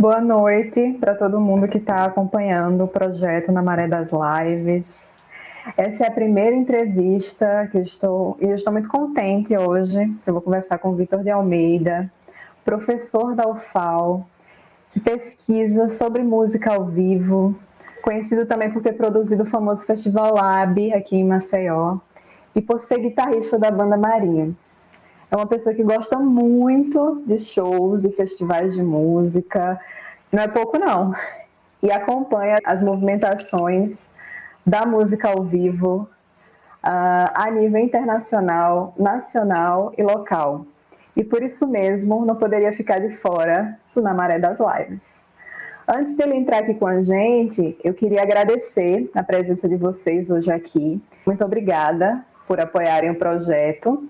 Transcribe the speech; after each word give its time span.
Boa 0.00 0.20
noite 0.20 0.96
para 1.00 1.12
todo 1.12 1.40
mundo 1.40 1.66
que 1.66 1.78
está 1.78 2.04
acompanhando 2.04 2.84
o 2.84 2.86
projeto 2.86 3.50
na 3.50 3.60
Maré 3.60 3.88
das 3.88 4.10
Lives. 4.12 5.16
Essa 5.76 6.04
é 6.04 6.06
a 6.06 6.12
primeira 6.12 6.54
entrevista 6.54 7.66
que 7.68 7.78
eu 7.78 7.82
estou, 7.82 8.36
e 8.40 8.44
eu 8.44 8.54
estou 8.54 8.72
muito 8.72 8.88
contente 8.88 9.58
hoje, 9.58 10.06
que 10.22 10.30
eu 10.30 10.34
vou 10.34 10.40
conversar 10.40 10.78
com 10.78 10.90
o 10.90 10.94
Vitor 10.94 11.24
de 11.24 11.30
Almeida, 11.30 12.08
professor 12.64 13.34
da 13.34 13.48
UFAL, 13.48 14.24
que 14.92 15.00
pesquisa 15.00 15.88
sobre 15.88 16.22
música 16.22 16.72
ao 16.72 16.84
vivo, 16.84 17.58
conhecido 18.00 18.46
também 18.46 18.70
por 18.70 18.80
ter 18.80 18.92
produzido 18.92 19.42
o 19.42 19.46
famoso 19.46 19.84
Festival 19.84 20.32
Lab 20.32 20.92
aqui 20.92 21.16
em 21.16 21.24
Maceió, 21.24 21.96
e 22.54 22.62
por 22.62 22.78
ser 22.78 23.00
guitarrista 23.00 23.58
da 23.58 23.68
banda 23.68 23.96
Marinha. 23.96 24.54
É 25.30 25.36
uma 25.36 25.46
pessoa 25.46 25.74
que 25.74 25.82
gosta 25.82 26.18
muito 26.18 27.22
de 27.26 27.38
shows 27.38 28.04
e 28.04 28.10
festivais 28.10 28.74
de 28.74 28.82
música, 28.82 29.78
não 30.32 30.42
é 30.42 30.48
pouco 30.48 30.78
não, 30.78 31.14
e 31.82 31.90
acompanha 31.90 32.58
as 32.64 32.82
movimentações 32.82 34.10
da 34.64 34.86
música 34.86 35.28
ao 35.28 35.42
vivo 35.42 36.08
uh, 36.82 37.30
a 37.34 37.50
nível 37.50 37.80
internacional, 37.80 38.94
nacional 38.98 39.92
e 39.98 40.02
local. 40.02 40.64
E 41.14 41.22
por 41.22 41.42
isso 41.42 41.66
mesmo 41.66 42.24
não 42.24 42.36
poderia 42.36 42.72
ficar 42.72 42.98
de 43.00 43.10
fora 43.10 43.78
do 43.94 44.00
Na 44.00 44.14
Maré 44.14 44.38
das 44.38 44.58
Lives. 44.58 45.18
Antes 45.86 46.16
dele 46.16 46.36
entrar 46.36 46.58
aqui 46.58 46.74
com 46.74 46.86
a 46.86 47.00
gente, 47.00 47.78
eu 47.82 47.92
queria 47.92 48.22
agradecer 48.22 49.10
a 49.14 49.22
presença 49.22 49.68
de 49.68 49.76
vocês 49.76 50.30
hoje 50.30 50.50
aqui. 50.52 51.02
Muito 51.26 51.44
obrigada 51.44 52.24
por 52.46 52.60
apoiarem 52.60 53.10
o 53.10 53.14
projeto. 53.14 54.08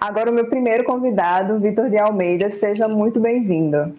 Agora, 0.00 0.30
o 0.30 0.32
meu 0.32 0.46
primeiro 0.46 0.82
convidado, 0.82 1.60
Vitor 1.60 1.90
de 1.90 1.98
Almeida, 1.98 2.50
seja 2.50 2.88
muito 2.88 3.20
bem-vindo. 3.20 3.94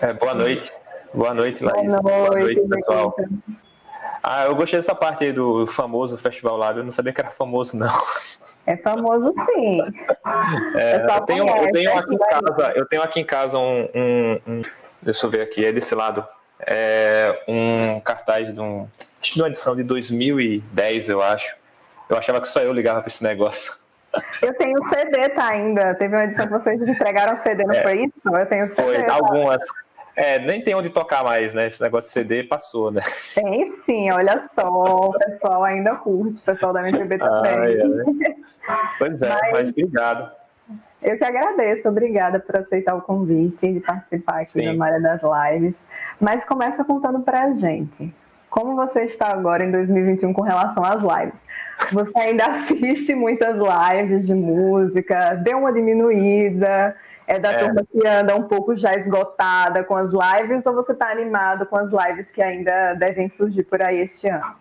É, 0.00 0.12
boa 0.12 0.32
noite. 0.32 0.72
Boa 1.12 1.34
noite, 1.34 1.64
Laís. 1.64 2.00
Boa 2.00 2.30
noite, 2.30 2.54
boa 2.54 2.68
noite 2.68 2.68
pessoal. 2.68 3.16
Ah, 4.22 4.44
eu 4.44 4.54
gostei 4.54 4.78
dessa 4.78 4.94
parte 4.94 5.24
aí 5.24 5.32
do 5.32 5.66
famoso 5.66 6.16
Festival 6.16 6.56
Lab. 6.56 6.78
Eu 6.78 6.84
não 6.84 6.92
sabia 6.92 7.12
que 7.12 7.20
era 7.20 7.30
famoso, 7.30 7.76
não. 7.76 7.88
É 8.64 8.76
famoso, 8.76 9.34
sim. 9.44 9.80
É, 10.76 11.04
eu, 11.04 11.20
tenho, 11.22 11.46
eu 11.46 11.72
tenho 11.72 11.98
aqui 11.98 12.14
em 12.14 12.18
casa, 12.18 12.72
eu 12.74 12.86
tenho 12.86 13.02
aqui 13.02 13.20
em 13.20 13.24
casa 13.24 13.58
um, 13.58 13.88
um, 13.94 14.40
um 14.46 14.62
deixa 15.02 15.26
eu 15.26 15.30
ver 15.30 15.42
aqui, 15.42 15.64
é 15.64 15.70
desse 15.70 15.94
lado, 15.94 16.24
é 16.60 17.44
um 17.46 18.00
cartaz 18.00 18.52
de 18.52 18.60
um, 18.60 18.88
acho 19.20 19.34
de 19.34 19.42
uma 19.42 19.48
edição 19.48 19.76
de 19.76 19.82
2010, 19.82 21.08
eu 21.08 21.20
acho. 21.20 21.56
Eu 22.08 22.16
achava 22.16 22.40
que 22.40 22.48
só 22.48 22.60
eu 22.60 22.72
ligava 22.72 23.00
para 23.00 23.08
esse 23.08 23.22
negócio. 23.22 23.83
Eu 24.42 24.54
tenho 24.54 24.86
CD, 24.86 25.28
tá 25.30 25.48
ainda. 25.48 25.94
Teve 25.94 26.14
uma 26.14 26.24
edição 26.24 26.46
que 26.46 26.52
vocês 26.52 26.80
entregaram 26.80 27.36
CD, 27.38 27.64
não 27.64 27.74
é, 27.74 27.82
foi 27.82 28.04
isso? 28.04 28.12
Eu 28.24 28.46
tenho 28.46 28.66
CD. 28.66 28.82
Foi, 28.82 29.02
tá? 29.04 29.14
algumas. 29.14 29.62
É, 30.16 30.38
nem 30.38 30.62
tem 30.62 30.74
onde 30.74 30.90
tocar 30.90 31.24
mais, 31.24 31.54
né? 31.54 31.66
Esse 31.66 31.82
negócio 31.82 32.08
de 32.08 32.12
CD 32.12 32.44
passou, 32.44 32.90
né? 32.90 33.00
Tem 33.34 33.66
sim, 33.84 34.12
olha 34.12 34.38
só, 34.48 34.68
o 34.68 35.12
pessoal 35.18 35.64
ainda 35.64 35.96
curte, 35.96 36.38
o 36.38 36.42
pessoal 36.42 36.72
da 36.72 36.88
MPB 36.88 37.18
também. 37.18 37.52
Ah, 37.52 37.70
é, 37.70 37.84
né? 37.84 38.36
Pois 38.98 39.22
é, 39.22 39.28
mas, 39.28 39.52
mas, 39.52 39.70
obrigado. 39.70 40.30
Eu 41.02 41.18
que 41.18 41.24
agradeço, 41.24 41.88
obrigada 41.88 42.40
por 42.40 42.56
aceitar 42.56 42.94
o 42.94 43.02
convite 43.02 43.70
de 43.70 43.80
participar 43.80 44.36
aqui 44.36 44.46
sim. 44.46 44.64
da 44.64 44.74
Maria 44.74 45.00
das 45.00 45.20
Lives. 45.22 45.84
Mas 46.18 46.44
começa 46.44 46.82
contando 46.82 47.20
pra 47.20 47.52
gente. 47.52 48.14
Como 48.54 48.76
você 48.76 49.02
está 49.02 49.32
agora 49.32 49.64
em 49.64 49.70
2021 49.72 50.32
com 50.32 50.40
relação 50.40 50.84
às 50.84 51.02
lives? 51.02 51.44
Você 51.90 52.16
ainda 52.16 52.46
assiste 52.54 53.12
muitas 53.12 53.58
lives 53.58 54.28
de 54.28 54.32
música? 54.32 55.34
Deu 55.34 55.58
uma 55.58 55.72
diminuída? 55.72 56.96
É 57.26 57.36
da 57.36 57.50
é. 57.50 57.58
turma 57.58 57.84
que 57.84 58.06
anda 58.06 58.36
um 58.36 58.44
pouco 58.44 58.76
já 58.76 58.94
esgotada 58.94 59.82
com 59.82 59.96
as 59.96 60.12
lives 60.12 60.64
ou 60.66 60.72
você 60.72 60.92
está 60.92 61.10
animado 61.10 61.66
com 61.66 61.76
as 61.76 61.90
lives 61.90 62.30
que 62.30 62.40
ainda 62.40 62.94
devem 62.94 63.28
surgir 63.28 63.64
por 63.64 63.82
aí 63.82 63.98
este 63.98 64.28
ano? 64.28 64.54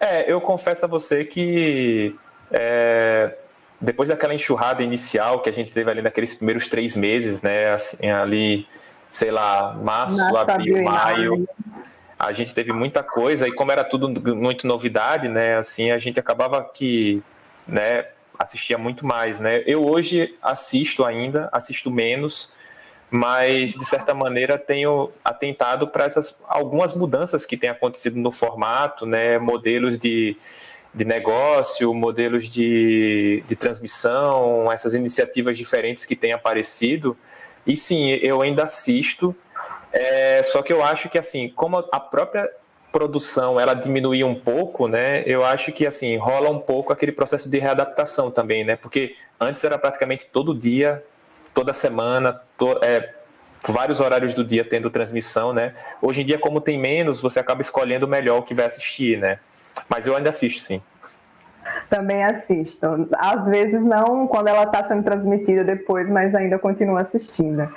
É, 0.00 0.28
eu 0.30 0.40
confesso 0.40 0.84
a 0.84 0.88
você 0.88 1.24
que 1.24 2.12
é, 2.50 3.36
depois 3.80 4.08
daquela 4.08 4.34
enxurrada 4.34 4.82
inicial 4.82 5.42
que 5.42 5.48
a 5.48 5.52
gente 5.52 5.70
teve 5.70 5.88
ali 5.88 6.02
naqueles 6.02 6.34
primeiros 6.34 6.66
três 6.66 6.96
meses, 6.96 7.40
né, 7.40 7.72
assim, 7.72 8.10
ali, 8.10 8.66
sei 9.08 9.30
lá, 9.30 9.78
março, 9.80 10.18
Nossa, 10.18 10.54
abril, 10.54 10.82
maio, 10.82 11.48
a 12.18 12.32
gente 12.32 12.54
teve 12.54 12.72
muita 12.72 13.02
coisa 13.02 13.46
e 13.46 13.52
como 13.52 13.72
era 13.72 13.84
tudo 13.84 14.08
muito 14.34 14.66
novidade, 14.66 15.28
né, 15.28 15.56
assim, 15.56 15.90
a 15.90 15.98
gente 15.98 16.18
acabava 16.18 16.62
que, 16.64 17.22
né, 17.66 18.06
assistia 18.38 18.78
muito 18.78 19.06
mais, 19.06 19.38
né. 19.38 19.62
Eu 19.66 19.84
hoje 19.84 20.34
assisto 20.42 21.04
ainda, 21.04 21.48
assisto 21.52 21.90
menos, 21.90 22.52
mas 23.10 23.72
de 23.72 23.84
certa 23.84 24.14
maneira 24.14 24.58
tenho 24.58 25.10
atentado 25.24 25.88
para 25.88 26.04
essas 26.04 26.36
algumas 26.48 26.94
mudanças 26.94 27.46
que 27.46 27.56
têm 27.56 27.70
acontecido 27.70 28.18
no 28.18 28.32
formato, 28.32 29.04
né, 29.06 29.38
modelos 29.38 29.98
de, 29.98 30.36
de 30.94 31.04
negócio, 31.04 31.92
modelos 31.92 32.48
de, 32.48 33.44
de 33.46 33.56
transmissão, 33.56 34.72
essas 34.72 34.94
iniciativas 34.94 35.56
diferentes 35.56 36.04
que 36.04 36.16
têm 36.16 36.32
aparecido. 36.32 37.16
E 37.66 37.76
sim, 37.76 38.10
eu 38.22 38.40
ainda 38.40 38.62
assisto, 38.62 39.36
é, 39.92 40.42
só 40.42 40.62
que 40.62 40.72
eu 40.72 40.82
acho 40.82 41.08
que 41.08 41.18
assim, 41.18 41.48
como 41.48 41.78
a 41.92 42.00
própria 42.00 42.48
produção 42.92 43.60
ela 43.60 43.74
diminuiu 43.74 44.26
um 44.26 44.34
pouco, 44.34 44.88
né? 44.88 45.22
Eu 45.26 45.44
acho 45.44 45.70
que 45.72 45.86
assim 45.86 46.16
rola 46.16 46.48
um 46.48 46.58
pouco 46.58 46.92
aquele 46.92 47.12
processo 47.12 47.48
de 47.48 47.58
readaptação 47.58 48.30
também, 48.30 48.64
né? 48.64 48.76
Porque 48.76 49.14
antes 49.38 49.62
era 49.64 49.78
praticamente 49.78 50.26
todo 50.26 50.56
dia, 50.56 51.04
toda 51.52 51.72
semana, 51.72 52.40
to, 52.56 52.78
é, 52.82 53.12
vários 53.68 54.00
horários 54.00 54.34
do 54.34 54.44
dia 54.44 54.64
tendo 54.64 54.90
transmissão, 54.90 55.52
né? 55.52 55.74
Hoje 56.00 56.22
em 56.22 56.24
dia, 56.24 56.38
como 56.38 56.60
tem 56.60 56.78
menos, 56.78 57.20
você 57.20 57.38
acaba 57.38 57.60
escolhendo 57.60 58.08
melhor 58.08 58.38
o 58.38 58.42
que 58.42 58.54
vai 58.54 58.66
assistir, 58.66 59.18
né? 59.18 59.38
Mas 59.88 60.06
eu 60.06 60.16
ainda 60.16 60.30
assisto, 60.30 60.62
sim. 60.62 60.80
Também 61.90 62.24
assisto. 62.24 62.86
Às 63.18 63.46
vezes 63.46 63.84
não 63.84 64.26
quando 64.26 64.48
ela 64.48 64.64
está 64.64 64.82
sendo 64.84 65.02
transmitida 65.02 65.64
depois, 65.64 66.08
mas 66.08 66.34
ainda 66.34 66.58
continuo 66.58 66.96
assistindo. 66.96 67.70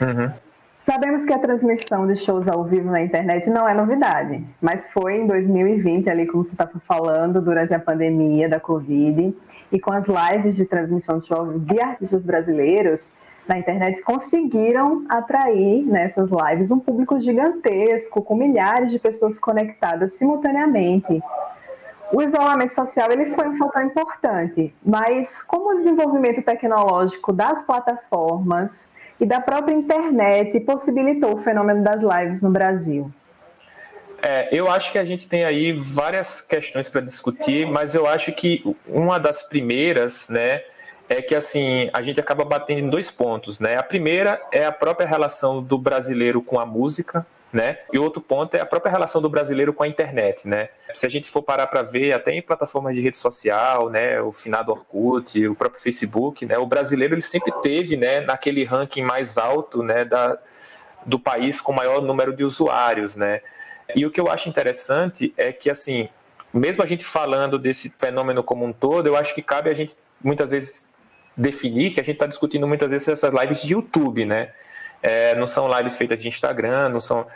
Uhum. 0.00 0.32
Sabemos 0.80 1.26
que 1.26 1.32
a 1.34 1.38
transmissão 1.38 2.06
de 2.06 2.16
shows 2.16 2.48
ao 2.48 2.64
vivo 2.64 2.90
na 2.90 3.02
internet 3.02 3.50
não 3.50 3.68
é 3.68 3.74
novidade, 3.74 4.42
mas 4.62 4.90
foi 4.90 5.18
em 5.18 5.26
2020, 5.26 6.08
ali 6.08 6.26
como 6.26 6.42
você 6.42 6.52
estava 6.52 6.80
falando, 6.80 7.38
durante 7.38 7.74
a 7.74 7.78
pandemia 7.78 8.48
da 8.48 8.58
Covid, 8.58 9.36
e 9.70 9.78
com 9.78 9.92
as 9.92 10.06
lives 10.08 10.56
de 10.56 10.64
transmissão 10.64 11.18
de 11.18 11.26
shows 11.26 11.62
de 11.66 11.78
artistas 11.78 12.24
brasileiros 12.24 13.10
na 13.46 13.58
internet, 13.58 14.00
conseguiram 14.00 15.04
atrair 15.06 15.84
nessas 15.84 16.30
lives 16.30 16.70
um 16.70 16.78
público 16.78 17.20
gigantesco, 17.20 18.22
com 18.22 18.34
milhares 18.34 18.90
de 18.90 18.98
pessoas 18.98 19.38
conectadas 19.38 20.14
simultaneamente. 20.14 21.22
O 22.12 22.20
isolamento 22.20 22.74
social 22.74 23.10
ele 23.12 23.26
foi 23.26 23.48
um 23.48 23.56
fator 23.56 23.82
importante, 23.82 24.74
mas 24.84 25.42
como 25.42 25.72
o 25.72 25.76
desenvolvimento 25.76 26.42
tecnológico 26.42 27.32
das 27.32 27.64
plataformas 27.64 28.92
e 29.20 29.24
da 29.24 29.40
própria 29.40 29.74
internet 29.74 30.58
possibilitou 30.60 31.34
o 31.34 31.42
fenômeno 31.42 31.84
das 31.84 32.02
lives 32.02 32.42
no 32.42 32.50
Brasil? 32.50 33.10
É, 34.22 34.48
eu 34.52 34.70
acho 34.70 34.90
que 34.90 34.98
a 34.98 35.04
gente 35.04 35.28
tem 35.28 35.44
aí 35.44 35.72
várias 35.72 36.40
questões 36.40 36.88
para 36.88 37.00
discutir, 37.00 37.66
mas 37.66 37.94
eu 37.94 38.06
acho 38.06 38.32
que 38.32 38.76
uma 38.86 39.18
das 39.18 39.42
primeiras, 39.42 40.28
né, 40.28 40.62
é 41.08 41.22
que 41.22 41.34
assim 41.34 41.90
a 41.92 42.02
gente 42.02 42.20
acaba 42.20 42.44
batendo 42.44 42.80
em 42.80 42.88
dois 42.88 43.10
pontos, 43.10 43.58
né? 43.58 43.76
A 43.76 43.82
primeira 43.82 44.40
é 44.52 44.64
a 44.64 44.72
própria 44.72 45.06
relação 45.06 45.62
do 45.62 45.76
brasileiro 45.76 46.40
com 46.42 46.60
a 46.60 46.64
música, 46.64 47.26
né? 47.52 47.78
E 47.92 47.98
outro 47.98 48.20
ponto 48.20 48.54
é 48.54 48.60
a 48.60 48.66
própria 48.66 48.90
relação 48.90 49.20
do 49.20 49.28
brasileiro 49.28 49.72
com 49.72 49.82
a 49.82 49.88
internet, 49.88 50.46
né? 50.46 50.68
Se 50.94 51.04
a 51.04 51.08
gente 51.08 51.28
for 51.28 51.42
parar 51.42 51.66
para 51.66 51.82
ver, 51.82 52.12
até 52.12 52.32
em 52.32 52.42
plataformas 52.42 52.94
de 52.94 53.02
rede 53.02 53.16
social, 53.16 53.90
né, 53.90 54.20
o 54.20 54.30
finado 54.30 54.70
Orkut, 54.70 55.46
o 55.48 55.54
próprio 55.54 55.82
Facebook, 55.82 56.46
né, 56.46 56.58
o 56.58 56.66
brasileiro 56.66 57.14
ele 57.14 57.22
sempre 57.22 57.52
teve, 57.60 57.96
né, 57.96 58.20
naquele 58.20 58.64
ranking 58.64 59.02
mais 59.02 59.36
alto, 59.36 59.82
né, 59.82 60.04
da, 60.04 60.38
do 61.04 61.18
país 61.18 61.60
com 61.60 61.72
maior 61.72 62.00
número 62.00 62.32
de 62.34 62.44
usuários, 62.44 63.16
né? 63.16 63.40
E 63.96 64.06
o 64.06 64.10
que 64.10 64.20
eu 64.20 64.30
acho 64.30 64.48
interessante 64.48 65.34
é 65.36 65.52
que 65.52 65.68
assim, 65.68 66.08
mesmo 66.54 66.82
a 66.82 66.86
gente 66.86 67.04
falando 67.04 67.58
desse 67.58 67.92
fenômeno 67.98 68.44
como 68.44 68.64
um 68.64 68.72
todo, 68.72 69.08
eu 69.08 69.16
acho 69.16 69.34
que 69.34 69.42
cabe 69.42 69.68
a 69.68 69.74
gente 69.74 69.96
muitas 70.22 70.52
vezes 70.52 70.88
definir 71.36 71.92
que 71.92 72.00
a 72.00 72.02
gente 72.02 72.16
está 72.16 72.26
discutindo 72.26 72.66
muitas 72.68 72.90
vezes 72.90 73.08
essas 73.08 73.34
lives 73.34 73.62
de 73.62 73.72
YouTube, 73.72 74.24
né? 74.24 74.52
É, 75.02 75.34
não 75.34 75.46
são 75.46 75.68
lives 75.76 75.96
feitas 75.96 76.20
de 76.20 76.28
Instagram, 76.28 76.88
não 76.90 77.00
são. 77.00 77.26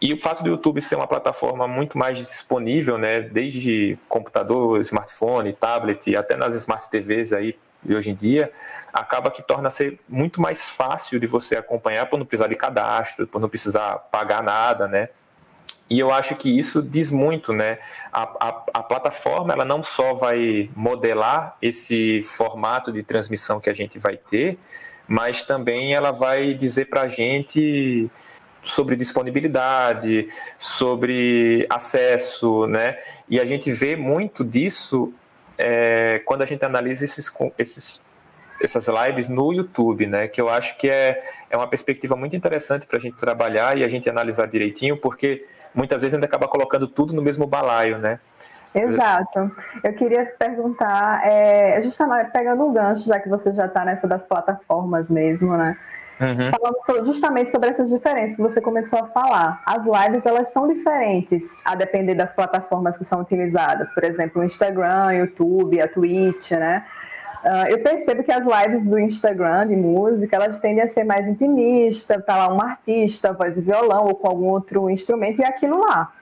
E 0.00 0.14
o 0.14 0.20
fato 0.20 0.42
do 0.42 0.48
YouTube 0.48 0.80
ser 0.80 0.96
uma 0.96 1.06
plataforma 1.06 1.68
muito 1.68 1.98
mais 1.98 2.16
disponível, 2.16 2.96
né, 2.96 3.20
desde 3.20 3.98
computador, 4.08 4.80
smartphone, 4.80 5.52
tablet, 5.52 6.16
até 6.16 6.36
nas 6.36 6.54
smart 6.54 6.88
TVs 6.88 7.32
aí 7.32 7.58
de 7.82 7.94
hoje 7.94 8.10
em 8.10 8.14
dia, 8.14 8.50
acaba 8.92 9.30
que 9.30 9.42
torna 9.42 9.70
ser 9.70 9.98
muito 10.08 10.40
mais 10.40 10.68
fácil 10.68 11.18
de 11.18 11.26
você 11.26 11.56
acompanhar 11.56 12.06
por 12.06 12.18
não 12.18 12.26
precisar 12.26 12.48
de 12.48 12.54
cadastro, 12.54 13.26
por 13.26 13.40
não 13.40 13.48
precisar 13.48 13.98
pagar 14.10 14.42
nada, 14.42 14.86
né? 14.86 15.08
E 15.88 15.98
eu 15.98 16.12
acho 16.12 16.36
que 16.36 16.48
isso 16.56 16.80
diz 16.80 17.10
muito, 17.10 17.52
né? 17.52 17.78
A, 18.12 18.22
a, 18.22 18.48
a, 18.74 18.82
plataforma 18.82 19.52
ela 19.52 19.64
não 19.64 19.82
só 19.82 20.14
vai 20.14 20.70
modelar 20.76 21.56
esse 21.60 22.22
formato 22.22 22.92
de 22.92 23.02
transmissão 23.02 23.58
que 23.58 23.68
a 23.68 23.74
gente 23.74 23.98
vai 23.98 24.16
ter, 24.16 24.56
mas 25.10 25.42
também 25.42 25.92
ela 25.92 26.12
vai 26.12 26.54
dizer 26.54 26.84
para 26.84 27.00
a 27.00 27.08
gente 27.08 28.08
sobre 28.62 28.94
disponibilidade, 28.94 30.28
sobre 30.56 31.66
acesso, 31.68 32.68
né? 32.68 32.96
E 33.28 33.40
a 33.40 33.44
gente 33.44 33.72
vê 33.72 33.96
muito 33.96 34.44
disso 34.44 35.12
é, 35.58 36.22
quando 36.24 36.42
a 36.42 36.46
gente 36.46 36.64
analisa 36.64 37.04
esses, 37.04 37.28
esses, 37.58 38.06
essas 38.62 38.86
lives 38.86 39.28
no 39.28 39.52
YouTube, 39.52 40.06
né? 40.06 40.28
Que 40.28 40.40
eu 40.40 40.48
acho 40.48 40.76
que 40.76 40.88
é, 40.88 41.20
é 41.50 41.56
uma 41.56 41.66
perspectiva 41.66 42.14
muito 42.14 42.36
interessante 42.36 42.86
para 42.86 42.98
a 42.98 43.00
gente 43.00 43.16
trabalhar 43.16 43.76
e 43.76 43.82
a 43.82 43.88
gente 43.88 44.08
analisar 44.08 44.46
direitinho, 44.46 44.96
porque 44.96 45.44
muitas 45.74 46.02
vezes 46.02 46.14
a 46.14 46.18
gente 46.18 46.24
acaba 46.24 46.46
colocando 46.46 46.86
tudo 46.86 47.12
no 47.12 47.20
mesmo 47.20 47.48
balaio, 47.48 47.98
né? 47.98 48.20
Exato. 48.74 49.50
Eu 49.82 49.92
queria 49.94 50.26
perguntar, 50.38 51.26
é, 51.26 51.80
justamente 51.82 52.30
pegando 52.30 52.64
o 52.64 52.72
gancho, 52.72 53.06
já 53.06 53.18
que 53.18 53.28
você 53.28 53.52
já 53.52 53.66
está 53.66 53.84
nessa 53.84 54.06
das 54.06 54.24
plataformas 54.24 55.10
mesmo, 55.10 55.56
né? 55.56 55.76
Uhum. 56.20 56.50
Falando 56.50 57.06
justamente 57.06 57.50
sobre 57.50 57.70
essas 57.70 57.88
diferenças 57.88 58.36
que 58.36 58.42
você 58.42 58.60
começou 58.60 58.98
a 58.98 59.06
falar. 59.06 59.62
As 59.64 59.84
lives, 59.84 60.26
elas 60.26 60.52
são 60.52 60.68
diferentes 60.68 61.58
a 61.64 61.74
depender 61.74 62.14
das 62.14 62.34
plataformas 62.34 62.98
que 62.98 63.04
são 63.04 63.20
utilizadas. 63.20 63.92
Por 63.94 64.04
exemplo, 64.04 64.42
o 64.42 64.44
Instagram, 64.44 65.04
o 65.08 65.12
YouTube, 65.12 65.80
a 65.80 65.88
Twitch, 65.88 66.52
né? 66.52 66.84
Uh, 67.42 67.70
eu 67.70 67.82
percebo 67.82 68.22
que 68.22 68.30
as 68.30 68.44
lives 68.44 68.90
do 68.90 68.98
Instagram 68.98 69.68
de 69.68 69.76
música, 69.76 70.36
elas 70.36 70.60
tendem 70.60 70.84
a 70.84 70.86
ser 70.86 71.04
mais 71.04 71.26
intimistas, 71.26 72.22
tá 72.26 72.36
lá 72.36 72.52
um 72.52 72.60
artista, 72.60 73.32
voz 73.32 73.56
e 73.56 73.62
violão 73.62 74.04
ou 74.04 74.14
com 74.14 74.28
algum 74.28 74.48
outro 74.48 74.90
instrumento 74.90 75.40
e 75.40 75.44
aquilo 75.44 75.80
lá. 75.80 76.12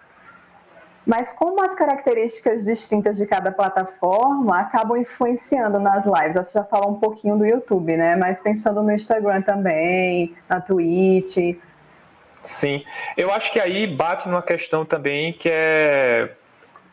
Mas 1.08 1.32
como 1.32 1.64
as 1.64 1.74
características 1.74 2.66
distintas 2.66 3.16
de 3.16 3.24
cada 3.24 3.50
plataforma 3.50 4.60
acabam 4.60 4.94
influenciando 4.98 5.80
nas 5.80 6.04
lives. 6.04 6.36
Você 6.36 6.58
já 6.58 6.64
falou 6.64 6.90
um 6.90 6.98
pouquinho 7.00 7.34
do 7.38 7.46
YouTube, 7.46 7.96
né? 7.96 8.14
Mas 8.14 8.42
pensando 8.42 8.82
no 8.82 8.92
Instagram 8.92 9.40
também, 9.40 10.36
na 10.46 10.60
Twitch. 10.60 11.56
Sim, 12.42 12.84
eu 13.16 13.32
acho 13.32 13.50
que 13.50 13.58
aí 13.58 13.86
bate 13.86 14.28
numa 14.28 14.42
questão 14.42 14.84
também 14.84 15.32
que 15.32 15.48
é, 15.50 16.30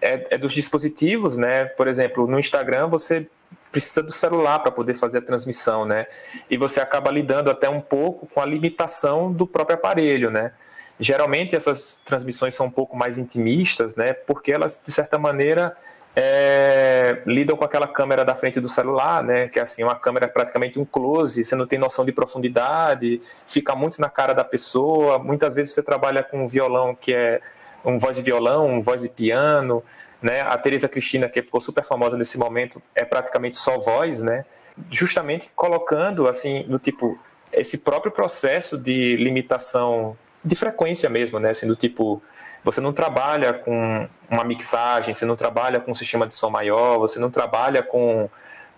é, 0.02 0.28
é 0.36 0.38
dos 0.38 0.54
dispositivos, 0.54 1.36
né? 1.36 1.66
Por 1.66 1.86
exemplo, 1.86 2.26
no 2.26 2.40
Instagram 2.40 2.88
você 2.88 3.28
precisa 3.70 4.02
do 4.02 4.14
celular 4.14 4.60
para 4.60 4.72
poder 4.72 4.94
fazer 4.94 5.18
a 5.18 5.22
transmissão, 5.22 5.84
né? 5.84 6.08
E 6.50 6.56
você 6.56 6.80
acaba 6.80 7.12
lidando 7.12 7.52
até 7.52 7.68
um 7.68 7.82
pouco 7.82 8.28
com 8.28 8.40
a 8.40 8.46
limitação 8.46 9.30
do 9.30 9.46
próprio 9.46 9.76
aparelho, 9.76 10.32
né? 10.32 10.54
Geralmente 11.00 11.56
essas 11.56 12.00
transmissões 12.06 12.56
são 12.56 12.68
um 12.68 12.72
pouco 12.72 12.96
mais 12.96 13.18
intimistas, 13.18 13.96
né? 13.96 14.14
Porque 14.14 14.52
elas, 14.52 14.80
de 14.82 14.92
certa 14.92 15.18
maneira, 15.18 15.76
é, 16.16 17.22
lidam 17.26 17.58
com 17.58 17.66
aquela 17.66 17.88
câmera 17.88 18.24
da 18.24 18.34
frente 18.34 18.62
do 18.62 18.70
celular, 18.70 19.22
né? 19.22 19.50
Que 19.50 19.60
é 19.60 19.64
assim, 19.64 19.84
uma 19.84 19.96
câmera 19.96 20.28
praticamente 20.28 20.80
um 20.80 20.86
close, 20.86 21.44
você 21.44 21.56
não 21.56 21.68
tem 21.68 21.78
noção 21.78 22.06
de 22.06 22.14
profundidade, 22.14 23.22
fica 23.46 23.76
muito 23.76 24.00
na 24.00 24.10
cara 24.10 24.34
da 24.34 24.46
pessoa. 24.46 25.20
Muitas 25.20 25.54
vezes 25.54 25.74
você 25.74 25.84
trabalha 25.84 26.24
com 26.24 26.44
um 26.44 26.48
violão 26.48 26.96
que 26.96 27.14
é 27.14 27.42
um 27.84 28.00
voz 28.00 28.16
de 28.16 28.24
violão, 28.24 28.68
um 28.68 28.80
voz 28.80 29.02
de 29.02 29.10
piano, 29.10 29.84
né? 30.22 30.42
A 30.42 30.58
Teresa 30.58 30.88
Cristina, 30.88 31.28
que 31.28 31.42
ficou 31.42 31.60
super 31.60 31.84
famosa 31.84 32.18
nesse 32.18 32.38
momento, 32.38 32.82
é 32.96 33.04
praticamente 33.04 33.58
só 33.58 33.78
voz, 33.78 34.24
né? 34.24 34.46
Justamente 34.90 35.52
colocando 35.54 36.28
assim, 36.30 36.64
no 36.70 36.80
tipo 36.80 37.20
esse 37.52 37.78
próprio 37.78 38.12
processo 38.12 38.78
de 38.78 39.18
limitação 39.18 40.18
de 40.46 40.56
frequência 40.56 41.10
mesmo, 41.10 41.40
né? 41.40 41.50
Assim, 41.50 41.68
do 41.68 41.76
tipo, 41.76 42.22
você 42.64 42.80
não 42.80 42.94
trabalha 42.94 43.52
com 43.52 44.08
uma 44.30 44.44
mixagem, 44.44 45.14
você 45.14 45.26
não 45.26 45.36
trabalha 45.36 45.80
com 45.80 45.92
um 45.92 45.96
sistema 45.96 46.28
de 46.28 46.34
som 46.34 46.50
maior, 46.50 47.00
você 47.00 47.20
não 47.20 47.32
trabalha 47.32 47.82
com, 47.82 48.30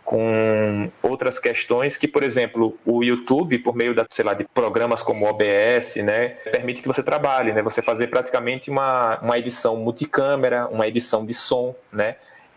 com 0.05 0.89
outras 1.03 1.37
questões 1.37 1.97
que, 1.97 2.07
por 2.07 2.23
exemplo, 2.23 2.77
o 2.85 3.03
YouTube, 3.03 3.59
por 3.59 3.75
meio 3.75 3.93
da, 3.93 4.05
sei 4.09 4.23
lá, 4.23 4.33
de 4.33 4.45
programas 4.53 5.03
como 5.03 5.25
o 5.25 5.29
OBS, 5.29 5.97
né, 5.97 6.29
permite 6.51 6.81
que 6.81 6.87
você 6.87 7.03
trabalhe, 7.03 7.51
né? 7.51 7.61
Você 7.61 7.81
fazer 7.81 8.07
praticamente 8.07 8.71
uma, 8.71 9.19
uma 9.19 9.37
edição 9.37 9.75
multicâmera, 9.75 10.67
uma 10.69 10.87
edição 10.87 11.25
de 11.25 11.33
som, 11.33 11.75
né? 11.91 12.15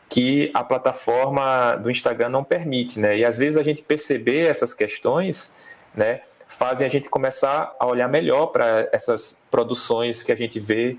que 0.09 0.51
a 0.53 0.65
plataforma 0.65 1.77
do 1.77 1.89
Instagram 1.89 2.31
não 2.31 2.43
permite, 2.43 2.99
né? 2.99 3.19
E 3.19 3.25
às 3.25 3.39
vezes 3.39 3.57
a 3.57 3.63
gente 3.63 3.81
perceber 3.81 4.49
essas 4.49 4.75
questões, 4.75 5.55
né, 5.95 6.21
fazem 6.51 6.87
a 6.87 6.91
gente 6.91 7.09
começar 7.09 7.75
a 7.79 7.87
olhar 7.87 8.09
melhor 8.09 8.47
para 8.47 8.89
essas 8.93 9.41
produções 9.51 10.23
que 10.23 10.33
a 10.33 10.37
gente 10.37 10.59
vê 10.59 10.97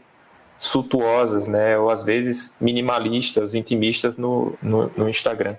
suntuosas, 0.58 1.48
né? 1.48 1.78
Ou 1.78 1.90
às 1.90 2.04
vezes 2.04 2.56
minimalistas, 2.60 3.54
intimistas 3.56 4.16
no, 4.16 4.54
no, 4.62 4.92
no 4.96 5.10
Instagram. 5.10 5.56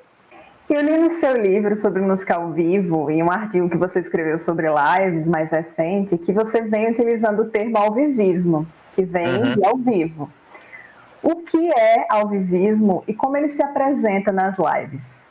Eu 0.70 0.80
li 0.80 0.96
no 0.96 1.10
seu 1.10 1.36
livro 1.36 1.76
sobre 1.76 2.00
música 2.00 2.36
ao 2.36 2.50
vivo, 2.50 3.10
em 3.10 3.22
um 3.22 3.30
artigo 3.30 3.68
que 3.68 3.76
você 3.76 4.00
escreveu 4.00 4.38
sobre 4.38 4.66
lives 4.68 5.26
mais 5.26 5.50
recente, 5.50 6.16
que 6.16 6.32
você 6.32 6.62
vem 6.62 6.90
utilizando 6.90 7.42
o 7.42 7.44
termo 7.46 7.76
alvivismo, 7.76 8.66
que 8.94 9.02
vem 9.02 9.26
uhum. 9.26 9.54
de 9.54 9.64
ao 9.64 9.76
vivo. 9.76 10.30
O 11.22 11.36
que 11.36 11.70
é 11.72 12.06
alvivismo 12.08 13.04
e 13.06 13.12
como 13.12 13.36
ele 13.36 13.48
se 13.48 13.62
apresenta 13.62 14.32
nas 14.32 14.56
lives? 14.58 15.28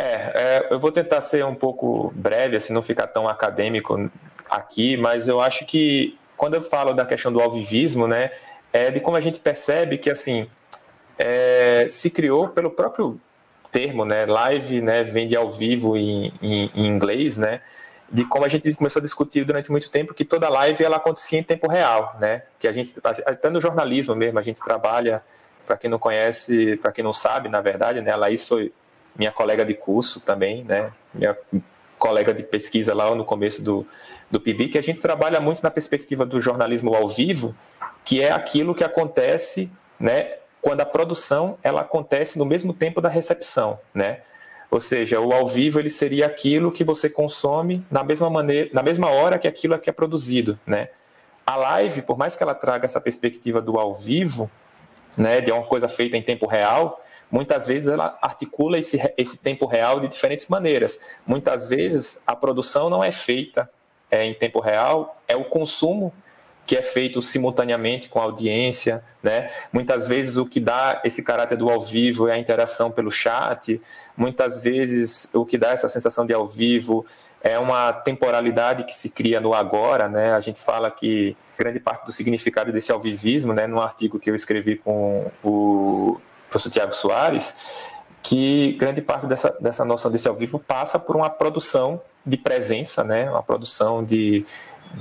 É, 0.00 0.32
é, 0.34 0.66
eu 0.70 0.80
vou 0.80 0.90
tentar 0.90 1.20
ser 1.20 1.44
um 1.44 1.54
pouco 1.54 2.10
breve, 2.16 2.56
assim, 2.56 2.72
não 2.72 2.82
ficar 2.82 3.06
tão 3.06 3.28
acadêmico 3.28 4.10
aqui, 4.48 4.96
mas 4.96 5.28
eu 5.28 5.42
acho 5.42 5.66
que 5.66 6.18
quando 6.38 6.54
eu 6.54 6.62
falo 6.62 6.94
da 6.94 7.04
questão 7.04 7.30
do 7.30 7.38
alvivismo, 7.38 8.08
né, 8.08 8.30
é 8.72 8.90
de 8.90 8.98
como 8.98 9.18
a 9.18 9.20
gente 9.20 9.38
percebe 9.38 9.98
que, 9.98 10.08
assim, 10.08 10.48
é, 11.18 11.86
se 11.90 12.08
criou 12.08 12.48
pelo 12.48 12.70
próprio 12.70 13.20
termo, 13.70 14.06
né, 14.06 14.24
live, 14.24 14.80
né, 14.80 15.02
vem 15.02 15.28
de 15.28 15.36
ao 15.36 15.50
vivo 15.50 15.94
em, 15.98 16.32
em, 16.40 16.70
em, 16.74 16.86
inglês, 16.86 17.36
né, 17.36 17.60
de 18.10 18.24
como 18.24 18.46
a 18.46 18.48
gente 18.48 18.72
começou 18.74 19.00
a 19.00 19.02
discutir 19.02 19.44
durante 19.44 19.70
muito 19.70 19.90
tempo 19.90 20.14
que 20.14 20.24
toda 20.24 20.48
live 20.48 20.82
ela 20.82 20.96
acontecia 20.96 21.38
em 21.38 21.42
tempo 21.42 21.68
real, 21.68 22.16
né, 22.18 22.44
que 22.58 22.66
a 22.66 22.72
gente, 22.72 22.94
até 23.26 23.50
no 23.50 23.60
jornalismo 23.60 24.14
mesmo, 24.14 24.38
a 24.38 24.42
gente 24.42 24.62
trabalha, 24.62 25.22
para 25.66 25.76
quem 25.76 25.90
não 25.90 25.98
conhece, 25.98 26.78
para 26.78 26.90
quem 26.90 27.04
não 27.04 27.12
sabe, 27.12 27.50
na 27.50 27.60
verdade, 27.60 28.00
né, 28.00 28.12
a 28.12 28.16
Laís 28.16 28.48
foi 28.48 28.72
minha 29.16 29.32
colega 29.32 29.64
de 29.64 29.74
curso 29.74 30.20
também, 30.20 30.64
né? 30.64 30.92
Minha 31.12 31.36
colega 31.98 32.32
de 32.32 32.42
pesquisa 32.42 32.94
lá 32.94 33.14
no 33.14 33.24
começo 33.24 33.62
do, 33.62 33.86
do 34.30 34.40
PIB, 34.40 34.68
que 34.68 34.78
a 34.78 34.82
gente 34.82 35.00
trabalha 35.00 35.40
muito 35.40 35.62
na 35.62 35.70
perspectiva 35.70 36.24
do 36.24 36.40
jornalismo 36.40 36.94
ao 36.94 37.06
vivo, 37.06 37.54
que 38.04 38.22
é 38.22 38.32
aquilo 38.32 38.74
que 38.74 38.82
acontece, 38.82 39.70
né? 39.98 40.38
Quando 40.62 40.80
a 40.80 40.86
produção 40.86 41.58
ela 41.62 41.82
acontece 41.82 42.38
no 42.38 42.44
mesmo 42.44 42.72
tempo 42.72 43.00
da 43.00 43.08
recepção, 43.08 43.78
né? 43.94 44.20
Ou 44.70 44.78
seja, 44.78 45.20
o 45.20 45.32
ao 45.32 45.46
vivo 45.46 45.80
ele 45.80 45.90
seria 45.90 46.26
aquilo 46.26 46.70
que 46.70 46.84
você 46.84 47.10
consome 47.10 47.84
na 47.90 48.04
mesma 48.04 48.30
maneira, 48.30 48.70
na 48.72 48.82
mesma 48.82 49.10
hora 49.10 49.38
que 49.38 49.48
aquilo 49.48 49.74
é 49.74 49.78
que 49.78 49.90
é 49.90 49.92
produzido, 49.92 50.58
né? 50.64 50.88
A 51.44 51.56
live, 51.56 52.02
por 52.02 52.16
mais 52.16 52.36
que 52.36 52.42
ela 52.42 52.54
traga 52.54 52.86
essa 52.86 53.00
perspectiva 53.00 53.60
do 53.60 53.78
ao 53.78 53.92
vivo, 53.92 54.48
né, 55.16 55.40
de 55.40 55.50
uma 55.50 55.62
coisa 55.62 55.88
feita 55.88 56.16
em 56.16 56.22
tempo 56.22 56.46
real, 56.46 57.02
muitas 57.30 57.66
vezes 57.66 57.88
ela 57.88 58.18
articula 58.20 58.78
esse, 58.78 59.00
esse 59.16 59.36
tempo 59.36 59.66
real 59.66 60.00
de 60.00 60.08
diferentes 60.08 60.46
maneiras. 60.46 60.98
Muitas 61.26 61.68
vezes 61.68 62.22
a 62.26 62.34
produção 62.34 62.88
não 62.88 63.02
é 63.02 63.12
feita 63.12 63.68
é, 64.10 64.24
em 64.24 64.34
tempo 64.34 64.60
real, 64.60 65.20
é 65.28 65.36
o 65.36 65.44
consumo 65.44 66.12
que 66.66 66.76
é 66.76 66.82
feito 66.82 67.20
simultaneamente 67.20 68.08
com 68.08 68.20
a 68.20 68.22
audiência, 68.22 69.02
né? 69.20 69.50
Muitas 69.72 70.06
vezes 70.06 70.36
o 70.36 70.46
que 70.46 70.60
dá 70.60 71.00
esse 71.04 71.20
caráter 71.20 71.56
do 71.56 71.68
ao 71.68 71.80
vivo 71.80 72.28
é 72.28 72.34
a 72.34 72.38
interação 72.38 72.92
pelo 72.92 73.10
chat, 73.10 73.80
muitas 74.16 74.60
vezes 74.60 75.28
o 75.34 75.44
que 75.44 75.58
dá 75.58 75.72
essa 75.72 75.88
sensação 75.88 76.24
de 76.24 76.32
ao 76.32 76.46
vivo 76.46 77.04
é 77.42 77.58
uma 77.58 77.92
temporalidade 77.92 78.84
que 78.84 78.94
se 78.94 79.08
cria 79.08 79.40
no 79.40 79.54
agora, 79.54 80.08
né? 80.08 80.34
A 80.34 80.40
gente 80.40 80.60
fala 80.60 80.90
que 80.90 81.36
grande 81.58 81.80
parte 81.80 82.04
do 82.04 82.12
significado 82.12 82.70
desse 82.70 82.92
alvivismo, 82.92 83.52
né, 83.54 83.66
num 83.66 83.80
artigo 83.80 84.18
que 84.18 84.30
eu 84.30 84.34
escrevi 84.34 84.76
com 84.76 85.30
o 85.42 86.20
professor 86.48 86.70
Tiago 86.70 86.92
Soares, 86.92 87.90
que 88.22 88.72
grande 88.78 89.00
parte 89.00 89.26
dessa, 89.26 89.56
dessa 89.60 89.84
noção 89.84 90.10
desse 90.10 90.28
ao 90.28 90.34
vivo 90.34 90.58
passa 90.58 90.98
por 90.98 91.16
uma 91.16 91.30
produção 91.30 92.00
de 92.26 92.36
presença, 92.36 93.02
né? 93.02 93.30
Uma 93.30 93.42
produção 93.42 94.04
de, 94.04 94.44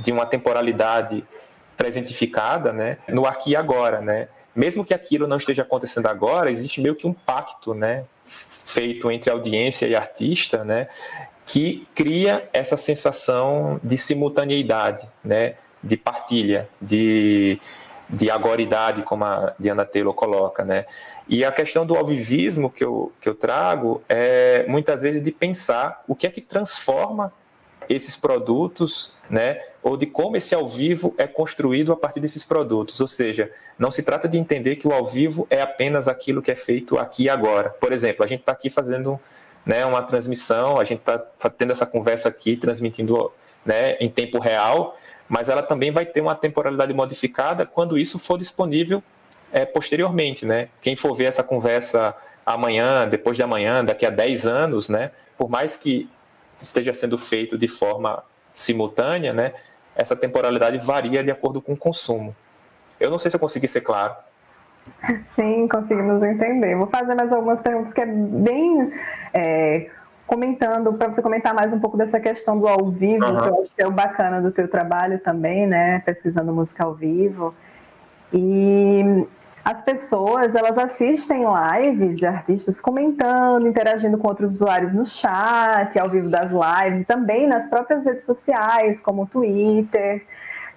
de 0.02 0.12
uma 0.12 0.26
temporalidade 0.26 1.26
presentificada, 1.76 2.72
né? 2.72 2.98
No 3.10 3.26
aqui 3.26 3.52
e 3.52 3.56
agora, 3.56 4.00
né? 4.00 4.30
Mesmo 4.56 4.86
que 4.86 4.94
aquilo 4.94 5.28
não 5.28 5.38
esteja 5.38 5.64
acontecendo 5.64 6.08
agora, 6.08 6.50
existe 6.50 6.82
meio 6.82 6.96
que 6.96 7.06
um 7.06 7.14
pacto, 7.14 7.74
né? 7.74 8.06
Feito 8.26 9.12
entre 9.12 9.30
audiência 9.30 9.86
e 9.88 9.96
artista, 9.96 10.64
né? 10.64 10.88
Que 11.50 11.84
cria 11.96 12.48
essa 12.54 12.78
sensação 12.78 13.80
de 13.84 13.98
simultaneidade, 13.98 15.10
né? 15.24 15.56
de 15.84 15.98
partilha, 15.98 16.70
de, 16.80 17.60
de 18.08 18.30
agoridade, 18.30 19.02
como 19.02 19.26
a 19.26 19.56
Diana 19.58 19.84
Taylor 19.84 20.14
coloca. 20.14 20.64
Né? 20.64 20.86
E 21.28 21.44
a 21.44 21.52
questão 21.52 21.88
do 21.88 21.96
alvivismo 21.96 22.70
que 22.70 22.84
eu, 22.84 23.12
que 23.20 23.28
eu 23.28 23.34
trago 23.34 24.00
é 24.08 24.64
muitas 24.68 25.02
vezes 25.02 25.24
de 25.24 25.32
pensar 25.32 26.04
o 26.08 26.16
que 26.16 26.28
é 26.28 26.30
que 26.30 26.40
transforma 26.40 27.34
esses 27.90 28.16
produtos, 28.16 29.16
né, 29.28 29.60
ou 29.82 29.98
de 29.98 30.06
como 30.06 30.38
esse 30.38 30.54
ao 30.54 30.68
vivo 30.68 31.16
é 31.18 31.26
construído 31.26 31.92
a 31.92 31.98
partir 31.98 32.20
desses 32.20 32.44
produtos. 32.44 33.02
Ou 33.02 33.08
seja, 33.08 33.50
não 33.80 33.90
se 33.90 34.04
trata 34.04 34.28
de 34.28 34.38
entender 34.38 34.76
que 34.76 34.88
o 34.88 34.94
ao 34.94 35.04
vivo 35.04 35.48
é 35.50 35.60
apenas 35.60 36.08
aquilo 36.08 36.40
que 36.40 36.52
é 36.52 36.56
feito 36.56 37.00
aqui 37.00 37.24
e 37.24 37.30
agora. 37.30 37.72
Por 37.72 37.92
exemplo, 37.92 38.24
a 38.24 38.28
gente 38.28 38.42
está 38.42 38.52
aqui 38.52 38.70
fazendo 38.70 39.20
né, 39.70 39.86
uma 39.86 40.02
transmissão, 40.02 40.80
a 40.80 40.84
gente 40.84 40.98
está 41.02 41.20
tendo 41.56 41.72
essa 41.72 41.86
conversa 41.86 42.28
aqui, 42.28 42.58
transmitindo 42.58 43.32
né, 43.64 43.98
em 44.00 44.10
tempo 44.10 44.40
real, 44.40 44.98
mas 45.28 45.48
ela 45.48 45.62
também 45.62 45.92
vai 45.92 46.08
ter 46.08 46.22
uma 46.22 46.34
temporalidade 46.34 46.92
modificada 46.92 47.68
quando 47.68 47.96
isso 47.96 48.18
for 48.18 48.36
disponível 48.36 49.04
é, 49.52 49.66
posteriormente, 49.66 50.44
né? 50.44 50.70
Quem 50.82 50.96
for 50.96 51.14
ver 51.14 51.26
essa 51.26 51.44
conversa 51.44 52.16
amanhã, 52.44 53.08
depois 53.08 53.38
de 53.38 53.44
amanhã, 53.44 53.86
daqui 53.86 54.08
a 54.08 54.10
10 54.10 54.48
anos, 54.48 54.90
né? 54.90 55.12
Por 55.38 55.48
mais 55.48 55.78
que 55.78 56.10
esteja 56.60 56.92
sendo 56.92 57.16
feito 57.16 57.56
de 57.56 57.68
forma 57.68 58.24
simultânea, 58.56 59.34
né? 59.34 59.54
Essa 59.96 60.16
temporalidade 60.16 60.80
varia 60.80 61.24
de 61.24 61.30
acordo 61.30 61.62
com 61.62 61.74
o 61.74 61.78
consumo. 61.78 62.36
Eu 63.00 63.12
não 63.12 63.20
sei 63.20 63.30
se 63.30 63.38
eu 63.38 63.40
consegui 63.40 63.68
ser 63.68 63.82
claro. 63.82 64.16
Sim, 65.36 65.68
conseguimos 65.68 66.24
entender. 66.24 66.76
Vou 66.76 66.88
fazer 66.88 67.16
mais 67.16 67.32
algumas 67.32 67.62
perguntas 67.62 67.94
que 67.94 68.02
é 68.02 68.06
bem 68.06 68.92
é, 69.34 69.90
comentando, 70.26 70.94
para 70.94 71.12
você 71.12 71.22
comentar 71.22 71.54
mais 71.54 71.74
um 71.74 71.80
pouco 71.80 71.98
dessa 71.98 72.20
questão 72.20 72.60
do 72.60 72.68
ao 72.68 72.90
vivo, 72.90 73.26
uhum. 73.26 73.42
que 73.42 73.48
eu 73.48 73.62
acho 73.62 73.76
que 73.76 73.82
é 73.82 73.88
o 73.88 73.92
bacana 73.92 74.42
do 74.42 74.52
teu 74.52 74.68
trabalho 74.68 75.20
também, 75.20 75.66
né? 75.66 76.00
Pesquisando 76.06 76.54
música 76.54 76.84
ao 76.84 76.94
vivo. 76.94 77.54
E 78.32 79.26
as 79.66 79.82
pessoas 79.82 80.56
elas 80.56 80.78
assistem 80.78 81.44
lives 81.44 82.18
de 82.18 82.26
artistas 82.26 82.80
comentando, 82.80 83.68
interagindo 83.68 84.18
com 84.18 84.28
outros 84.28 84.54
usuários 84.54 84.94
no 84.94 85.06
chat, 85.06 85.98
ao 85.98 86.10
vivo 86.10 86.30
das 86.30 86.52
lives, 86.52 87.06
também 87.06 87.48
nas 87.48 87.68
próprias 87.68 88.06
redes 88.06 88.24
sociais, 88.24 89.02
como 89.02 89.24
o 89.24 89.26
Twitter. 89.26 90.24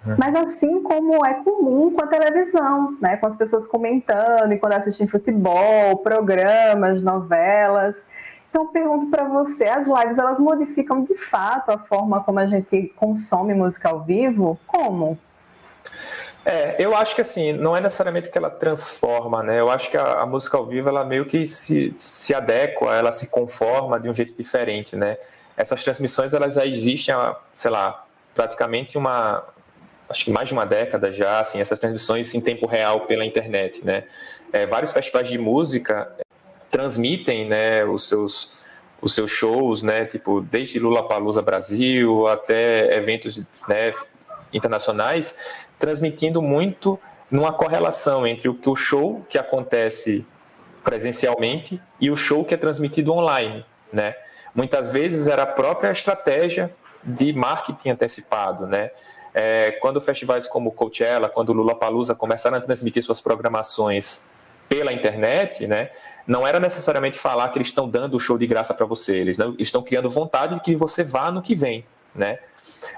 É. 0.06 0.14
Mas 0.18 0.34
assim 0.34 0.82
como 0.82 1.24
é 1.24 1.34
comum 1.34 1.92
com 1.92 2.02
a 2.02 2.06
televisão, 2.06 2.96
né? 3.00 3.16
com 3.16 3.26
as 3.26 3.36
pessoas 3.36 3.66
comentando 3.66 4.52
e 4.52 4.58
quando 4.58 4.72
assistem 4.72 5.06
futebol, 5.06 5.98
programas, 5.98 7.02
novelas. 7.02 8.06
Então 8.50 8.66
pergunto 8.66 9.06
para 9.10 9.24
você, 9.24 9.64
as 9.64 9.86
lives 9.86 10.18
elas 10.18 10.38
modificam 10.38 11.02
de 11.04 11.14
fato 11.16 11.70
a 11.70 11.78
forma 11.78 12.22
como 12.22 12.38
a 12.38 12.46
gente 12.46 12.92
consome 12.96 13.54
música 13.54 13.88
ao 13.88 14.00
vivo? 14.02 14.58
Como? 14.66 15.18
É, 16.44 16.74
eu 16.78 16.94
acho 16.96 17.14
que 17.14 17.20
assim, 17.20 17.52
não 17.52 17.76
é 17.76 17.80
necessariamente 17.80 18.28
que 18.28 18.36
ela 18.36 18.50
transforma, 18.50 19.42
né? 19.42 19.60
Eu 19.60 19.70
acho 19.70 19.88
que 19.88 19.96
a, 19.96 20.22
a, 20.22 20.26
música 20.26 20.56
ao 20.56 20.66
vivo, 20.66 20.88
ela 20.88 21.04
meio 21.04 21.24
que 21.24 21.46
se, 21.46 21.94
se 21.98 22.34
adequa, 22.34 22.94
ela 22.96 23.12
se 23.12 23.28
conforma 23.28 24.00
de 24.00 24.08
um 24.10 24.14
jeito 24.14 24.34
diferente, 24.34 24.96
né? 24.96 25.16
Essas 25.56 25.84
transmissões, 25.84 26.34
elas 26.34 26.54
já 26.54 26.66
existem 26.66 27.14
há, 27.14 27.36
sei 27.54 27.70
lá, 27.70 28.04
praticamente 28.34 28.98
uma, 28.98 29.44
acho 30.12 30.24
que 30.24 30.30
mais 30.30 30.48
de 30.48 30.54
uma 30.54 30.64
década 30.64 31.10
já, 31.10 31.40
assim, 31.40 31.60
essas 31.60 31.78
transmissões 31.78 32.34
em 32.34 32.40
tempo 32.40 32.66
real 32.66 33.00
pela 33.00 33.24
internet, 33.24 33.84
né? 33.84 34.04
É, 34.52 34.66
vários 34.66 34.92
festivais 34.92 35.28
de 35.28 35.38
música 35.38 36.12
transmitem, 36.70 37.48
né, 37.48 37.84
os 37.84 38.08
seus 38.08 38.62
os 39.00 39.16
seus 39.16 39.32
shows, 39.32 39.82
né, 39.82 40.04
tipo 40.04 40.40
desde 40.40 40.78
Lula 40.78 41.02
Palusa 41.08 41.42
Brasil 41.42 42.28
até 42.28 42.96
eventos, 42.96 43.36
né, 43.66 43.92
internacionais, 44.52 45.66
transmitindo 45.76 46.40
muito 46.40 46.96
numa 47.28 47.52
correlação 47.52 48.24
entre 48.24 48.48
o 48.48 48.54
que 48.54 48.68
o 48.68 48.76
show 48.76 49.26
que 49.28 49.36
acontece 49.36 50.24
presencialmente 50.84 51.82
e 52.00 52.12
o 52.12 52.16
show 52.16 52.44
que 52.44 52.54
é 52.54 52.56
transmitido 52.56 53.12
online, 53.12 53.66
né? 53.92 54.14
Muitas 54.54 54.92
vezes 54.92 55.26
era 55.26 55.42
a 55.42 55.46
própria 55.46 55.90
estratégia 55.90 56.72
de 57.02 57.32
marketing 57.32 57.90
antecipado, 57.90 58.66
né? 58.66 58.90
É, 59.34 59.72
quando 59.80 60.00
festivais 60.00 60.46
como 60.46 60.72
Coachella, 60.72 61.28
quando 61.28 61.52
Lula 61.52 61.74
Palusa 61.74 62.14
começaram 62.14 62.58
a 62.58 62.60
transmitir 62.60 63.02
suas 63.02 63.20
programações 63.20 64.24
pela 64.68 64.92
internet, 64.92 65.66
né? 65.66 65.90
Não 66.26 66.46
era 66.46 66.58
necessariamente 66.60 67.18
falar 67.18 67.48
que 67.50 67.58
eles 67.58 67.68
estão 67.68 67.88
dando 67.88 68.14
o 68.14 68.20
show 68.20 68.38
de 68.38 68.46
graça 68.46 68.72
para 68.72 68.86
você, 68.86 69.16
eles, 69.16 69.36
estão 69.58 69.82
criando 69.82 70.08
vontade 70.08 70.54
de 70.54 70.60
que 70.60 70.76
você 70.76 71.02
vá 71.02 71.30
no 71.30 71.42
que 71.42 71.54
vem, 71.54 71.84
né? 72.14 72.38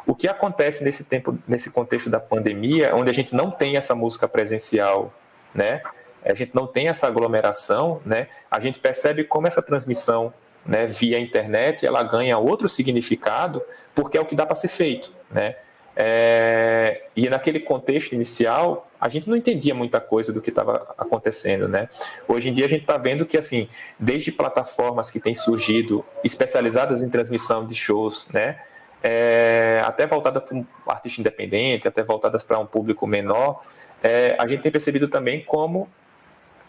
O 0.06 0.14
que 0.14 0.28
acontece 0.28 0.82
nesse 0.82 1.04
tempo, 1.04 1.36
nesse 1.46 1.70
contexto 1.70 2.08
da 2.08 2.20
pandemia, 2.20 2.94
onde 2.94 3.10
a 3.10 3.12
gente 3.12 3.34
não 3.34 3.50
tem 3.50 3.76
essa 3.76 3.94
música 3.94 4.26
presencial, 4.28 5.12
né? 5.54 5.82
A 6.24 6.32
gente 6.32 6.54
não 6.54 6.66
tem 6.66 6.88
essa 6.88 7.06
aglomeração, 7.06 8.00
né? 8.04 8.28
A 8.50 8.58
gente 8.60 8.78
percebe 8.80 9.24
como 9.24 9.46
essa 9.46 9.60
transmissão, 9.60 10.32
né, 10.64 10.86
via 10.86 11.18
internet, 11.18 11.84
ela 11.84 12.02
ganha 12.02 12.38
outro 12.38 12.68
significado, 12.68 13.62
porque 13.94 14.16
é 14.16 14.20
o 14.20 14.24
que 14.24 14.34
dá 14.34 14.46
para 14.46 14.54
ser 14.54 14.68
feito, 14.68 15.12
né? 15.30 15.56
É, 15.96 17.04
e 17.14 17.28
naquele 17.28 17.60
contexto 17.60 18.12
inicial, 18.14 18.90
a 19.00 19.08
gente 19.08 19.28
não 19.28 19.36
entendia 19.36 19.74
muita 19.74 20.00
coisa 20.00 20.32
do 20.32 20.40
que 20.40 20.50
estava 20.50 20.94
acontecendo, 20.98 21.68
né? 21.68 21.88
Hoje 22.26 22.48
em 22.48 22.52
dia 22.52 22.66
a 22.66 22.68
gente 22.68 22.82
está 22.82 22.96
vendo 22.96 23.24
que, 23.24 23.36
assim, 23.36 23.68
desde 23.98 24.32
plataformas 24.32 25.10
que 25.10 25.20
têm 25.20 25.34
surgido 25.34 26.04
especializadas 26.24 27.02
em 27.02 27.08
transmissão 27.08 27.64
de 27.64 27.74
shows, 27.74 28.28
né? 28.32 28.58
é, 29.06 29.82
até 29.84 30.06
voltadas 30.06 30.42
para 30.42 30.56
um 30.56 30.64
artista 30.86 31.20
independente, 31.20 31.86
até 31.86 32.02
voltadas 32.02 32.42
para 32.42 32.58
um 32.58 32.64
público 32.64 33.06
menor, 33.06 33.62
é, 34.02 34.34
a 34.38 34.46
gente 34.46 34.62
tem 34.62 34.72
percebido 34.72 35.08
também 35.08 35.44
como 35.44 35.90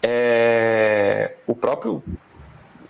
é, 0.02 1.32
o 1.46 1.54
próprio 1.54 2.02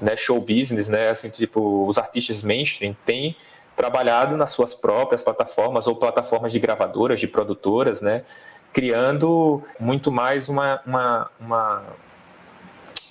né, 0.00 0.16
show 0.16 0.40
business, 0.40 0.88
né, 0.88 1.11
assim, 1.11 1.31
tipo, 1.31 1.87
os 1.87 1.97
artistas 1.97 2.43
mainstream 2.43 2.97
têm 3.07 3.37
trabalhado 3.76 4.37
nas 4.37 4.50
suas 4.50 4.75
próprias 4.75 5.23
plataformas 5.23 5.87
ou 5.87 5.95
plataformas 5.95 6.50
de 6.50 6.59
gravadoras, 6.59 7.21
de 7.21 7.28
produtoras, 7.28 8.00
né, 8.00 8.25
criando 8.73 9.62
muito 9.78 10.11
mais 10.11 10.49
uma, 10.49 10.80
uma, 10.87 11.30
uma 11.38 11.83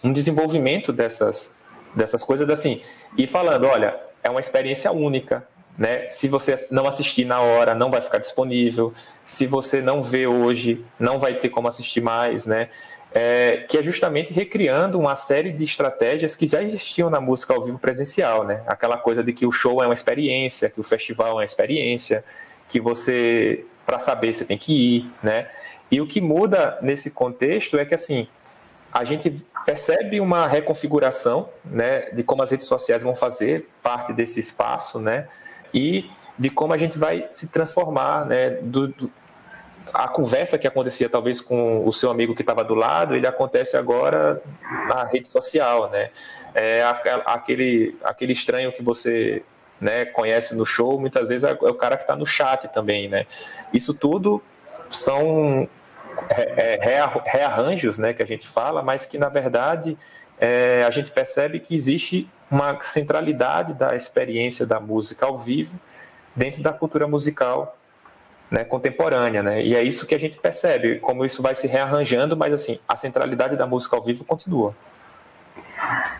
um 0.03 0.11
desenvolvimento 0.11 0.91
dessas, 0.91 1.55
dessas 1.95 2.23
coisas 2.23 2.49
assim, 2.49 2.81
e 3.17 3.25
falando, 3.27 3.65
olha, 3.65 3.99
é 4.23 4.29
uma 4.29 4.39
experiência 4.39 4.91
única, 4.91 5.47
né? 5.77 6.07
Se 6.07 6.27
você 6.27 6.67
não 6.71 6.87
assistir 6.87 7.25
na 7.25 7.41
hora, 7.41 7.75
não 7.75 7.91
vai 7.91 8.01
ficar 8.01 8.17
disponível. 8.17 8.93
Se 9.25 9.45
você 9.45 9.81
não 9.81 10.01
vê 10.01 10.25
hoje, 10.25 10.85
não 10.97 11.19
vai 11.19 11.35
ter 11.35 11.49
como 11.49 11.67
assistir 11.67 12.01
mais, 12.01 12.45
né? 12.45 12.69
É, 13.17 13.65
que 13.69 13.77
é 13.77 13.83
justamente 13.83 14.33
recriando 14.33 14.99
uma 14.99 15.15
série 15.15 15.53
de 15.53 15.63
estratégias 15.63 16.35
que 16.35 16.45
já 16.45 16.61
existiam 16.61 17.09
na 17.09 17.21
música 17.21 17.53
ao 17.53 17.61
vivo 17.61 17.79
presencial, 17.79 18.43
né? 18.43 18.61
Aquela 18.67 18.97
coisa 18.97 19.23
de 19.23 19.31
que 19.31 19.45
o 19.45 19.51
show 19.51 19.81
é 19.81 19.87
uma 19.87 19.93
experiência, 19.93 20.69
que 20.69 20.81
o 20.81 20.83
festival 20.83 21.29
é 21.29 21.33
uma 21.35 21.43
experiência, 21.45 22.25
que 22.67 22.81
você, 22.81 23.63
para 23.85 23.99
saber, 23.99 24.33
você 24.33 24.43
tem 24.43 24.57
que 24.57 24.97
ir, 24.97 25.11
né? 25.23 25.47
E 25.89 26.01
o 26.01 26.07
que 26.07 26.19
muda 26.19 26.77
nesse 26.81 27.09
contexto 27.09 27.77
é 27.77 27.85
que, 27.85 27.95
assim, 27.95 28.27
a 28.91 29.05
gente 29.05 29.45
percebe 29.65 30.19
uma 30.19 30.45
reconfiguração, 30.45 31.47
né, 31.63 32.09
de 32.11 32.21
como 32.21 32.43
as 32.43 32.51
redes 32.51 32.67
sociais 32.67 33.01
vão 33.01 33.15
fazer 33.15 33.69
parte 33.81 34.11
desse 34.11 34.41
espaço, 34.41 34.99
né? 34.99 35.27
e 35.75 36.09
de 36.39 36.49
como 36.49 36.73
a 36.73 36.77
gente 36.77 36.97
vai 36.97 37.27
se 37.29 37.49
transformar, 37.49 38.25
né? 38.25 38.51
Do, 38.61 38.87
do, 38.87 39.11
a 39.95 40.09
conversa 40.09 40.57
que 40.57 40.67
acontecia 40.67 41.07
talvez 41.07 41.39
com 41.39 41.87
o 41.87 41.91
seu 41.93 42.11
amigo 42.11 42.35
que 42.35 42.41
estava 42.41 42.65
do 42.65 42.75
lado, 42.75 43.15
ele 43.15 43.25
acontece 43.25 43.77
agora 43.77 44.41
na 44.89 45.05
rede 45.05 45.29
social, 45.29 45.89
né? 45.89 46.09
É 46.53 46.83
aquele, 47.25 47.97
aquele 48.03 48.33
estranho 48.33 48.73
que 48.73 48.83
você 48.83 49.41
né, 49.79 50.03
conhece 50.03 50.53
no 50.53 50.65
show, 50.65 50.99
muitas 50.99 51.29
vezes 51.29 51.45
é, 51.45 51.51
é 51.51 51.53
o 51.53 51.75
cara 51.75 51.95
que 51.95 52.03
está 52.03 52.13
no 52.13 52.25
chat 52.25 52.67
também, 52.73 53.07
né? 53.07 53.25
Isso 53.71 53.93
tudo 53.93 54.43
são 54.89 55.67
é, 56.29 56.77
rearranjos, 57.25 57.97
né, 57.97 58.13
que 58.13 58.21
a 58.21 58.27
gente 58.27 58.45
fala, 58.45 58.81
mas 58.81 59.05
que 59.05 59.17
na 59.17 59.29
verdade 59.29 59.97
é, 60.37 60.83
a 60.85 60.89
gente 60.89 61.09
percebe 61.09 61.59
que 61.59 61.73
existe 61.73 62.29
uma 62.51 62.77
centralidade 62.81 63.73
da 63.73 63.95
experiência 63.95 64.65
da 64.65 64.79
música 64.79 65.25
ao 65.25 65.35
vivo 65.35 65.79
dentro 66.35 66.61
da 66.61 66.73
cultura 66.73 67.07
musical 67.07 67.77
né, 68.55 68.63
contemporânea, 68.63 69.43
né? 69.43 69.61
E 69.61 69.75
é 69.75 69.83
isso 69.83 70.07
que 70.07 70.15
a 70.15 70.19
gente 70.19 70.37
percebe, 70.37 70.99
como 70.99 71.25
isso 71.25 71.41
vai 71.41 71.53
se 71.53 71.67
rearranjando, 71.67 72.37
mas 72.37 72.53
assim, 72.53 72.79
a 72.87 72.95
centralidade 72.95 73.57
da 73.57 73.67
música 73.67 73.97
ao 73.97 74.01
vivo 74.01 74.23
continua. 74.23 74.73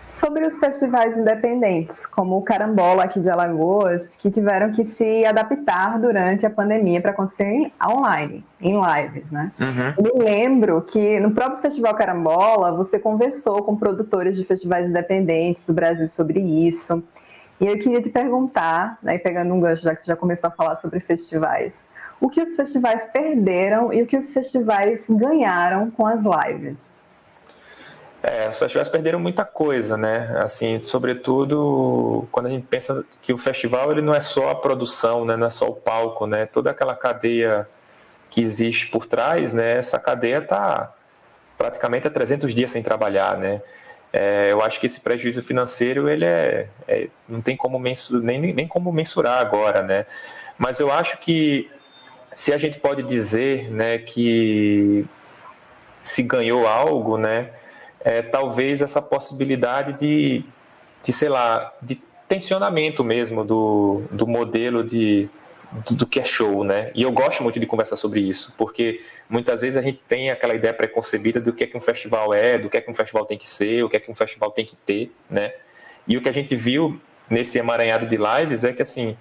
Sobre 0.10 0.46
os 0.46 0.60
festivais 0.60 1.18
independentes, 1.18 2.06
como 2.06 2.38
o 2.38 2.42
Carambola 2.42 3.06
aqui 3.06 3.22
de 3.22 3.30
Alagoas, 3.30 4.18
que 4.18 4.30
tiveram 4.30 4.74
que 4.74 4.84
se 4.84 5.26
adaptar 5.26 5.98
durante 5.98 6.46
a 6.46 6.50
pandemia 6.50 7.00
para 7.00 7.12
acontecer 7.12 7.72
online, 7.82 8.44
em 8.60 8.76
lives, 8.82 9.32
né? 9.32 9.52
Uhum. 9.58 10.04
Me 10.04 10.24
lembro 10.24 10.82
que 10.82 11.20
no 11.22 11.32
próprio 11.32 11.62
Festival 11.62 11.96
Carambola 11.96 12.74
você 12.74 13.00
conversou 13.00 13.64
com 13.64 13.78
produtores 13.78 14.36
de 14.36 14.44
festivais 14.44 14.90
independentes 14.90 15.66
do 15.68 15.74
Brasil 15.74 16.10
sobre 16.10 16.42
isso. 16.42 17.02
E 17.62 17.66
eu 17.66 17.80
queria 17.80 18.02
te 18.02 18.10
perguntar, 18.10 18.98
né, 19.02 19.18
pegando 19.18 19.54
um 19.54 19.62
gancho, 19.62 19.84
já 19.84 19.96
que 19.96 20.04
você 20.04 20.08
já 20.08 20.18
começou 20.18 20.50
a 20.50 20.52
falar 20.52 20.76
sobre 20.76 21.00
festivais, 21.00 21.88
o 22.20 22.30
que 22.30 22.42
os 22.42 22.56
festivais 22.56 23.06
perderam 23.06 23.94
e 23.94 24.02
o 24.02 24.08
que 24.08 24.18
os 24.18 24.34
festivais 24.34 25.06
ganharam 25.10 25.92
com 25.92 26.06
as 26.06 26.24
lives? 26.24 27.02
É, 28.24 28.50
os 28.50 28.58
festivais 28.58 28.90
perderam 28.90 29.20
muita 29.20 29.46
coisa, 29.46 29.96
né? 29.96 30.36
Assim, 30.40 30.80
sobretudo 30.80 32.28
quando 32.32 32.48
a 32.48 32.50
gente 32.50 32.66
pensa 32.66 33.06
que 33.22 33.32
o 33.32 33.38
festival 33.38 33.92
ele 33.92 34.02
não 34.02 34.16
é 34.16 34.20
só 34.20 34.50
a 34.50 34.56
produção, 34.56 35.26
né? 35.26 35.38
Não 35.38 35.46
é 35.46 35.52
só 35.52 35.68
o 35.68 35.76
palco, 35.76 36.26
né? 36.26 36.48
Toda 36.48 36.72
aquela 36.72 36.96
cadeia 36.96 37.68
que 38.30 38.42
existe 38.42 38.88
por 38.88 39.06
trás, 39.06 39.54
né? 39.54 39.78
Essa 39.78 40.00
cadeia 40.00 40.40
está 40.40 40.92
praticamente 41.58 42.08
há 42.08 42.12
300 42.12 42.54
dias 42.54 42.72
sem 42.72 42.82
trabalhar, 42.82 43.38
né? 43.38 43.62
é, 44.18 44.50
eu 44.50 44.62
acho 44.62 44.80
que 44.80 44.86
esse 44.86 45.02
prejuízo 45.02 45.42
financeiro 45.42 46.08
ele 46.08 46.24
é, 46.24 46.70
é 46.88 47.10
não 47.28 47.42
tem 47.42 47.58
como 47.58 47.78
mensurar, 47.78 48.24
nem, 48.24 48.54
nem 48.54 48.66
como 48.66 48.90
mensurar 48.90 49.40
agora, 49.40 49.82
né? 49.84 50.06
Mas 50.58 50.80
eu 50.80 50.90
acho 50.90 51.18
que 51.18 51.70
se 52.36 52.52
a 52.52 52.58
gente 52.58 52.78
pode 52.80 53.02
dizer, 53.02 53.72
né, 53.72 53.98
que 53.98 55.06
se 56.02 56.22
ganhou 56.22 56.68
algo, 56.68 57.18
né, 57.18 57.50
é, 58.02 58.22
talvez 58.22 58.82
essa 58.82 59.02
possibilidade 59.02 59.94
de, 59.94 60.44
de, 61.02 61.14
sei 61.14 61.30
lá, 61.30 61.74
de 61.82 61.96
tensionamento 62.28 63.06
mesmo 63.06 63.46
do, 63.46 64.04
do 64.12 64.28
modelo 64.28 64.84
de, 64.84 65.30
do, 65.88 65.96
do, 65.96 66.06
que 66.06 66.20
é 66.20 66.26
show, 66.26 66.66
né? 66.66 66.92
E 66.94 67.04
eu 67.04 67.12
gosto 67.12 67.42
muito 67.42 67.58
de 67.58 67.66
conversar 67.66 67.96
sobre 67.96 68.20
isso, 68.20 68.54
porque 68.58 69.00
muitas 69.30 69.62
vezes 69.62 69.78
a 69.78 69.82
gente 69.82 70.02
tem 70.06 70.30
aquela 70.30 70.54
ideia 70.54 70.74
preconcebida 70.74 71.40
do 71.40 71.54
que 71.54 71.64
é 71.64 71.68
que 71.68 71.78
um 71.78 71.82
festival 71.82 72.34
é, 72.34 72.60
do 72.60 72.70
que 72.70 72.76
é 72.76 72.82
que 72.82 72.92
um 72.92 72.94
festival 72.94 73.26
tem 73.26 73.38
que 73.38 73.48
ser, 73.48 73.84
o 73.84 73.90
que 73.90 73.96
é 73.96 74.00
que 74.00 74.12
um 74.12 74.16
festival 74.16 74.52
tem 74.52 74.66
que 74.66 74.76
ter, 74.76 75.10
né? 75.30 75.54
E 76.06 76.18
o 76.18 76.22
que 76.22 76.28
a 76.28 76.34
gente 76.34 76.54
viu 76.54 77.00
nesse 77.30 77.58
emaranhado 77.58 78.06
de 78.06 78.18
lives 78.18 78.66
é 78.66 78.74
que, 78.74 78.82
assim, 78.82 79.18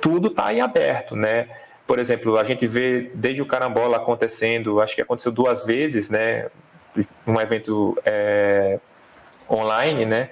tudo 0.00 0.28
está 0.28 0.52
em 0.52 0.62
aberto, 0.62 1.14
né? 1.14 1.48
Por 1.86 1.98
exemplo, 1.98 2.36
a 2.36 2.44
gente 2.44 2.66
vê 2.66 3.10
desde 3.14 3.42
o 3.42 3.46
carambola 3.46 3.98
acontecendo, 3.98 4.80
acho 4.80 4.94
que 4.94 5.02
aconteceu 5.02 5.30
duas 5.30 5.64
vezes, 5.64 6.10
né? 6.10 6.48
Um 7.26 7.40
evento 7.40 7.96
é, 8.04 8.80
online, 9.48 10.04
né? 10.04 10.30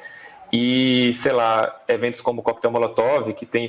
E, 0.53 1.13
sei 1.13 1.33
lá, 1.33 1.83
eventos 1.87 2.21
como 2.21 2.41
o 2.41 2.45
Coquetel 2.45 2.71
Molotov, 2.71 3.33
que 3.33 3.47
tem 3.47 3.69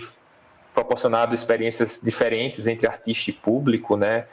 proporcionado 0.74 1.34
experiências 1.34 2.00
diferentes 2.02 2.68
entre 2.68 2.88
artista 2.88 3.30
e 3.30 3.34
público, 3.34 3.96
né? 3.96 4.26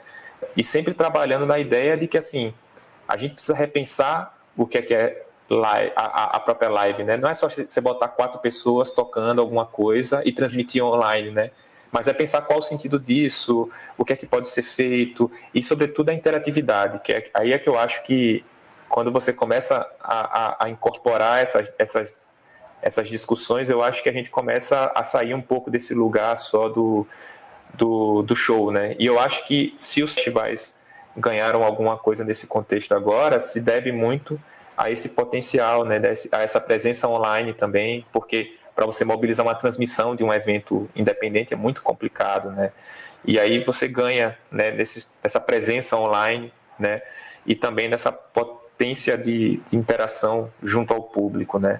E 0.57 0.63
sempre 0.63 0.93
trabalhando 0.93 1.45
na 1.45 1.59
ideia 1.59 1.95
de 1.95 2.07
que, 2.07 2.17
assim, 2.17 2.53
a 3.07 3.15
gente 3.17 3.33
precisa 3.33 3.55
repensar 3.55 4.37
o 4.57 4.65
que 4.65 4.77
é 4.77 4.81
que 4.81 4.93
é 4.93 5.25
live, 5.49 5.91
a, 5.95 6.35
a, 6.35 6.39
própria 6.39 6.69
live, 6.69 7.03
né? 7.03 7.17
Não 7.17 7.29
é 7.29 7.33
só 7.33 7.47
você 7.47 7.81
botar 7.81 8.07
quatro 8.09 8.39
pessoas 8.39 8.89
tocando 8.89 9.39
alguma 9.39 9.65
coisa 9.65 10.21
e 10.25 10.31
transmitir 10.31 10.83
online, 10.83 11.31
né? 11.31 11.51
Mas 11.93 12.07
é 12.07 12.13
pensar 12.13 12.41
qual 12.41 12.57
o 12.57 12.61
sentido 12.61 12.99
disso, 12.99 13.69
o 13.95 14.03
que 14.03 14.13
é 14.13 14.15
que 14.15 14.25
pode 14.25 14.47
ser 14.49 14.63
feito 14.63 15.29
e, 15.53 15.61
sobretudo, 15.61 16.09
a 16.09 16.13
interatividade, 16.13 16.99
que 17.01 17.13
é, 17.13 17.29
aí 17.35 17.53
é 17.53 17.59
que 17.59 17.69
eu 17.69 17.77
acho 17.77 18.01
que 18.03 18.43
quando 18.89 19.11
você 19.11 19.31
começa 19.31 19.87
a, 20.01 20.63
a, 20.63 20.65
a 20.65 20.69
incorporar 20.69 21.41
essas, 21.41 21.71
essas, 21.77 22.29
essas 22.81 23.07
discussões, 23.07 23.69
eu 23.69 23.83
acho 23.83 24.01
que 24.01 24.09
a 24.09 24.11
gente 24.11 24.31
começa 24.31 24.91
a 24.95 25.03
sair 25.03 25.35
um 25.35 25.41
pouco 25.41 25.69
desse 25.69 25.93
lugar 25.93 26.35
só 26.35 26.67
do, 26.67 27.07
do, 27.75 28.23
do 28.23 28.35
show, 28.35 28.71
né? 28.71 28.95
E 28.97 29.05
eu 29.05 29.19
acho 29.19 29.45
que 29.45 29.75
se 29.77 30.01
os 30.01 30.15
festivais 30.15 30.75
ganharam 31.15 31.63
alguma 31.63 31.95
coisa 31.95 32.23
nesse 32.23 32.47
contexto 32.47 32.93
agora, 32.93 33.39
se 33.39 33.61
deve 33.61 33.91
muito 33.91 34.41
a 34.75 34.89
esse 34.89 35.09
potencial, 35.09 35.85
né, 35.85 36.01
a 36.31 36.41
essa 36.41 36.59
presença 36.59 37.07
online 37.07 37.53
também, 37.53 38.03
porque 38.11 38.57
para 38.75 38.85
você 38.85 39.05
mobilizar 39.05 39.45
uma 39.45 39.55
transmissão 39.55 40.15
de 40.15 40.23
um 40.23 40.33
evento 40.33 40.89
independente 40.95 41.53
é 41.53 41.57
muito 41.57 41.83
complicado, 41.83 42.51
né? 42.51 42.71
E 43.25 43.39
aí 43.39 43.59
você 43.59 43.87
ganha 43.87 44.37
né, 44.51 44.71
nesse, 44.71 45.07
nessa 45.21 45.39
presença 45.39 45.95
online, 45.95 46.51
né? 46.77 47.01
E 47.45 47.55
também 47.55 47.87
nessa 47.87 48.11
potência 48.11 49.17
de, 49.17 49.57
de 49.57 49.77
interação 49.77 50.49
junto 50.61 50.93
ao 50.93 51.03
público, 51.03 51.59
né? 51.59 51.79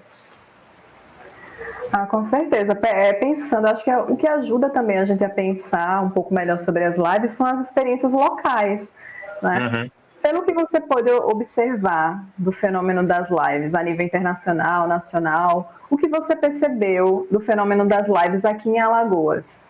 Ah, 1.91 2.05
com 2.05 2.23
certeza. 2.23 2.77
É, 2.83 3.13
pensando, 3.13 3.67
acho 3.67 3.83
que 3.83 3.91
é, 3.91 3.97
o 3.97 4.15
que 4.15 4.27
ajuda 4.27 4.69
também 4.69 4.97
a 4.97 5.05
gente 5.05 5.23
a 5.23 5.29
pensar 5.29 6.03
um 6.03 6.09
pouco 6.09 6.33
melhor 6.33 6.59
sobre 6.59 6.83
as 6.83 6.97
lives 6.97 7.31
são 7.31 7.45
as 7.45 7.59
experiências 7.59 8.11
locais, 8.11 8.93
né? 9.41 9.59
Uhum 9.59 10.02
pelo 10.23 10.43
que 10.43 10.53
você 10.53 10.79
pode 10.79 11.11
observar 11.11 12.25
do 12.37 12.53
fenômeno 12.53 13.05
das 13.05 13.29
lives 13.29 13.75
a 13.75 13.83
nível 13.83 14.05
internacional, 14.05 14.87
nacional, 14.87 15.73
o 15.89 15.97
que 15.97 16.07
você 16.07 16.33
percebeu 16.33 17.27
do 17.29 17.41
fenômeno 17.41 17.85
das 17.85 18.07
lives 18.07 18.45
aqui 18.45 18.69
em 18.69 18.79
Alagoas? 18.79 19.67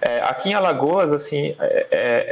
É, 0.00 0.18
aqui 0.24 0.50
em 0.50 0.54
Alagoas, 0.54 1.12
assim, 1.12 1.54
é, 1.60 1.86
é, 1.90 2.26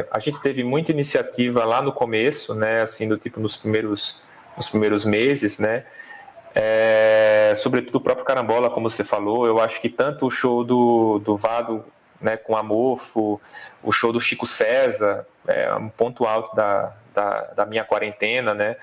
é, 0.00 0.08
a 0.08 0.20
gente 0.20 0.40
teve 0.40 0.62
muita 0.62 0.92
iniciativa 0.92 1.64
lá 1.64 1.82
no 1.82 1.92
começo, 1.92 2.54
né, 2.54 2.80
assim, 2.80 3.08
do 3.08 3.18
tipo 3.18 3.40
nos 3.40 3.56
primeiros, 3.56 4.22
nos 4.56 4.68
primeiros 4.68 5.04
meses, 5.04 5.58
né, 5.58 5.84
é, 6.54 7.52
sobretudo 7.56 7.96
o 7.96 8.00
próprio 8.00 8.24
Carambola, 8.24 8.70
como 8.70 8.88
você 8.88 9.02
falou, 9.02 9.48
eu 9.48 9.60
acho 9.60 9.80
que 9.80 9.88
tanto 9.88 10.26
o 10.26 10.30
show 10.30 10.62
do, 10.62 11.18
do 11.18 11.36
Vado 11.36 11.84
né, 12.20 12.36
com 12.36 12.56
a 12.56 12.62
Mofo, 12.62 13.40
o 13.86 13.92
show 13.92 14.12
do 14.12 14.20
Chico 14.20 14.44
César, 14.44 15.24
é 15.46 15.72
um 15.74 15.88
ponto 15.88 16.26
alto 16.26 16.54
da, 16.56 16.92
da, 17.14 17.40
da 17.54 17.64
minha 17.64 17.84
quarentena, 17.84 18.52
né? 18.52 18.76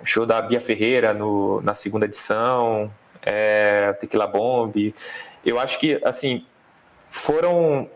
O 0.00 0.06
show 0.06 0.24
da 0.24 0.40
Bia 0.40 0.60
Ferreira 0.60 1.12
no, 1.12 1.60
na 1.60 1.74
segunda 1.74 2.06
edição, 2.06 2.90
é, 3.20 3.92
Tequila 4.00 4.26
Bomb. 4.26 4.94
Eu 5.44 5.60
acho 5.60 5.78
que, 5.78 6.00
assim, 6.02 6.46
foram 7.06 7.88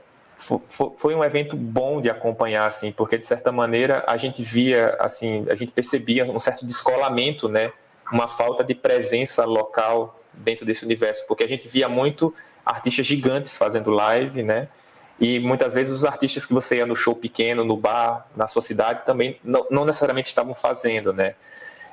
foi 0.97 1.15
um 1.15 1.23
evento 1.23 1.57
bom 1.57 2.01
de 2.01 2.11
acompanhar 2.11 2.67
assim 2.67 2.91
porque 2.91 3.17
de 3.17 3.25
certa 3.25 3.53
maneira 3.53 4.03
a 4.05 4.17
gente 4.17 4.43
via 4.43 4.97
assim 4.99 5.47
a 5.49 5.55
gente 5.55 5.71
percebia 5.71 6.25
um 6.25 6.41
certo 6.41 6.67
descolamento 6.67 7.49
né 7.49 7.73
uma 8.11 8.27
falta 8.27 8.65
de 8.65 8.75
presença 8.75 9.45
local 9.45 10.21
dentro 10.33 10.67
desse 10.67 10.85
universo 10.85 11.25
porque 11.29 11.45
a 11.45 11.49
gente 11.49 11.69
via 11.69 11.89
muito 11.89 12.35
artistas 12.67 13.07
gigantes 13.07 13.57
fazendo 13.57 13.91
live 13.91 14.43
né 14.43 14.67
e 15.21 15.39
muitas 15.39 15.75
vezes 15.75 15.93
os 15.93 16.05
artistas 16.05 16.45
que 16.45 16.53
você 16.53 16.77
ia 16.77 16.87
no 16.87 16.97
show 16.97 17.15
pequeno, 17.15 17.65
no 17.65 17.77
bar, 17.77 18.27
na 18.37 18.49
sua 18.49 18.63
cidade, 18.63 19.05
também 19.05 19.39
não, 19.45 19.67
não 19.71 19.85
necessariamente 19.85 20.29
estavam 20.29 20.55
fazendo, 20.55 21.13
né? 21.13 21.35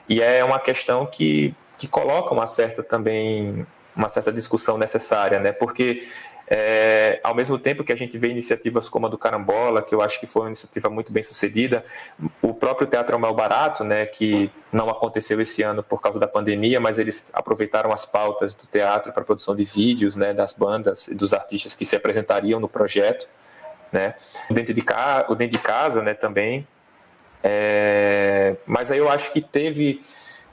E 0.10 0.22
é 0.22 0.44
uma 0.44 0.60
questão 0.60 1.06
que, 1.06 1.54
que 1.78 1.88
coloca 1.88 2.34
uma 2.34 2.48
certa 2.48 2.84
também 2.84 3.66
uma 3.96 4.10
certa 4.10 4.32
discussão 4.32 4.78
necessária, 4.78 5.40
né? 5.40 5.52
Porque 5.52 6.02
é, 6.54 7.22
ao 7.24 7.34
mesmo 7.34 7.58
tempo 7.58 7.82
que 7.82 7.94
a 7.94 7.96
gente 7.96 8.18
vê 8.18 8.28
iniciativas 8.28 8.90
como 8.90 9.06
a 9.06 9.10
do 9.10 9.18
Carambola, 9.18 9.82
que 9.82 9.96
eu 9.96 10.02
acho 10.02 10.20
que 10.20 10.26
foi 10.26 10.42
uma 10.42 10.50
iniciativa 10.50 10.90
muito 10.90 11.10
bem 11.10 11.24
sucedida, 11.24 11.82
o 12.42 12.54
próprio 12.54 12.86
Teatro 12.86 13.18
Mal 13.18 13.34
Barato, 13.34 13.86
né, 13.86 14.06
que 14.06 14.52
não 14.70 14.90
aconteceu 14.90 15.40
esse 15.40 15.64
ano 15.64 15.82
por 15.82 16.02
causa 16.02 16.20
da 16.20 16.28
pandemia, 16.28 16.78
mas 16.78 17.00
eles 17.00 17.32
aproveitaram 17.34 17.94
as 17.94 18.06
pautas 18.06 18.54
do 18.54 18.68
teatro 18.68 19.14
para 19.14 19.24
produção 19.24 19.56
de 19.56 19.64
vídeos, 19.64 20.18
né, 20.18 20.34
das 20.34 20.52
bandas 20.52 21.08
e 21.08 21.16
dos 21.16 21.34
artistas 21.34 21.74
que 21.74 21.86
se 21.86 21.96
apresentariam 21.96 22.60
no 22.60 22.68
projeto, 22.68 23.30
né, 23.90 24.16
o 24.50 24.54
Dentro 24.54 24.74
de, 24.74 24.84
o 25.30 25.36
Dentro 25.36 25.58
de 25.58 25.64
Casa, 25.64 26.02
né, 26.02 26.14
também, 26.14 26.68
é... 27.42 28.58
mas 28.66 28.92
aí 28.92 28.98
eu 28.98 29.10
acho 29.10 29.32
que 29.32 29.40
teve, 29.40 30.02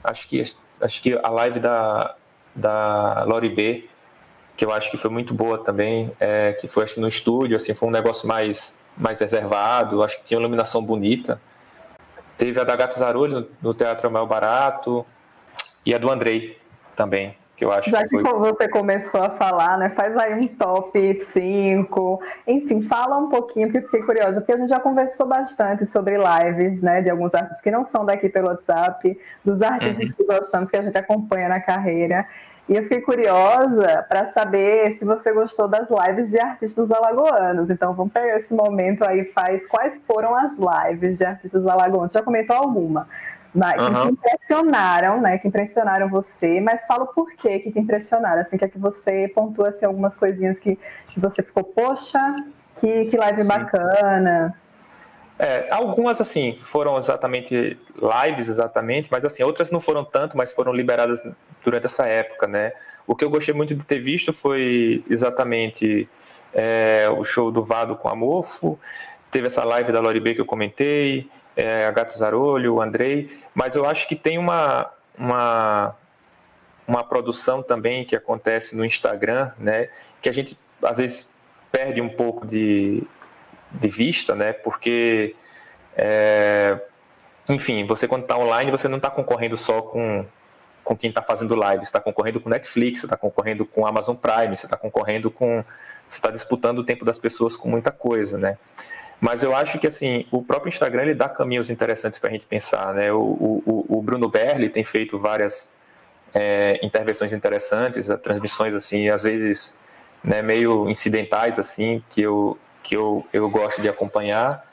acho 0.04 0.28
que, 0.28 0.40
acho 0.80 1.02
que 1.02 1.18
a 1.20 1.28
live 1.28 1.58
da, 1.58 2.14
da 2.54 3.24
Lori 3.24 3.48
B 3.48 3.88
que 4.58 4.64
eu 4.64 4.72
acho 4.72 4.90
que 4.90 4.96
foi 4.96 5.08
muito 5.08 5.32
boa 5.32 5.56
também, 5.56 6.10
é, 6.18 6.52
que 6.52 6.66
foi 6.66 6.82
acho 6.82 6.94
que 6.94 7.00
no 7.00 7.06
estúdio, 7.06 7.54
assim, 7.54 7.72
foi 7.72 7.88
um 7.88 7.92
negócio 7.92 8.26
mais, 8.26 8.76
mais 8.96 9.20
reservado, 9.20 10.02
acho 10.02 10.18
que 10.18 10.24
tinha 10.24 10.40
iluminação 10.40 10.84
bonita. 10.84 11.40
Teve 12.36 12.60
a 12.60 12.64
da 12.64 12.74
Gato 12.74 12.98
Zarulho 12.98 13.48
no 13.62 13.72
Teatro 13.72 14.10
Mel 14.10 14.26
Barato 14.26 15.06
e 15.86 15.94
a 15.94 15.98
do 15.98 16.10
Andrei 16.10 16.58
também, 16.96 17.36
que 17.56 17.64
eu 17.64 17.70
acho 17.70 17.88
Já 17.88 18.02
que, 18.02 18.08
que 18.08 18.20
foi... 18.20 18.32
você 18.32 18.68
começou 18.68 19.22
a 19.22 19.30
falar, 19.30 19.78
né, 19.78 19.90
faz 19.90 20.16
aí 20.16 20.34
um 20.34 20.48
top 20.48 21.14
5, 21.14 22.20
enfim, 22.44 22.82
fala 22.82 23.16
um 23.16 23.28
pouquinho, 23.28 23.70
porque 23.70 23.86
fiquei 23.86 24.02
curiosa, 24.02 24.40
porque 24.40 24.52
a 24.52 24.56
gente 24.56 24.70
já 24.70 24.80
conversou 24.80 25.28
bastante 25.28 25.86
sobre 25.86 26.16
lives, 26.16 26.82
né, 26.82 27.00
de 27.00 27.08
alguns 27.08 27.32
artistas 27.32 27.60
que 27.60 27.70
não 27.70 27.84
são 27.84 28.04
daqui 28.04 28.28
pelo 28.28 28.48
WhatsApp, 28.48 29.20
dos 29.44 29.62
artistas 29.62 30.10
uhum. 30.10 30.16
que 30.16 30.24
gostamos, 30.24 30.68
que 30.68 30.76
a 30.76 30.82
gente 30.82 30.98
acompanha 30.98 31.48
na 31.48 31.60
carreira, 31.60 32.26
e 32.68 32.76
eu 32.76 32.82
fiquei 32.82 33.00
curiosa 33.00 34.04
para 34.08 34.26
saber 34.26 34.92
se 34.92 35.04
você 35.04 35.32
gostou 35.32 35.66
das 35.66 35.88
lives 35.88 36.30
de 36.30 36.38
artistas 36.38 36.90
alagoanos. 36.90 37.70
Então 37.70 37.94
vamos 37.94 38.12
pegar 38.12 38.36
esse 38.36 38.52
momento 38.52 39.04
aí, 39.04 39.24
faz 39.24 39.66
quais 39.66 40.00
foram 40.06 40.34
as 40.34 40.52
lives 40.58 41.16
de 41.16 41.24
artistas 41.24 41.66
alagoanos. 41.66 42.12
Já 42.12 42.22
comentou 42.22 42.54
alguma? 42.54 43.08
Mas, 43.54 43.82
uhum. 43.82 44.02
que 44.02 44.12
impressionaram, 44.12 45.20
né? 45.20 45.38
Que 45.38 45.48
impressionaram 45.48 46.10
você, 46.10 46.60
mas 46.60 46.86
fala 46.86 47.04
o 47.04 47.06
porquê 47.06 47.58
que 47.58 47.72
te 47.72 47.78
impressionaram. 47.78 48.42
Assim, 48.42 48.58
quer 48.58 48.68
que 48.68 48.78
você 48.78 49.26
pontua 49.34 49.70
assim, 49.70 49.86
algumas 49.86 50.14
coisinhas 50.14 50.60
que, 50.60 50.78
que 51.06 51.18
você 51.18 51.42
ficou, 51.42 51.64
poxa, 51.64 52.20
que, 52.76 53.06
que 53.06 53.16
live 53.16 53.42
Sim. 53.42 53.48
bacana. 53.48 54.54
É, 55.38 55.68
algumas, 55.70 56.20
assim, 56.20 56.56
foram 56.60 56.98
exatamente 56.98 57.78
lives, 57.94 58.48
exatamente, 58.48 59.08
mas, 59.10 59.24
assim, 59.24 59.44
outras 59.44 59.70
não 59.70 59.78
foram 59.78 60.04
tanto, 60.04 60.36
mas 60.36 60.52
foram 60.52 60.72
liberadas 60.72 61.22
durante 61.64 61.86
essa 61.86 62.06
época, 62.06 62.48
né? 62.48 62.72
O 63.06 63.14
que 63.14 63.24
eu 63.24 63.30
gostei 63.30 63.54
muito 63.54 63.72
de 63.72 63.84
ter 63.84 64.00
visto 64.00 64.32
foi 64.32 65.04
exatamente 65.08 66.08
é, 66.52 67.08
o 67.16 67.22
show 67.22 67.52
do 67.52 67.62
Vado 67.62 67.94
com 67.94 68.08
a 68.08 68.16
Mofo, 68.16 68.78
teve 69.30 69.46
essa 69.46 69.62
live 69.62 69.92
da 69.92 70.00
Lori 70.00 70.18
B 70.18 70.34
que 70.34 70.40
eu 70.40 70.46
comentei, 70.46 71.30
é, 71.54 71.86
a 71.86 71.90
Gato 71.92 72.18
Zarolho, 72.18 72.74
o 72.74 72.82
Andrei, 72.82 73.30
mas 73.54 73.76
eu 73.76 73.84
acho 73.84 74.08
que 74.08 74.16
tem 74.16 74.38
uma, 74.38 74.90
uma, 75.16 75.94
uma 76.86 77.04
produção 77.04 77.62
também 77.62 78.04
que 78.04 78.16
acontece 78.16 78.74
no 78.74 78.84
Instagram, 78.84 79.52
né? 79.56 79.88
Que 80.20 80.28
a 80.28 80.32
gente, 80.32 80.58
às 80.82 80.98
vezes, 80.98 81.30
perde 81.70 82.00
um 82.00 82.08
pouco 82.08 82.46
de 82.46 83.04
de 83.72 83.88
vista, 83.88 84.34
né? 84.34 84.52
Porque 84.52 85.34
é, 85.96 86.78
enfim, 87.48 87.86
você 87.86 88.06
quando 88.06 88.22
está 88.22 88.38
online, 88.38 88.70
você 88.70 88.86
não 88.88 88.98
está 88.98 89.10
concorrendo 89.10 89.56
só 89.56 89.80
com, 89.80 90.24
com 90.84 90.96
quem 90.96 91.08
está 91.08 91.22
fazendo 91.22 91.54
live, 91.54 91.82
está 91.82 91.98
concorrendo 91.98 92.40
com 92.40 92.50
Netflix, 92.50 93.02
está 93.02 93.16
concorrendo 93.16 93.64
com 93.64 93.86
Amazon 93.86 94.14
Prime, 94.14 94.56
você 94.56 94.66
está 94.66 94.76
concorrendo 94.76 95.30
com. 95.30 95.64
Você 96.06 96.18
está 96.18 96.30
disputando 96.30 96.78
o 96.78 96.84
tempo 96.84 97.04
das 97.04 97.18
pessoas 97.18 97.56
com 97.56 97.68
muita 97.68 97.90
coisa, 97.90 98.38
né? 98.38 98.58
Mas 99.20 99.42
eu 99.42 99.56
acho 99.56 99.78
que 99.78 99.86
assim, 99.86 100.26
o 100.30 100.42
próprio 100.42 100.68
Instagram 100.68 101.02
ele 101.02 101.14
dá 101.14 101.28
caminhos 101.28 101.70
interessantes 101.70 102.18
para 102.18 102.28
a 102.28 102.32
gente 102.32 102.46
pensar, 102.46 102.94
né? 102.94 103.10
O, 103.12 103.18
o, 103.18 103.86
o 103.88 104.02
Bruno 104.02 104.28
Berli 104.28 104.68
tem 104.68 104.84
feito 104.84 105.18
várias 105.18 105.70
é, 106.32 106.78
intervenções 106.82 107.32
interessantes, 107.32 108.08
transmissões 108.22 108.74
assim, 108.74 109.08
às 109.08 109.22
vezes 109.24 109.76
né, 110.22 110.42
meio 110.42 110.88
incidentais 110.88 111.58
assim, 111.58 112.02
que 112.08 112.22
eu 112.22 112.56
que 112.82 112.96
eu, 112.96 113.26
eu 113.32 113.48
gosto 113.48 113.80
de 113.80 113.88
acompanhar. 113.88 114.64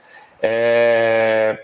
É, 0.41 1.63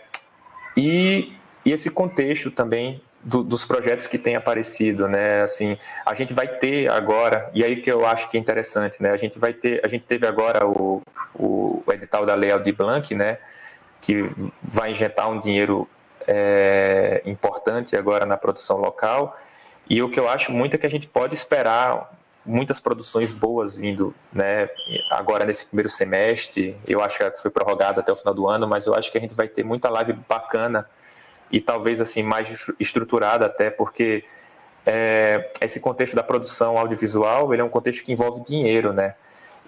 e, 0.76 1.34
e 1.66 1.72
esse 1.72 1.90
contexto 1.90 2.50
também 2.50 3.02
do, 3.24 3.44
dos 3.44 3.66
projetos 3.66 4.08
que 4.08 4.18
têm 4.18 4.36
aparecido, 4.36 5.08
né? 5.08 5.44
Assim, 5.44 5.78
a 6.06 6.14
gente 6.14 6.34
vai 6.34 6.48
ter 6.48 6.90
agora, 6.90 7.50
e 7.54 7.64
aí 7.64 7.82
que 7.82 7.92
eu 7.92 8.06
acho 8.06 8.30
que 8.30 8.38
é 8.38 8.40
interessante, 8.40 9.02
né? 9.02 9.12
A 9.12 9.18
gente 9.18 9.38
vai 9.38 9.54
ter, 9.54 9.82
a 9.84 9.88
gente 9.88 10.04
teve 10.06 10.26
agora 10.26 10.66
o, 10.68 11.02
o, 11.34 11.84
o 11.86 11.94
edital 11.94 12.26
da 12.26 12.34
Lei 12.34 12.52
Aldir 12.52 12.76
Blanc, 12.76 13.14
né? 13.14 13.38
Que 14.02 14.24
vai 14.64 14.92
injetar 14.92 15.30
um 15.30 15.40
dinheiro 15.40 15.88
é, 16.28 17.22
importante 17.26 17.96
agora 17.96 18.26
na 18.26 18.38
produção 18.38 18.78
local. 18.78 19.38
E 19.90 20.02
o 20.02 20.10
que 20.10 20.20
eu 20.20 20.30
acho 20.30 20.52
muito 20.52 20.76
é 20.76 20.78
que 20.78 20.88
a 20.88 20.90
gente 20.90 21.08
pode 21.08 21.34
esperar 21.36 22.12
muitas 22.46 22.80
produções 22.80 23.32
boas 23.32 23.78
vindo, 23.78 24.16
né? 24.34 24.70
Agora 25.12 25.46
nesse 25.46 25.66
primeiro 25.66 25.90
semestre, 25.90 26.76
eu 26.88 27.02
acho 27.02 27.18
que 27.18 27.42
foi 27.42 27.52
prorrogado 27.52 28.00
até 28.00 28.12
o 28.12 28.16
final 28.16 28.34
do 28.34 28.48
ano, 28.48 28.68
mas 28.68 28.86
eu 28.86 28.96
acho 28.96 29.12
que 29.12 29.18
a 29.18 29.22
gente 29.22 29.36
vai 29.36 29.48
ter 29.48 29.64
muita 29.64 29.90
live 29.90 30.14
bacana 30.28 30.88
e 31.52 31.60
talvez 31.62 32.02
assim 32.02 32.24
mais 32.24 32.72
estruturada 32.80 33.46
até, 33.46 33.70
porque 33.70 34.24
é, 34.86 35.52
esse 35.62 35.80
contexto 35.80 36.16
da 36.16 36.24
produção 36.24 36.78
audiovisual 36.78 37.54
ele 37.54 37.62
é 37.62 37.66
um 37.66 37.70
contexto 37.70 38.04
que 38.04 38.12
envolve 38.12 38.44
dinheiro, 38.44 38.92
né? 38.94 39.16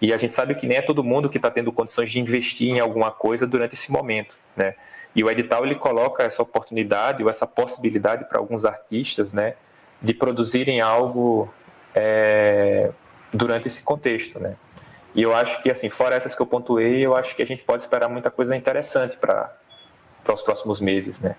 E 0.01 0.11
a 0.11 0.17
gente 0.17 0.33
sabe 0.33 0.55
que 0.55 0.67
nem 0.67 0.77
é 0.77 0.81
todo 0.81 1.03
mundo 1.03 1.29
que 1.29 1.37
está 1.37 1.51
tendo 1.51 1.71
condições 1.71 2.11
de 2.11 2.19
investir 2.19 2.69
em 2.69 2.79
alguma 2.79 3.11
coisa 3.11 3.45
durante 3.45 3.75
esse 3.75 3.91
momento, 3.91 4.37
né? 4.55 4.75
E 5.15 5.23
o 5.23 5.29
edital 5.29 5.65
ele 5.65 5.75
coloca 5.75 6.23
essa 6.23 6.41
oportunidade 6.41 7.23
ou 7.23 7.29
essa 7.29 7.45
possibilidade 7.45 8.25
para 8.25 8.39
alguns 8.39 8.65
artistas, 8.65 9.31
né, 9.31 9.53
de 10.01 10.13
produzirem 10.13 10.81
algo 10.81 11.53
é, 11.95 12.91
durante 13.31 13.67
esse 13.67 13.83
contexto, 13.83 14.39
né? 14.39 14.55
E 15.15 15.21
eu 15.21 15.35
acho 15.35 15.61
que, 15.61 15.69
assim, 15.69 15.89
fora 15.89 16.15
essas 16.15 16.33
que 16.33 16.41
eu 16.41 16.45
pontuei, 16.45 17.05
eu 17.05 17.15
acho 17.15 17.35
que 17.35 17.43
a 17.43 17.45
gente 17.45 17.63
pode 17.63 17.83
esperar 17.83 18.09
muita 18.09 18.31
coisa 18.31 18.55
interessante 18.55 19.15
para 19.17 19.51
os 20.33 20.41
próximos 20.41 20.81
meses, 20.81 21.19
né? 21.19 21.35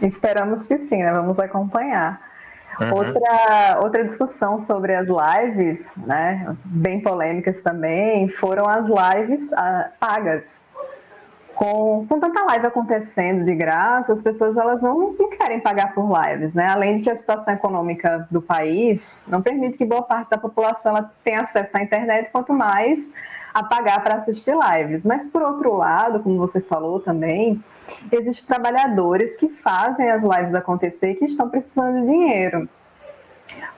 Esperamos 0.00 0.66
que 0.66 0.78
sim, 0.78 1.02
né? 1.02 1.12
Vamos 1.12 1.38
acompanhar. 1.38 2.32
Uhum. 2.80 2.94
Outra, 2.94 3.78
outra 3.82 4.04
discussão 4.04 4.58
sobre 4.58 4.94
as 4.94 5.06
lives, 5.06 5.94
né, 5.98 6.56
bem 6.64 7.00
polêmicas 7.00 7.60
também, 7.60 8.28
foram 8.28 8.66
as 8.66 8.86
lives 8.86 9.52
ah, 9.52 9.90
pagas 10.00 10.64
com, 11.54 12.06
com 12.08 12.20
tanta 12.20 12.44
live 12.44 12.66
acontecendo 12.66 13.44
de 13.44 13.54
graça, 13.54 14.12
as 14.12 14.22
pessoas 14.22 14.56
elas 14.56 14.82
não, 14.82 15.12
não 15.18 15.30
querem 15.30 15.60
pagar 15.60 15.94
por 15.94 16.08
lives, 16.10 16.54
né? 16.54 16.68
Além 16.68 16.96
de 16.96 17.02
que 17.02 17.10
a 17.10 17.16
situação 17.16 17.54
econômica 17.54 18.26
do 18.30 18.40
país 18.40 19.22
não 19.26 19.42
permite 19.42 19.78
que 19.78 19.84
boa 19.84 20.02
parte 20.02 20.30
da 20.30 20.38
população 20.38 20.96
ela 20.96 21.12
tenha 21.22 21.40
acesso 21.40 21.76
à 21.76 21.82
internet, 21.82 22.30
quanto 22.30 22.52
mais 22.52 23.12
a 23.52 23.62
pagar 23.62 24.02
para 24.02 24.16
assistir 24.16 24.54
lives. 24.54 25.04
Mas 25.04 25.26
por 25.26 25.42
outro 25.42 25.74
lado, 25.74 26.20
como 26.20 26.38
você 26.38 26.60
falou 26.60 27.00
também, 27.00 27.62
existem 28.10 28.46
trabalhadores 28.46 29.36
que 29.36 29.48
fazem 29.48 30.10
as 30.10 30.22
lives 30.22 30.54
acontecer 30.54 31.12
e 31.12 31.14
que 31.14 31.24
estão 31.26 31.48
precisando 31.48 32.00
de 32.00 32.06
dinheiro. 32.06 32.68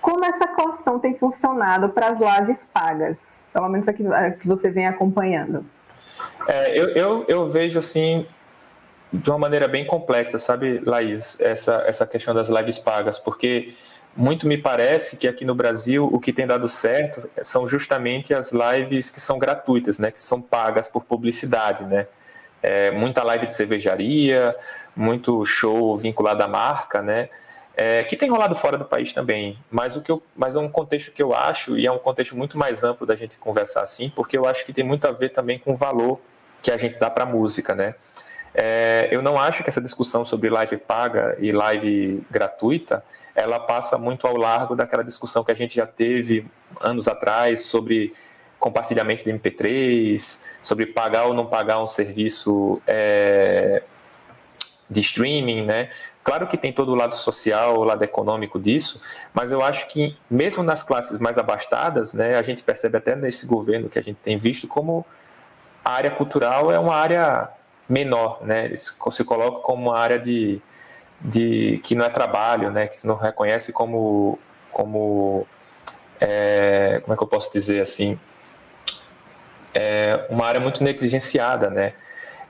Como 0.00 0.24
essa 0.24 0.46
coação 0.46 0.98
tem 0.98 1.14
funcionado 1.16 1.88
para 1.88 2.08
as 2.08 2.20
lives 2.20 2.64
pagas? 2.72 3.46
Pelo 3.52 3.68
menos 3.68 3.88
aqui 3.88 4.04
que 4.40 4.46
você 4.46 4.70
vem 4.70 4.86
acompanhando. 4.86 5.64
É, 6.48 6.78
eu, 6.78 6.88
eu, 6.90 7.24
eu, 7.28 7.46
vejo 7.46 7.78
assim 7.78 8.26
de 9.12 9.30
uma 9.30 9.38
maneira 9.38 9.68
bem 9.68 9.84
complexa, 9.86 10.38
sabe, 10.38 10.80
Laís, 10.84 11.40
essa, 11.40 11.84
essa 11.86 12.06
questão 12.06 12.34
das 12.34 12.48
lives 12.48 12.78
pagas, 12.78 13.18
porque 13.18 13.72
muito 14.16 14.46
me 14.46 14.58
parece 14.58 15.16
que 15.16 15.26
aqui 15.26 15.44
no 15.44 15.54
Brasil 15.54 16.08
o 16.12 16.20
que 16.20 16.32
tem 16.32 16.46
dado 16.46 16.68
certo 16.68 17.28
são 17.42 17.66
justamente 17.66 18.34
as 18.34 18.52
lives 18.52 19.10
que 19.10 19.20
são 19.20 19.38
gratuitas, 19.38 19.98
né, 19.98 20.10
que 20.10 20.20
são 20.20 20.40
pagas 20.40 20.88
por 20.88 21.04
publicidade, 21.04 21.84
né. 21.84 22.06
É, 22.62 22.90
muita 22.90 23.22
live 23.22 23.44
de 23.44 23.52
cervejaria, 23.52 24.56
muito 24.96 25.44
show 25.44 25.94
vinculado 25.94 26.42
à 26.42 26.48
marca, 26.48 27.02
né, 27.02 27.28
é, 27.76 28.02
que 28.04 28.16
tem 28.16 28.30
rolado 28.30 28.54
fora 28.54 28.78
do 28.78 28.84
país 28.84 29.12
também, 29.12 29.58
mas 29.70 29.96
o 29.96 30.00
que 30.00 30.10
eu, 30.10 30.22
mas 30.36 30.54
é 30.56 30.58
um 30.58 30.68
contexto 30.68 31.12
que 31.12 31.22
eu 31.22 31.34
acho 31.34 31.76
e 31.76 31.86
é 31.86 31.92
um 31.92 31.98
contexto 31.98 32.36
muito 32.36 32.56
mais 32.56 32.84
amplo 32.84 33.06
da 33.06 33.16
gente 33.16 33.36
conversar 33.36 33.82
assim, 33.82 34.08
porque 34.08 34.38
eu 34.38 34.46
acho 34.46 34.64
que 34.64 34.72
tem 34.72 34.84
muito 34.84 35.06
a 35.06 35.12
ver 35.12 35.30
também 35.30 35.58
com 35.58 35.72
o 35.72 35.76
valor 35.76 36.20
que 36.64 36.70
a 36.70 36.78
gente 36.78 36.98
dá 36.98 37.10
para 37.10 37.24
a 37.24 37.26
música, 37.26 37.74
né? 37.74 37.94
É, 38.54 39.08
eu 39.12 39.20
não 39.20 39.36
acho 39.36 39.62
que 39.62 39.68
essa 39.68 39.80
discussão 39.80 40.24
sobre 40.24 40.48
live 40.48 40.76
paga 40.78 41.36
e 41.38 41.52
live 41.52 42.24
gratuita, 42.30 43.04
ela 43.34 43.60
passa 43.60 43.98
muito 43.98 44.26
ao 44.26 44.36
largo 44.36 44.74
daquela 44.74 45.04
discussão 45.04 45.44
que 45.44 45.52
a 45.52 45.54
gente 45.54 45.74
já 45.74 45.86
teve 45.86 46.46
anos 46.80 47.06
atrás 47.06 47.66
sobre 47.66 48.12
compartilhamento 48.58 49.24
de 49.24 49.32
MP3, 49.32 50.40
sobre 50.62 50.86
pagar 50.86 51.24
ou 51.24 51.34
não 51.34 51.46
pagar 51.46 51.82
um 51.82 51.86
serviço 51.86 52.80
é, 52.86 53.82
de 54.88 55.00
streaming, 55.00 55.66
né? 55.66 55.90
Claro 56.22 56.46
que 56.46 56.56
tem 56.56 56.72
todo 56.72 56.92
o 56.92 56.94
lado 56.94 57.14
social, 57.14 57.78
o 57.78 57.84
lado 57.84 58.02
econômico 58.02 58.58
disso, 58.58 59.02
mas 59.34 59.52
eu 59.52 59.62
acho 59.62 59.86
que 59.88 60.16
mesmo 60.30 60.62
nas 60.62 60.82
classes 60.82 61.18
mais 61.18 61.36
abastadas, 61.36 62.14
né, 62.14 62.36
a 62.36 62.42
gente 62.42 62.62
percebe 62.62 62.96
até 62.96 63.14
nesse 63.14 63.46
governo 63.46 63.90
que 63.90 63.98
a 63.98 64.02
gente 64.02 64.16
tem 64.22 64.38
visto 64.38 64.66
como 64.66 65.04
a 65.84 65.90
área 65.90 66.10
cultural 66.10 66.72
é 66.72 66.78
uma 66.78 66.94
área 66.94 67.48
menor, 67.88 68.38
né? 68.42 68.64
Eles 68.66 68.96
se 69.10 69.24
coloca 69.24 69.60
como 69.60 69.90
uma 69.90 69.98
área 69.98 70.18
de, 70.18 70.60
de 71.20 71.80
que 71.82 71.94
não 71.94 72.04
é 72.04 72.08
trabalho, 72.08 72.70
né? 72.70 72.86
Que 72.86 72.98
se 72.98 73.06
não 73.06 73.16
reconhece 73.16 73.72
como 73.72 74.38
como 74.72 75.46
é, 76.20 77.00
como 77.04 77.14
é 77.14 77.16
que 77.16 77.22
eu 77.22 77.28
posso 77.28 77.52
dizer 77.52 77.80
assim 77.80 78.18
é 79.74 80.26
uma 80.30 80.46
área 80.46 80.60
muito 80.60 80.82
negligenciada, 80.82 81.68
né? 81.68 81.94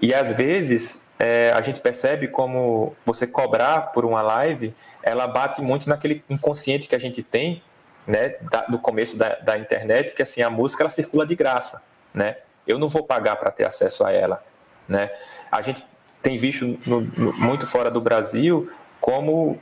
E 0.01 0.13
às 0.13 0.33
vezes 0.33 1.09
é, 1.19 1.51
a 1.53 1.61
gente 1.63 1.81
percebe 1.81 2.29
como 2.29 2.95
você 3.05 3.27
cobrar 3.27 3.93
por 3.93 4.05
uma 4.05 4.21
live, 4.21 4.75
ela 5.03 5.27
bate 5.27 5.63
muito 5.63 5.89
naquele 5.89 6.23
inconsciente 6.29 6.89
que 6.89 6.95
a 6.95 6.99
gente 6.99 7.23
tem, 7.23 7.63
né, 8.07 8.35
da, 8.43 8.63
do 8.67 8.79
começo 8.79 9.17
da, 9.17 9.37
da, 9.37 9.57
internet, 9.57 10.15
que 10.15 10.23
assim 10.23 10.43
a 10.43 10.51
música 10.51 10.83
ela 10.83 10.91
circula 10.91 11.27
de 11.27 11.35
graça, 11.35 11.83
né? 12.13 12.37
Eu 12.67 12.79
não 12.79 12.89
vou 12.89 13.05
pagar 13.05 13.37
para 13.37 13.51
ter 13.51 13.65
acesso 13.65 14.05
a 14.05 14.13
ela, 14.13 14.43
né? 14.89 15.11
A 15.51 15.63
gente 15.63 15.85
tem 16.23 16.37
visto 16.37 16.79
no, 16.87 17.03
no, 17.03 17.33
muito 17.35 17.67
fora 17.67 17.91
do 17.91 18.01
Brasil 18.01 18.71
como 19.01 19.61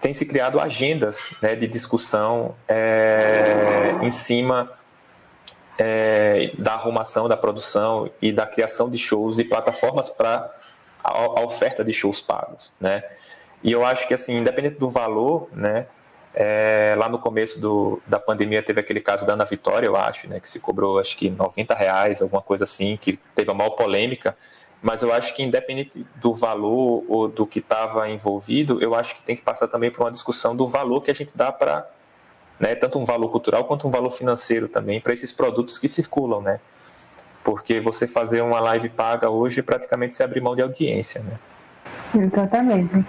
tem 0.00 0.14
se 0.14 0.24
criado 0.24 0.58
agendas 0.60 1.30
né, 1.42 1.54
de 1.54 1.66
discussão 1.66 2.54
é, 2.68 3.94
em 4.02 4.10
cima 4.10 4.72
é, 5.78 6.52
da 6.58 6.74
arrumação, 6.74 7.28
da 7.28 7.36
produção 7.36 8.10
e 8.20 8.32
da 8.32 8.46
criação 8.46 8.88
de 8.88 8.98
shows 8.98 9.38
e 9.38 9.44
plataformas 9.44 10.08
para 10.08 10.50
a, 11.02 11.10
a, 11.10 11.40
oferta 11.44 11.84
de 11.84 11.92
shows 11.92 12.20
pagos, 12.20 12.72
né? 12.80 13.04
E 13.62 13.72
eu 13.72 13.84
acho 13.84 14.06
que, 14.06 14.14
assim, 14.14 14.36
independente 14.36 14.78
do 14.78 14.88
valor, 14.88 15.48
né? 15.52 15.86
É, 16.38 16.94
lá 16.98 17.08
no 17.08 17.18
começo 17.18 17.58
do, 17.58 18.02
da 18.06 18.20
pandemia 18.20 18.62
teve 18.62 18.78
aquele 18.78 19.00
caso 19.00 19.24
da 19.24 19.32
Ana 19.32 19.46
Vitória, 19.46 19.86
eu 19.86 19.96
acho, 19.96 20.28
né? 20.28 20.38
Que 20.38 20.46
se 20.46 20.60
cobrou, 20.60 20.98
acho 20.98 21.16
que 21.16 21.30
90 21.30 21.74
reais, 21.74 22.20
alguma 22.20 22.42
coisa 22.42 22.64
assim, 22.64 22.98
que 23.00 23.16
teve 23.34 23.50
a 23.50 23.54
maior 23.54 23.70
polêmica. 23.70 24.36
Mas 24.82 25.02
eu 25.02 25.10
acho 25.10 25.34
que, 25.34 25.42
independente 25.42 26.06
do 26.16 26.34
valor 26.34 27.02
ou 27.08 27.26
do 27.26 27.46
que 27.46 27.60
estava 27.60 28.06
envolvido, 28.10 28.82
eu 28.82 28.94
acho 28.94 29.14
que 29.14 29.22
tem 29.22 29.34
que 29.34 29.40
passar 29.40 29.66
também 29.66 29.90
por 29.90 30.02
uma 30.02 30.10
discussão 30.10 30.54
do 30.54 30.66
valor 30.66 31.00
que 31.00 31.10
a 31.10 31.14
gente 31.14 31.34
dá 31.34 31.50
para 31.50 31.88
né, 32.60 32.74
tanto 32.74 32.98
um 32.98 33.04
valor 33.04 33.30
cultural 33.30 33.64
quanto 33.64 33.88
um 33.88 33.90
valor 33.90 34.10
financeiro 34.10 34.68
também 34.68 35.00
para 35.00 35.14
esses 35.14 35.32
produtos 35.32 35.78
que 35.78 35.88
circulam, 35.88 36.42
né? 36.42 36.60
Porque 37.42 37.80
você 37.80 38.06
fazer 38.06 38.42
uma 38.42 38.60
live 38.60 38.90
paga 38.90 39.30
hoje 39.30 39.62
praticamente 39.62 40.12
se 40.12 40.22
abrir 40.22 40.42
mão 40.42 40.54
de 40.54 40.60
audiência, 40.60 41.22
né? 41.22 41.38
Exatamente. 42.14 43.06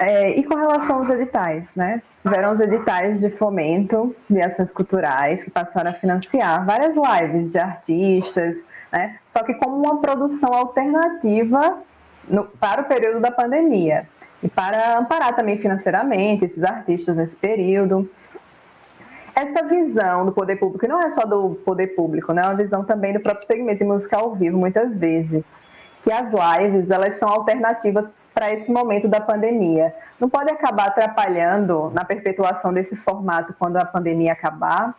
É, 0.00 0.38
e 0.38 0.44
com 0.44 0.54
relação 0.54 0.98
aos 0.98 1.10
editais, 1.10 1.74
né? 1.74 2.00
Tiveram 2.22 2.52
os 2.52 2.60
editais 2.60 3.20
de 3.20 3.28
fomento 3.28 4.14
de 4.30 4.40
ações 4.40 4.72
culturais 4.72 5.42
que 5.42 5.50
passaram 5.50 5.90
a 5.90 5.94
financiar 5.94 6.64
várias 6.64 6.94
lives 6.96 7.50
de 7.50 7.58
artistas, 7.58 8.64
né? 8.92 9.16
Só 9.26 9.42
que 9.42 9.54
como 9.54 9.76
uma 9.76 10.00
produção 10.00 10.52
alternativa 10.54 11.78
no, 12.28 12.44
para 12.44 12.82
o 12.82 12.84
período 12.84 13.20
da 13.20 13.32
pandemia 13.32 14.06
e 14.40 14.48
para 14.48 14.96
amparar 14.96 15.34
também 15.34 15.58
financeiramente 15.58 16.44
esses 16.44 16.62
artistas 16.62 17.16
nesse 17.16 17.36
período. 17.36 18.08
Essa 19.34 19.64
visão 19.64 20.24
do 20.24 20.32
poder 20.32 20.56
público, 20.56 20.84
e 20.84 20.88
não 20.88 21.00
é 21.00 21.10
só 21.10 21.24
do 21.24 21.56
poder 21.64 21.88
público, 21.88 22.32
né? 22.32 22.42
é 22.42 22.46
uma 22.46 22.56
visão 22.56 22.84
também 22.84 23.12
do 23.12 23.20
próprio 23.20 23.46
segmento 23.46 23.78
de 23.78 23.84
música 23.84 24.16
ao 24.16 24.34
vivo, 24.34 24.56
muitas 24.56 24.98
vezes, 24.98 25.64
que 26.08 26.12
as 26.12 26.32
lives 26.32 26.90
elas 26.90 27.16
são 27.16 27.28
alternativas 27.28 28.30
para 28.32 28.50
esse 28.50 28.72
momento 28.72 29.06
da 29.06 29.20
pandemia. 29.20 29.94
Não 30.18 30.26
pode 30.26 30.50
acabar 30.50 30.86
atrapalhando 30.86 31.90
na 31.90 32.02
perpetuação 32.02 32.72
desse 32.72 32.96
formato 32.96 33.54
quando 33.58 33.76
a 33.76 33.84
pandemia 33.84 34.32
acabar? 34.32 34.96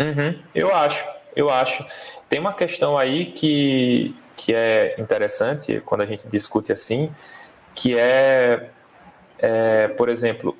Uhum, 0.00 0.42
eu 0.52 0.74
acho, 0.74 1.06
eu 1.36 1.48
acho. 1.48 1.86
Tem 2.28 2.40
uma 2.40 2.52
questão 2.52 2.98
aí 2.98 3.26
que, 3.26 4.12
que 4.34 4.52
é 4.52 5.00
interessante 5.00 5.80
quando 5.86 6.00
a 6.00 6.06
gente 6.06 6.26
discute 6.26 6.72
assim, 6.72 7.14
que 7.72 7.96
é, 7.96 8.70
é 9.38 9.86
por 9.86 10.08
exemplo, 10.08 10.58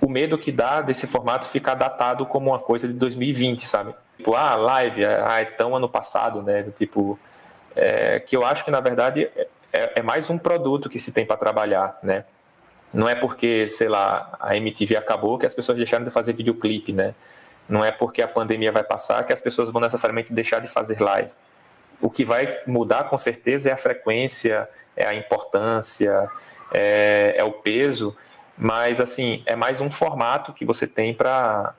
o 0.00 0.08
medo 0.08 0.38
que 0.38 0.52
dá 0.52 0.80
desse 0.80 1.08
formato 1.08 1.44
ficar 1.44 1.74
datado 1.74 2.24
como 2.24 2.50
uma 2.50 2.60
coisa 2.60 2.86
de 2.86 2.94
2020, 2.94 3.62
sabe? 3.62 3.92
Tipo, 4.16 4.36
ah, 4.36 4.54
live, 4.54 5.04
ah, 5.04 5.40
é 5.40 5.44
tão 5.44 5.74
ano 5.74 5.88
passado, 5.88 6.40
né? 6.40 6.62
Tipo, 6.70 7.18
é, 7.76 8.20
que 8.20 8.36
eu 8.36 8.44
acho 8.44 8.64
que 8.64 8.70
na 8.70 8.80
verdade 8.80 9.30
é, 9.72 9.92
é 9.96 10.02
mais 10.02 10.28
um 10.30 10.38
produto 10.38 10.88
que 10.88 10.98
se 10.98 11.12
tem 11.12 11.24
para 11.24 11.36
trabalhar, 11.36 11.98
né? 12.02 12.24
Não 12.92 13.08
é 13.08 13.14
porque, 13.14 13.68
sei 13.68 13.88
lá, 13.88 14.36
a 14.40 14.56
MTV 14.56 14.96
acabou 14.96 15.38
que 15.38 15.46
as 15.46 15.54
pessoas 15.54 15.78
deixaram 15.78 16.04
de 16.04 16.10
fazer 16.10 16.32
videoclipe, 16.32 16.92
né? 16.92 17.14
Não 17.68 17.84
é 17.84 17.92
porque 17.92 18.20
a 18.20 18.26
pandemia 18.26 18.72
vai 18.72 18.82
passar 18.82 19.24
que 19.24 19.32
as 19.32 19.40
pessoas 19.40 19.70
vão 19.70 19.80
necessariamente 19.80 20.32
deixar 20.32 20.60
de 20.60 20.66
fazer 20.66 21.00
live. 21.00 21.30
O 22.00 22.10
que 22.10 22.24
vai 22.24 22.58
mudar 22.66 23.04
com 23.04 23.16
certeza 23.16 23.70
é 23.70 23.72
a 23.72 23.76
frequência, 23.76 24.68
é 24.96 25.06
a 25.06 25.14
importância, 25.14 26.28
é, 26.72 27.34
é 27.36 27.44
o 27.44 27.52
peso, 27.52 28.16
mas 28.58 29.00
assim, 29.00 29.42
é 29.46 29.54
mais 29.54 29.80
um 29.80 29.90
formato 29.90 30.52
que 30.52 30.64
você 30.64 30.86
tem 30.86 31.14
para 31.14 31.74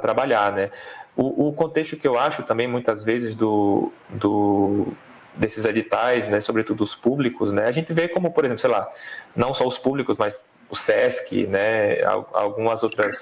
trabalhar, 0.00 0.50
né? 0.52 0.70
O, 1.16 1.48
o, 1.48 1.52
contexto 1.52 1.96
que 1.96 2.08
eu 2.08 2.18
acho 2.18 2.42
também 2.42 2.66
muitas 2.66 3.04
vezes 3.04 3.34
do, 3.34 3.92
do 4.08 4.86
desses 5.34 5.64
editais, 5.64 6.28
né, 6.28 6.40
sobretudo 6.40 6.82
os 6.82 6.94
públicos, 6.94 7.52
né, 7.52 7.66
a 7.66 7.72
gente 7.72 7.92
vê 7.92 8.08
como, 8.08 8.32
por 8.32 8.44
exemplo, 8.44 8.60
sei 8.60 8.70
lá, 8.70 8.88
não 9.34 9.52
só 9.52 9.66
os 9.66 9.78
públicos, 9.78 10.16
mas 10.18 10.42
o 10.70 10.76
SESC, 10.76 11.46
né, 11.46 12.02
algumas 12.32 12.82
outras 12.82 13.20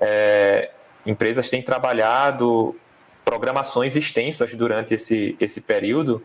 é, 0.00 0.70
empresas 1.06 1.48
têm 1.48 1.62
trabalhado 1.62 2.76
programações 3.24 3.96
extensas 3.96 4.54
durante 4.54 4.94
esse, 4.94 5.36
esse 5.40 5.60
período, 5.60 6.22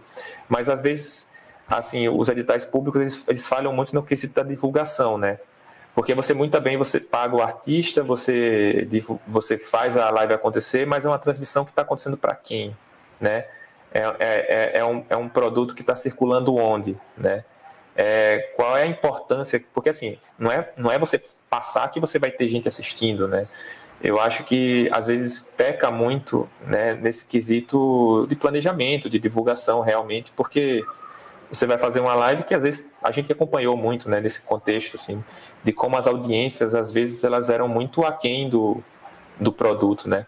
mas 0.50 0.68
às 0.68 0.82
vezes, 0.82 1.30
assim, 1.68 2.10
os 2.10 2.28
editais 2.28 2.66
públicos, 2.66 3.00
eles, 3.00 3.28
eles 3.28 3.48
falham 3.48 3.72
muito 3.72 3.94
no 3.94 4.04
quesito 4.04 4.34
da 4.34 4.44
divulgação, 4.44 5.18
né, 5.18 5.40
porque 5.98 6.14
você 6.14 6.32
muito 6.32 6.62
bem 6.62 6.78
você 6.78 7.00
paga 7.00 7.36
o 7.36 7.42
artista, 7.42 8.04
você 8.04 8.88
você 9.26 9.58
faz 9.58 9.98
a 9.98 10.12
live 10.12 10.32
acontecer, 10.32 10.86
mas 10.86 11.08
é 11.08 11.10
uma 11.10 11.18
transmissão 11.18 11.66
que 11.66 11.72
está 11.72 11.82
acontecendo 11.82 12.16
para 12.16 12.36
quem, 12.36 12.78
né? 13.20 13.46
É, 13.92 14.02
é, 14.02 14.16
é, 14.20 14.72
é, 14.78 14.86
um, 14.86 15.04
é 15.10 15.18
um 15.18 15.28
produto 15.28 15.74
que 15.74 15.82
está 15.82 15.96
circulando 15.96 16.56
onde, 16.56 16.96
né? 17.18 17.44
É, 17.96 18.54
qual 18.56 18.78
é 18.78 18.84
a 18.84 18.86
importância? 18.86 19.60
Porque 19.74 19.90
assim, 19.90 20.20
não 20.38 20.52
é, 20.52 20.72
não 20.78 20.92
é 20.92 21.00
você 21.00 21.20
passar 21.50 21.90
que 21.90 22.00
você 22.00 22.20
vai 22.20 22.30
ter 22.30 22.46
gente 22.46 22.68
assistindo, 22.68 23.28
né? 23.28 23.48
Eu 24.00 24.20
acho 24.20 24.44
que 24.44 24.88
às 24.92 25.08
vezes 25.08 25.40
peca 25.40 25.90
muito 25.90 26.48
né, 26.62 26.94
nesse 26.94 27.26
quesito 27.26 28.28
de 28.30 28.36
planejamento, 28.36 29.10
de 29.10 29.18
divulgação 29.18 29.82
realmente, 29.82 30.32
porque 30.36 30.86
você 31.50 31.66
vai 31.66 31.78
fazer 31.78 32.00
uma 32.00 32.14
live 32.16 32.44
que 32.44 32.54
às 32.54 32.64
vezes 32.64 32.86
a 33.02 33.12
gente 33.12 33.32
acompanhou 33.32 33.76
muito, 33.78 34.10
né, 34.10 34.20
nesse 34.20 34.42
contexto, 34.42 34.96
assim, 34.96 35.24
de 35.64 35.72
como 35.72 35.96
as 35.96 36.08
audiências, 36.08 36.76
às 36.76 36.92
vezes, 36.92 37.24
elas 37.24 37.50
eram 37.50 37.68
muito 37.68 38.06
aquém 38.06 38.50
do, 38.50 38.84
do 39.40 39.52
produto, 39.52 40.10
né. 40.10 40.26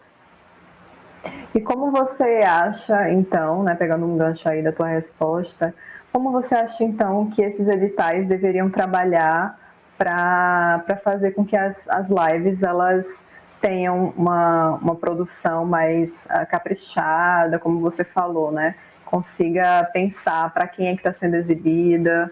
E 1.54 1.60
como 1.60 1.92
você 1.92 2.42
acha, 2.46 3.10
então, 3.12 3.64
né, 3.64 3.76
pegando 3.76 4.06
um 4.06 4.18
gancho 4.18 4.48
aí 4.48 4.62
da 4.62 4.72
tua 4.72 4.88
resposta, 4.88 5.74
como 6.12 6.32
você 6.32 6.56
acha, 6.56 6.84
então, 6.84 7.30
que 7.30 7.42
esses 7.42 7.68
editais 7.68 8.28
deveriam 8.28 8.70
trabalhar 8.70 9.60
para 9.98 10.98
fazer 11.04 11.32
com 11.32 11.46
que 11.46 11.58
as, 11.58 11.88
as 11.90 12.10
lives, 12.10 12.64
elas 12.64 13.26
tenham 13.60 14.14
uma, 14.16 14.80
uma 14.82 14.96
produção 14.96 15.66
mais 15.66 16.26
uh, 16.28 16.50
caprichada, 16.50 17.60
como 17.60 17.82
você 17.82 18.04
falou, 18.04 18.52
né? 18.52 18.76
Consiga 19.10 19.84
pensar 19.92 20.54
para 20.54 20.68
quem 20.68 20.88
é 20.88 20.92
que 20.92 21.00
está 21.00 21.12
sendo 21.12 21.36
exibida. 21.36 22.32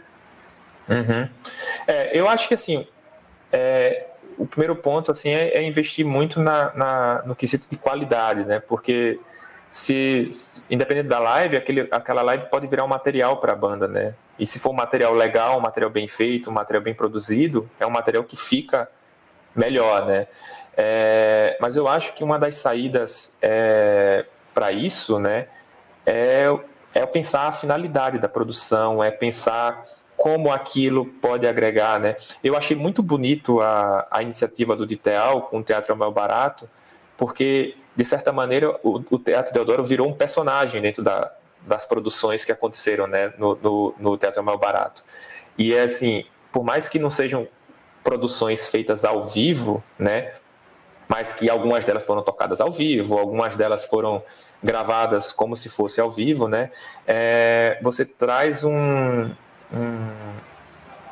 Uhum. 0.88 1.28
É, 1.88 2.18
eu 2.18 2.30
acho 2.30 2.48
que 2.48 2.54
assim, 2.54 2.88
é, 3.52 4.06
o 4.38 4.46
primeiro 4.46 4.76
ponto 4.76 5.12
assim 5.12 5.30
é, 5.30 5.58
é 5.58 5.64
investir 5.64 6.06
muito 6.06 6.40
na, 6.40 6.74
na, 6.76 7.24
no 7.26 7.36
quesito 7.36 7.68
de 7.68 7.78
qualidade, 7.78 8.46
né? 8.46 8.60
Porque 8.60 9.20
se, 9.68 10.28
independente 10.70 11.08
da 11.08 11.20
live, 11.20 11.58
aquele, 11.58 11.88
aquela 11.92 12.22
live 12.22 12.46
pode 12.48 12.68
virar 12.68 12.86
um 12.86 12.88
material 12.88 13.38
para 13.38 13.54
a 13.54 13.56
banda, 13.56 13.88
né? 13.88 14.14
E 14.38 14.46
se 14.46 14.60
for 14.60 14.70
um 14.70 14.76
material 14.76 15.14
legal, 15.14 15.58
um 15.58 15.62
material 15.62 15.90
bem 15.90 16.08
feito, 16.08 16.52
um 16.52 16.54
material 16.54 16.84
bem 16.84 16.94
produzido, 16.94 17.68
é 17.80 17.88
um 17.88 17.90
material 17.90 18.24
que 18.24 18.38
fica 18.38 18.88
melhor, 19.56 20.06
né? 20.06 20.28
É, 20.78 21.58
mas 21.60 21.76
eu 21.76 21.88
acho 21.88 22.14
que 22.14 22.24
uma 22.24 22.38
das 22.38 22.54
saídas 22.56 23.36
é, 23.42 24.26
para 24.54 24.72
isso, 24.72 25.20
né, 25.20 25.48
é, 26.08 26.46
é 26.94 27.06
pensar 27.06 27.48
a 27.48 27.52
finalidade 27.52 28.18
da 28.18 28.30
produção, 28.30 29.04
é 29.04 29.12
pensar 29.12 29.84
como 30.16 30.52
aquilo 30.52 31.06
pode 31.06 31.46
agregar, 31.46 32.00
né? 32.00 32.16
Eu 32.44 32.56
achei 32.56 32.76
muito 32.76 33.04
bonito 33.04 33.62
a, 33.62 34.08
a 34.10 34.24
iniciativa 34.24 34.76
do 34.76 34.88
Diteal 34.88 35.44
com 35.44 35.60
o 35.60 35.64
Teatro 35.64 35.96
Mel 35.96 36.12
Barato, 36.12 36.68
porque, 37.16 37.76
de 37.96 38.06
certa 38.06 38.32
maneira, 38.32 38.80
o, 38.82 39.04
o 39.12 39.20
Teatro 39.20 39.54
Deodoro 39.54 39.84
virou 39.84 40.08
um 40.08 40.14
personagem 40.14 40.82
dentro 40.82 41.04
da, 41.04 41.32
das 41.62 41.86
produções 41.86 42.44
que 42.44 42.52
aconteceram 42.52 43.06
né, 43.06 43.34
no, 43.38 43.56
no, 43.56 43.96
no 44.00 44.18
Teatro 44.18 44.42
Mel 44.42 44.58
Barato. 44.58 45.04
E, 45.58 45.74
é 45.74 45.82
assim, 45.82 46.26
por 46.52 46.64
mais 46.64 46.90
que 46.90 46.98
não 46.98 47.10
sejam 47.10 47.48
produções 48.04 48.70
feitas 48.70 49.04
ao 49.04 49.24
vivo, 49.24 49.84
né, 50.00 50.32
mas 51.08 51.34
que 51.34 51.50
algumas 51.50 51.86
delas 51.86 52.06
foram 52.06 52.22
tocadas 52.22 52.60
ao 52.60 52.72
vivo, 52.72 53.18
algumas 53.18 53.56
delas 53.56 53.86
foram 53.86 54.22
gravadas 54.62 55.32
como 55.32 55.56
se 55.56 55.70
fosse 55.70 56.02
ao 56.02 56.12
vivo, 56.12 56.48
né? 56.48 56.70
É, 57.06 57.80
você 57.82 58.06
traz 58.06 58.64
um, 58.64 58.72
um, 59.72 60.10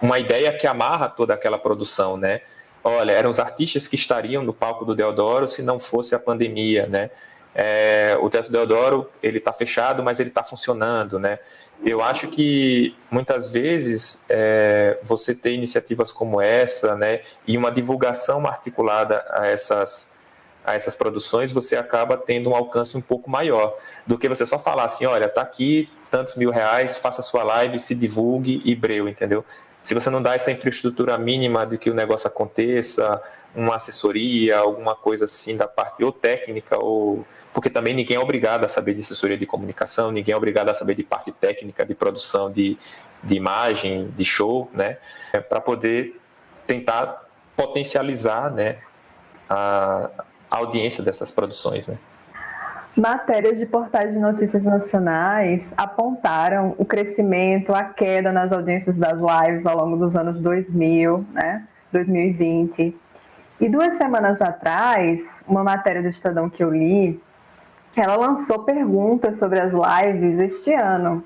uma 0.01 0.19
ideia 0.19 0.51
que 0.57 0.67
amarra 0.67 1.07
toda 1.07 1.33
aquela 1.33 1.57
produção, 1.57 2.17
né? 2.17 2.41
Olha, 2.83 3.13
eram 3.13 3.29
os 3.29 3.39
artistas 3.39 3.87
que 3.87 3.95
estariam 3.95 4.43
no 4.43 4.53
palco 4.53 4.85
do 4.85 4.93
Deodoro 4.93 5.47
se 5.47 5.63
não 5.63 5.79
fosse 5.79 6.13
a 6.13 6.19
pandemia, 6.19 6.85
né? 6.85 7.09
É, 7.57 8.17
o 8.19 8.29
Teatro 8.29 8.51
Deodoro 8.51 9.09
ele 9.23 9.37
está 9.37 9.53
fechado, 9.53 10.03
mas 10.03 10.19
ele 10.19 10.27
está 10.27 10.43
funcionando, 10.43 11.17
né? 11.17 11.39
Eu 11.85 12.01
acho 12.01 12.27
que 12.27 12.93
muitas 13.09 13.49
vezes 13.49 14.25
é, 14.27 14.99
você 15.01 15.33
ter 15.33 15.53
iniciativas 15.53 16.11
como 16.11 16.41
essa, 16.41 16.95
né, 16.95 17.21
e 17.47 17.57
uma 17.57 17.71
divulgação 17.71 18.45
articulada 18.45 19.25
a 19.29 19.47
essas 19.47 20.13
a 20.65 20.73
essas 20.73 20.95
produções, 20.95 21.51
você 21.51 21.77
acaba 21.77 22.17
tendo 22.17 22.49
um 22.49 22.55
alcance 22.55 22.97
um 22.97 23.01
pouco 23.01 23.29
maior 23.29 23.77
do 24.05 24.17
que 24.17 24.27
você 24.27 24.47
só 24.47 24.57
falar 24.57 24.85
assim, 24.85 25.05
olha, 25.05 25.29
tá 25.29 25.43
aqui 25.43 25.87
tantos 26.09 26.35
mil 26.35 26.49
reais, 26.49 26.97
faça 26.97 27.21
sua 27.21 27.43
live, 27.43 27.77
se 27.77 27.93
divulgue 27.93 28.63
e 28.65 28.75
breu, 28.75 29.07
entendeu? 29.07 29.45
Se 29.85 29.93
você 29.93 30.09
não 30.09 30.19
dá 30.19 30.33
essa 30.33 30.49
infraestrutura 30.49 31.15
mínima 31.15 31.63
de 31.63 31.77
que 31.77 31.91
o 31.91 31.93
negócio 31.93 32.27
aconteça, 32.27 33.21
uma 33.53 33.75
assessoria, 33.75 34.57
alguma 34.57 34.95
coisa 34.95 35.25
assim 35.25 35.55
da 35.55 35.67
parte 35.67 36.03
ou 36.03 36.11
técnica 36.11 36.75
ou 36.83 37.23
porque 37.53 37.69
também 37.69 37.93
ninguém 37.93 38.17
é 38.17 38.19
obrigado 38.19 38.63
a 38.63 38.67
saber 38.67 38.95
de 38.95 39.01
assessoria 39.01 39.37
de 39.37 39.45
comunicação, 39.45 40.11
ninguém 40.11 40.33
é 40.33 40.35
obrigado 40.35 40.69
a 40.69 40.73
saber 40.73 40.95
de 40.95 41.03
parte 41.03 41.31
técnica, 41.31 41.85
de 41.85 41.93
produção 41.93 42.51
de, 42.51 42.79
de 43.23 43.35
imagem, 43.35 44.09
de 44.17 44.25
show, 44.25 44.71
né? 44.73 44.97
É 45.31 45.39
para 45.39 45.61
poder 45.61 46.19
tentar 46.65 47.23
potencializar, 47.55 48.51
né, 48.51 48.79
a, 49.47 50.09
audiência 50.49 51.03
dessas 51.03 51.29
produções, 51.29 51.85
né? 51.85 51.99
Matérias 52.97 53.59
de 53.59 53.65
portais 53.65 54.13
de 54.13 54.19
notícias 54.19 54.63
nacionais 54.63 55.73
apontaram 55.75 56.73
o 56.77 56.85
crescimento, 56.85 57.73
a 57.73 57.83
queda 57.83 58.31
nas 58.31 58.53
audiências 58.53 58.97
das 58.97 59.19
lives 59.19 59.65
ao 59.65 59.77
longo 59.77 59.97
dos 59.97 60.15
anos 60.15 60.39
2000, 60.39 61.25
né, 61.33 61.63
2020. 61.91 62.95
E 63.59 63.69
duas 63.69 63.95
semanas 63.95 64.41
atrás, 64.41 65.43
uma 65.47 65.63
matéria 65.63 66.01
do 66.01 66.07
Estadão 66.07 66.49
que 66.49 66.63
eu 66.63 66.69
li 66.69 67.21
ela 68.01 68.15
lançou 68.15 68.59
perguntas 68.63 69.37
sobre 69.37 69.59
as 69.59 69.73
lives 69.73 70.39
este 70.39 70.73
ano. 70.73 71.23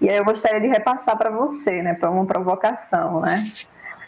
E 0.00 0.08
aí 0.08 0.16
eu 0.16 0.24
gostaria 0.24 0.60
de 0.60 0.66
repassar 0.66 1.16
para 1.16 1.30
você, 1.30 1.82
né, 1.82 1.94
para 1.94 2.10
uma 2.10 2.26
provocação, 2.26 3.20
né? 3.20 3.42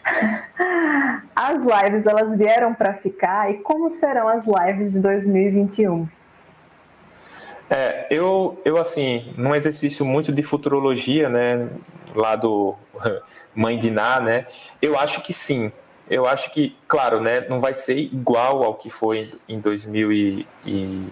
As 1.35 1.63
lives 1.63 2.05
elas 2.05 2.35
vieram 2.37 2.73
para 2.73 2.93
ficar 2.93 3.51
e 3.51 3.55
como 3.55 3.91
serão 3.91 4.27
as 4.27 4.43
lives 4.45 4.93
de 4.93 5.01
2021? 5.01 6.07
É, 7.69 8.07
eu, 8.09 8.59
eu 8.63 8.77
assim, 8.77 9.33
num 9.37 9.53
exercício 9.53 10.05
muito 10.05 10.31
de 10.31 10.41
futurologia, 10.41 11.29
né, 11.29 11.69
lá 12.15 12.35
do 12.35 12.75
Mãe 13.53 13.77
de 13.77 13.91
Ná, 13.91 14.19
né, 14.19 14.47
eu 14.81 14.97
acho 14.97 15.21
que 15.21 15.33
sim. 15.33 15.71
Eu 16.09 16.25
acho 16.25 16.51
que, 16.53 16.73
claro, 16.87 17.19
né, 17.19 17.41
não 17.49 17.59
vai 17.59 17.73
ser 17.73 17.97
igual 17.97 18.63
ao 18.63 18.75
que 18.75 18.89
foi 18.89 19.29
em 19.49 19.59
2000 19.59 20.11
e, 20.11 20.47
e 20.65 21.07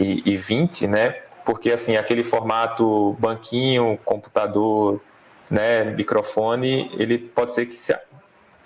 e, 0.00 0.22
e 0.24 0.36
20, 0.36 0.86
né? 0.86 1.16
porque 1.48 1.72
assim 1.72 1.96
aquele 1.96 2.22
formato 2.22 3.16
banquinho, 3.18 3.98
computador, 4.04 5.00
né, 5.48 5.82
microfone, 5.82 6.90
ele 6.92 7.16
pode 7.16 7.54
ser 7.54 7.64
que 7.64 7.74
se, 7.74 7.96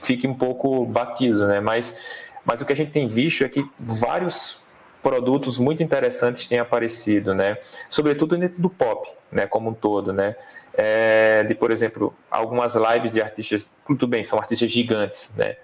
fique 0.01 0.27
um 0.27 0.35
pouco 0.35 0.85
batido, 0.85 1.47
né? 1.47 1.61
Mas, 1.61 1.95
mas 2.45 2.61
o 2.61 2.67
que 2.67 2.73
a 2.73 2.77
gente 2.77 2.91
tem 2.91 3.07
visto 3.07 3.45
é 3.45 3.49
que 3.49 3.65
vários 3.79 4.61
produtos 5.03 5.59
muito 5.59 5.83
interessantes 5.83 6.47
têm 6.47 6.59
aparecido, 6.59 7.35
né? 7.35 7.59
Sobretudo 7.91 8.37
dentro 8.37 8.63
do 8.63 8.71
pop, 8.71 9.11
né? 9.31 9.47
Como 9.47 9.71
um 9.71 9.75
todo, 9.75 10.13
né? 10.13 10.37
É, 10.73 11.43
de, 11.45 11.55
por 11.55 11.71
exemplo, 11.71 12.15
algumas 12.31 12.75
lives 12.75 13.11
de 13.11 13.21
artistas, 13.21 13.69
tudo 13.87 14.07
bem, 14.07 14.23
são 14.23 14.39
artistas 14.39 14.71
gigantes, 14.71 15.31
né? 15.37 15.57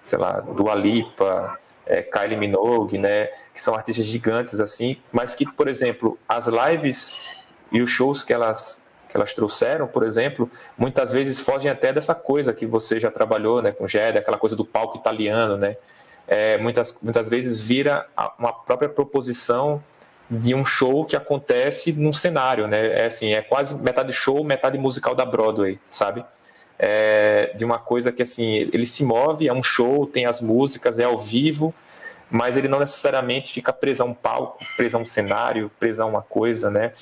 Sei 0.00 0.18
lá, 0.18 0.40
Dua 0.40 0.74
Lipa, 0.74 1.58
é, 1.84 2.02
Kylie 2.02 2.36
Minogue, 2.36 2.98
né? 2.98 3.26
Que 3.52 3.60
são 3.60 3.74
artistas 3.74 4.06
gigantes, 4.06 4.58
assim, 4.60 4.96
mas 5.12 5.34
que, 5.34 5.44
por 5.44 5.68
exemplo, 5.68 6.18
as 6.28 6.46
lives 6.46 7.44
e 7.70 7.82
os 7.82 7.90
shows 7.90 8.24
que 8.24 8.32
elas 8.32 8.84
que 9.08 9.16
elas 9.16 9.32
trouxeram, 9.32 9.86
por 9.86 10.02
exemplo, 10.02 10.50
muitas 10.76 11.12
vezes 11.12 11.38
fogem 11.38 11.70
até 11.70 11.92
dessa 11.92 12.12
coisa 12.12 12.52
que 12.52 12.66
você 12.66 12.98
já 12.98 13.08
trabalhou, 13.08 13.62
né, 13.62 13.70
com 13.70 13.86
Géder, 13.86 14.20
aquela 14.20 14.36
coisa 14.36 14.56
do 14.56 14.64
palco 14.64 14.98
italiano, 14.98 15.56
né? 15.56 15.76
É, 16.28 16.58
muitas, 16.58 16.96
muitas 17.02 17.28
vezes 17.28 17.60
vira 17.60 18.06
uma 18.38 18.52
própria 18.52 18.88
proposição 18.88 19.82
de 20.28 20.54
um 20.54 20.64
show 20.64 21.04
que 21.04 21.16
acontece 21.16 21.92
num 21.92 22.12
cenário, 22.12 22.66
né? 22.66 23.00
É 23.00 23.06
assim, 23.06 23.32
é 23.32 23.42
quase 23.42 23.74
metade 23.76 24.12
show, 24.12 24.42
metade 24.42 24.76
musical 24.76 25.14
da 25.14 25.24
Broadway, 25.24 25.78
sabe? 25.88 26.24
É, 26.78 27.52
de 27.56 27.64
uma 27.64 27.78
coisa 27.78 28.12
que 28.12 28.22
assim, 28.22 28.54
ele 28.72 28.84
se 28.84 29.04
move, 29.04 29.48
é 29.48 29.52
um 29.52 29.62
show, 29.62 30.06
tem 30.06 30.26
as 30.26 30.40
músicas, 30.40 30.98
é 30.98 31.04
ao 31.04 31.16
vivo, 31.16 31.72
mas 32.28 32.56
ele 32.56 32.66
não 32.66 32.80
necessariamente 32.80 33.52
fica 33.52 33.72
preso 33.72 34.02
a 34.02 34.06
um 34.06 34.12
palco, 34.12 34.58
preso 34.76 34.96
a 34.96 35.00
um 35.00 35.04
cenário, 35.04 35.70
preso 35.78 36.02
a 36.02 36.06
uma 36.06 36.22
coisa, 36.22 36.70
né? 36.70 36.92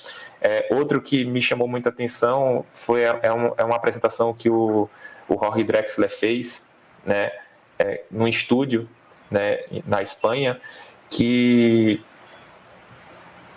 É, 0.41 0.69
outro 0.71 1.01
que 1.01 1.25
me 1.25 1.41
chamou 1.41 1.67
muita 1.67 1.89
atenção 1.89 2.65
foi 2.71 3.03
é, 3.03 3.33
um, 3.33 3.53
é 3.57 3.65
uma 3.65 3.77
apresentação 3.77 4.35
que 4.35 4.51
o, 4.51 4.89
o 5.27 5.35
Rory 5.35 5.65
Drexler 5.65 6.11
fez, 6.11 6.67
né? 7.07 7.33
É, 7.79 8.03
num 8.11 8.29
estúdio, 8.29 8.89
né? 9.35 9.59
Na 9.87 10.01
Espanha, 10.01 10.61
que 11.11 12.03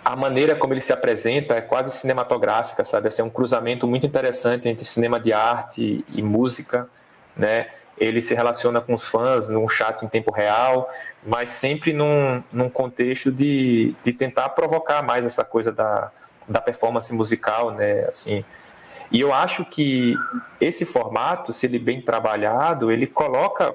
a 0.04 0.16
maneira 0.16 0.56
como 0.56 0.72
ele 0.72 0.80
se 0.80 0.92
apresenta 0.92 1.54
é 1.54 1.60
quase 1.60 1.90
cinematográfica, 1.90 2.82
sabe? 2.84 3.08
Assim, 3.08 3.22
é 3.22 3.24
um 3.24 3.30
cruzamento 3.30 3.86
muito 3.86 4.06
interessante 4.06 4.68
entre 4.68 4.84
cinema 4.84 5.20
de 5.20 5.32
arte 5.32 6.04
e 6.12 6.22
música, 6.22 6.88
né? 7.36 7.68
ele 8.00 8.20
se 8.20 8.34
relaciona 8.34 8.80
com 8.80 8.94
os 8.94 9.06
fãs 9.08 9.48
num 9.48 9.68
chat 9.68 10.02
em 10.02 10.08
tempo 10.08 10.30
real, 10.30 10.88
mas 11.26 11.50
sempre 11.50 11.92
num, 11.92 12.42
num 12.52 12.70
contexto 12.70 13.30
de, 13.30 13.94
de 14.04 14.12
tentar 14.12 14.50
provocar 14.50 15.02
mais 15.02 15.26
essa 15.26 15.44
coisa 15.44 15.72
da, 15.72 16.10
da 16.48 16.60
performance 16.60 17.12
musical, 17.12 17.72
né? 17.72 18.04
Assim, 18.08 18.44
e 19.10 19.20
eu 19.20 19.32
acho 19.32 19.64
que 19.64 20.14
esse 20.60 20.84
formato, 20.84 21.52
se 21.52 21.66
ele 21.66 21.78
bem 21.78 22.00
trabalhado, 22.00 22.92
ele 22.92 23.06
coloca 23.06 23.74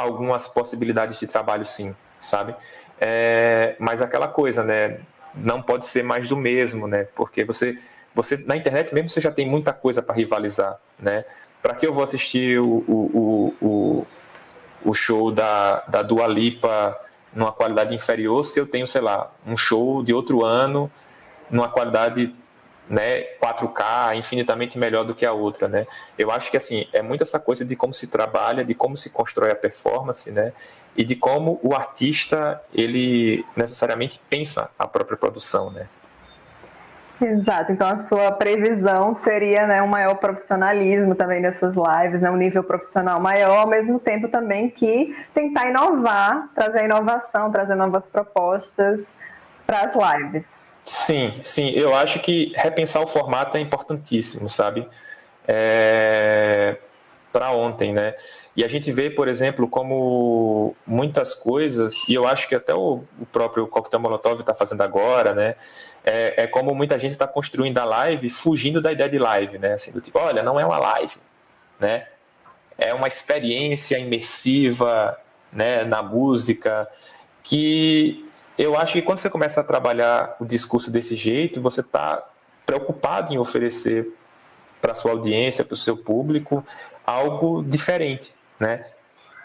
algumas 0.00 0.48
possibilidades 0.48 1.18
de 1.18 1.26
trabalho, 1.26 1.64
sim, 1.64 1.94
sabe? 2.18 2.54
É, 3.00 3.76
mas 3.78 4.00
aquela 4.02 4.28
coisa, 4.28 4.62
né? 4.62 5.00
Não 5.34 5.62
pode 5.62 5.86
ser 5.86 6.02
mais 6.02 6.28
do 6.28 6.36
mesmo, 6.36 6.88
né? 6.88 7.06
Porque 7.14 7.44
você, 7.44 7.78
você 8.14 8.36
na 8.36 8.56
internet 8.56 8.94
mesmo 8.94 9.08
você 9.10 9.20
já 9.20 9.30
tem 9.30 9.48
muita 9.48 9.72
coisa 9.72 10.02
para 10.02 10.14
rivalizar, 10.14 10.78
né? 10.98 11.24
para 11.62 11.74
que 11.74 11.86
eu 11.86 11.92
vou 11.92 12.04
assistir 12.04 12.60
o, 12.60 12.84
o, 12.86 13.54
o, 13.60 14.06
o 14.84 14.94
show 14.94 15.30
da, 15.30 15.80
da 15.88 16.02
Dua 16.02 16.26
Lipa 16.26 16.96
numa 17.32 17.52
qualidade 17.52 17.94
inferior 17.94 18.42
se 18.44 18.58
eu 18.58 18.66
tenho, 18.66 18.86
sei 18.86 19.00
lá, 19.00 19.30
um 19.46 19.56
show 19.56 20.02
de 20.02 20.14
outro 20.14 20.44
ano 20.44 20.90
numa 21.50 21.68
qualidade 21.68 22.34
né, 22.88 23.22
4K 23.40 24.16
infinitamente 24.16 24.78
melhor 24.78 25.04
do 25.04 25.14
que 25.14 25.26
a 25.26 25.32
outra, 25.32 25.68
né? 25.68 25.86
Eu 26.18 26.30
acho 26.30 26.50
que 26.50 26.56
assim 26.56 26.86
é 26.92 27.02
muito 27.02 27.22
essa 27.22 27.38
coisa 27.38 27.64
de 27.64 27.76
como 27.76 27.92
se 27.92 28.06
trabalha, 28.06 28.64
de 28.64 28.74
como 28.74 28.96
se 28.96 29.10
constrói 29.10 29.50
a 29.50 29.56
performance, 29.56 30.30
né? 30.30 30.52
E 30.96 31.04
de 31.04 31.14
como 31.14 31.60
o 31.62 31.74
artista 31.74 32.60
ele 32.72 33.44
necessariamente 33.56 34.20
pensa 34.30 34.70
a 34.78 34.86
própria 34.86 35.16
produção, 35.16 35.70
né? 35.70 35.86
Exato, 37.20 37.72
então 37.72 37.88
a 37.88 37.98
sua 37.98 38.30
previsão 38.30 39.12
seria 39.12 39.66
né, 39.66 39.82
um 39.82 39.88
maior 39.88 40.14
profissionalismo 40.14 41.16
também 41.16 41.42
dessas 41.42 41.74
lives, 41.74 42.22
né, 42.22 42.30
um 42.30 42.36
nível 42.36 42.62
profissional 42.62 43.20
maior, 43.20 43.58
ao 43.58 43.66
mesmo 43.66 43.98
tempo 43.98 44.28
também 44.28 44.70
que 44.70 45.16
tentar 45.34 45.68
inovar, 45.68 46.48
trazer 46.54 46.84
inovação, 46.84 47.50
trazer 47.50 47.74
novas 47.74 48.08
propostas 48.08 49.12
para 49.66 49.80
as 49.80 49.94
lives. 49.94 50.67
Sim, 50.88 51.38
sim, 51.42 51.70
eu 51.70 51.94
acho 51.94 52.18
que 52.20 52.52
repensar 52.56 53.02
o 53.02 53.06
formato 53.06 53.56
é 53.56 53.60
importantíssimo, 53.60 54.48
sabe? 54.48 54.88
É... 55.46 56.78
Para 57.30 57.50
ontem, 57.52 57.92
né? 57.92 58.14
E 58.56 58.64
a 58.64 58.68
gente 58.68 58.90
vê, 58.90 59.10
por 59.10 59.28
exemplo, 59.28 59.68
como 59.68 60.74
muitas 60.86 61.34
coisas, 61.34 61.94
e 62.08 62.14
eu 62.14 62.26
acho 62.26 62.48
que 62.48 62.54
até 62.54 62.74
o, 62.74 63.04
próprio 63.30 63.66
Coquetel 63.66 64.00
Molotov 64.00 64.40
está 64.40 64.54
fazendo 64.54 64.80
agora, 64.80 65.34
né? 65.34 65.56
é, 66.08 66.44
é 66.44 66.46
como 66.46 66.74
muita 66.74 66.98
gente 66.98 67.12
está 67.12 67.26
construindo 67.26 67.76
a 67.78 67.84
live 67.84 68.30
fugindo 68.30 68.80
da 68.80 68.90
ideia 68.90 69.10
de 69.10 69.18
live, 69.18 69.58
né? 69.58 69.74
Assim, 69.74 69.92
do 69.92 70.00
tipo, 70.00 70.18
olha, 70.18 70.42
não 70.42 70.58
é 70.58 70.64
uma 70.64 70.78
live, 70.78 71.16
né? 71.78 72.06
É 72.78 72.94
uma 72.94 73.08
experiência 73.08 73.98
imersiva, 73.98 75.18
né, 75.52 75.84
na 75.84 76.02
música, 76.02 76.88
que 77.42 78.27
eu 78.58 78.76
acho 78.76 78.94
que 78.94 79.02
quando 79.02 79.18
você 79.18 79.30
começa 79.30 79.60
a 79.60 79.64
trabalhar 79.64 80.36
o 80.40 80.44
discurso 80.44 80.90
desse 80.90 81.14
jeito, 81.14 81.60
você 81.60 81.80
está 81.80 82.26
preocupado 82.66 83.32
em 83.32 83.38
oferecer 83.38 84.12
para 84.80 84.94
sua 84.94 85.12
audiência, 85.12 85.64
para 85.64 85.74
o 85.74 85.76
seu 85.76 85.96
público, 85.96 86.64
algo 87.06 87.62
diferente, 87.62 88.34
né? 88.58 88.84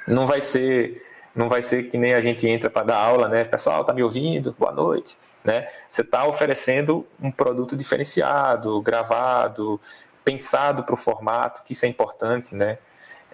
Não 0.08 0.26
vai 0.26 0.41
ser, 0.41 1.02
não 1.34 1.47
vai 1.47 1.62
ser 1.62 1.89
que 1.89 1.97
nem 1.97 2.13
a 2.13 2.21
gente 2.21 2.47
entra 2.47 2.69
para 2.69 2.84
dar 2.84 2.97
aula, 2.97 3.28
né? 3.30 3.43
Pessoal, 3.43 3.86
tá 3.86 3.93
me 3.93 4.04
ouvindo? 4.04 4.56
Boa 4.58 4.71
noite. 4.71 5.17
Né? 5.43 5.67
Você 5.89 6.02
está 6.02 6.26
oferecendo 6.26 7.06
um 7.21 7.30
produto 7.30 7.76
diferenciado, 7.76 8.82
gravado, 8.82 9.80
pensado 10.23 10.84
para 10.84 10.93
o 10.93 10.97
formato, 10.97 11.62
que 11.63 11.73
isso 11.73 11.86
é 11.86 11.89
importante, 11.89 12.56
né? 12.56 12.78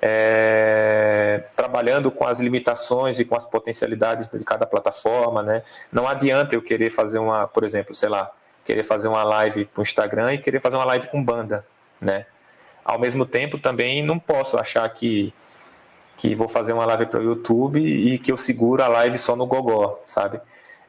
É, 0.02 1.44
trabalhando 1.56 2.10
com 2.10 2.26
as 2.26 2.40
limitações 2.40 3.20
e 3.20 3.26
com 3.26 3.36
as 3.36 3.46
potencialidades 3.46 4.30
de 4.30 4.44
cada 4.46 4.66
plataforma, 4.66 5.44
né? 5.44 5.62
Não 5.92 6.08
adianta 6.08 6.56
eu 6.56 6.62
querer 6.62 6.90
fazer 6.90 7.20
uma, 7.20 7.48
por 7.48 7.64
exemplo, 7.64 7.94
sei 7.94 8.08
lá, 8.08 8.32
querer 8.64 8.84
fazer 8.84 9.08
uma 9.08 9.24
live 9.24 9.66
para 9.66 9.82
o 9.82 9.84
Instagram 9.84 10.34
e 10.34 10.38
querer 10.38 10.62
fazer 10.62 10.78
uma 10.78 10.86
live 10.86 11.08
com 11.08 11.24
banda, 11.24 11.66
né? 12.00 12.26
Ao 12.84 12.98
mesmo 12.98 13.26
tempo, 13.26 13.58
também 13.60 14.04
não 14.04 14.18
posso 14.18 14.58
achar 14.58 14.88
que 14.90 15.34
que 16.20 16.36
vou 16.36 16.50
fazer 16.50 16.74
uma 16.74 16.86
live 16.86 17.06
para 17.06 17.22
o 17.22 17.24
YouTube 17.24 17.80
e 17.80 18.20
que 18.20 18.30
eu 18.30 18.36
seguro 18.36 18.84
a 18.84 18.90
live 18.90 19.18
só 19.18 19.38
no 19.38 19.48
Gogó, 19.48 20.02
sabe? 20.06 20.42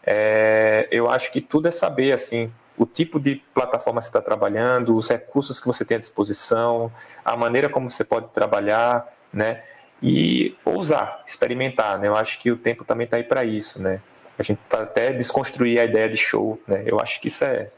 É, 0.04 0.88
eu 0.90 1.08
acho 1.08 1.30
que 1.30 1.40
tudo 1.40 1.68
é 1.68 1.70
saber 1.70 2.12
assim 2.12 2.52
o 2.80 2.86
tipo 2.86 3.20
de 3.20 3.36
plataforma 3.52 4.00
que 4.00 4.06
você 4.06 4.08
está 4.08 4.22
trabalhando, 4.22 4.96
os 4.96 5.10
recursos 5.10 5.60
que 5.60 5.66
você 5.66 5.84
tem 5.84 5.96
à 5.96 6.00
disposição, 6.00 6.90
a 7.22 7.36
maneira 7.36 7.68
como 7.68 7.90
você 7.90 8.02
pode 8.02 8.30
trabalhar, 8.30 9.06
né? 9.30 9.62
E 10.02 10.56
ousar, 10.64 11.22
experimentar, 11.26 11.98
né? 11.98 12.08
Eu 12.08 12.16
acho 12.16 12.38
que 12.38 12.50
o 12.50 12.56
tempo 12.56 12.82
também 12.82 13.04
está 13.04 13.18
aí 13.18 13.22
para 13.22 13.44
isso, 13.44 13.82
né? 13.82 14.00
A 14.38 14.42
gente 14.42 14.58
pode 14.66 14.84
até 14.84 15.12
desconstruir 15.12 15.78
a 15.78 15.84
ideia 15.84 16.08
de 16.08 16.16
show, 16.16 16.58
né? 16.66 16.82
Eu 16.86 16.98
acho 16.98 17.20
que 17.20 17.28
isso 17.28 17.44
é, 17.44 17.68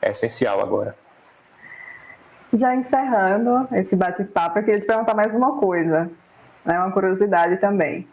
é 0.00 0.10
essencial 0.12 0.60
agora. 0.60 0.94
Já 2.52 2.72
encerrando 2.76 3.66
esse 3.72 3.96
bate-papo, 3.96 4.60
eu 4.60 4.62
queria 4.62 4.78
te 4.78 4.86
perguntar 4.86 5.14
mais 5.14 5.34
uma 5.34 5.58
coisa, 5.58 6.08
né? 6.64 6.78
Uma 6.78 6.92
curiosidade 6.92 7.56
também. 7.56 8.06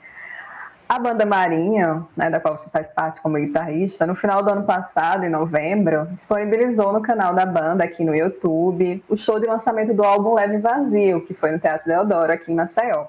A 0.89 0.97
banda 0.97 1.23
Marinha, 1.23 2.03
né, 2.17 2.31
da 2.31 2.39
qual 2.39 2.57
você 2.57 2.67
faz 2.67 2.87
parte 2.87 3.21
como 3.21 3.37
guitarrista, 3.37 4.07
no 4.07 4.15
final 4.15 4.41
do 4.41 4.49
ano 4.49 4.63
passado, 4.63 5.23
em 5.23 5.29
novembro, 5.29 6.07
disponibilizou 6.13 6.91
no 6.91 6.99
canal 6.99 7.31
da 7.31 7.45
banda 7.45 7.83
aqui 7.83 8.03
no 8.03 8.15
YouTube 8.15 9.03
o 9.07 9.15
show 9.15 9.39
de 9.39 9.45
lançamento 9.45 9.93
do 9.93 10.03
álbum 10.03 10.33
Leve 10.33 10.57
Vazio, 10.57 11.23
que 11.27 11.35
foi 11.35 11.51
no 11.51 11.59
Teatro 11.59 11.87
Deodoro, 11.87 12.33
aqui 12.33 12.51
em 12.51 12.55
Maceió. 12.55 13.05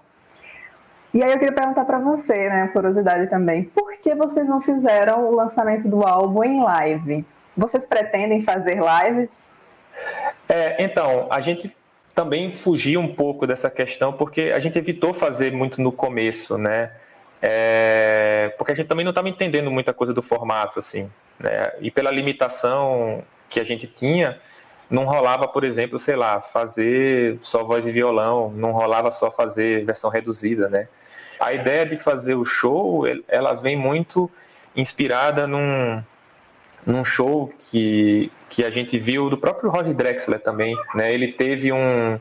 E 1.14 1.22
aí 1.22 1.32
eu 1.32 1.38
queria 1.38 1.54
perguntar 1.54 1.86
para 1.86 1.98
você, 1.98 2.50
né, 2.50 2.68
curiosidade 2.68 3.28
também, 3.28 3.64
por 3.64 3.96
que 3.96 4.14
vocês 4.14 4.46
não 4.46 4.60
fizeram 4.60 5.26
o 5.26 5.34
lançamento 5.34 5.88
do 5.88 6.06
álbum 6.06 6.44
em 6.44 6.62
live? 6.62 7.24
Vocês 7.56 7.86
pretendem 7.86 8.42
fazer 8.42 8.78
lives? 8.78 9.30
É, 10.46 10.84
então, 10.84 11.28
a 11.30 11.40
gente 11.40 11.74
também 12.14 12.52
fugiu 12.52 13.00
um 13.00 13.14
pouco 13.14 13.46
dessa 13.46 13.70
questão 13.70 14.12
porque 14.12 14.52
a 14.54 14.60
gente 14.60 14.78
evitou 14.78 15.14
fazer 15.14 15.50
muito 15.50 15.80
no 15.80 15.90
começo, 15.90 16.58
né? 16.58 16.90
É, 17.42 18.54
porque 18.58 18.72
a 18.72 18.74
gente 18.74 18.86
também 18.86 19.04
não 19.04 19.10
estava 19.10 19.28
entendendo 19.28 19.70
muita 19.70 19.94
coisa 19.94 20.12
do 20.12 20.22
formato, 20.22 20.78
assim, 20.78 21.10
né? 21.38 21.72
E 21.80 21.90
pela 21.90 22.10
limitação 22.10 23.22
que 23.48 23.58
a 23.58 23.64
gente 23.64 23.86
tinha, 23.86 24.38
não 24.90 25.04
rolava, 25.04 25.48
por 25.48 25.64
exemplo, 25.64 25.98
sei 25.98 26.16
lá, 26.16 26.40
fazer 26.40 27.38
só 27.40 27.64
voz 27.64 27.86
e 27.86 27.92
violão, 27.92 28.50
não 28.50 28.72
rolava 28.72 29.10
só 29.10 29.30
fazer 29.30 29.84
versão 29.84 30.10
reduzida, 30.10 30.68
né? 30.68 30.88
A 31.38 31.54
ideia 31.54 31.86
de 31.86 31.96
fazer 31.96 32.34
o 32.34 32.44
show, 32.44 33.04
ela 33.26 33.54
vem 33.54 33.76
muito 33.76 34.30
inspirada 34.76 35.46
num, 35.46 36.02
num 36.84 37.04
show 37.04 37.50
que, 37.58 38.30
que 38.48 38.64
a 38.64 38.70
gente 38.70 38.98
viu 38.98 39.30
do 39.30 39.38
próprio 39.38 39.70
Roger 39.70 39.94
Drexler 39.94 40.40
também, 40.40 40.76
né? 40.94 41.12
Ele 41.12 41.28
teve 41.32 41.72
um, 41.72 42.18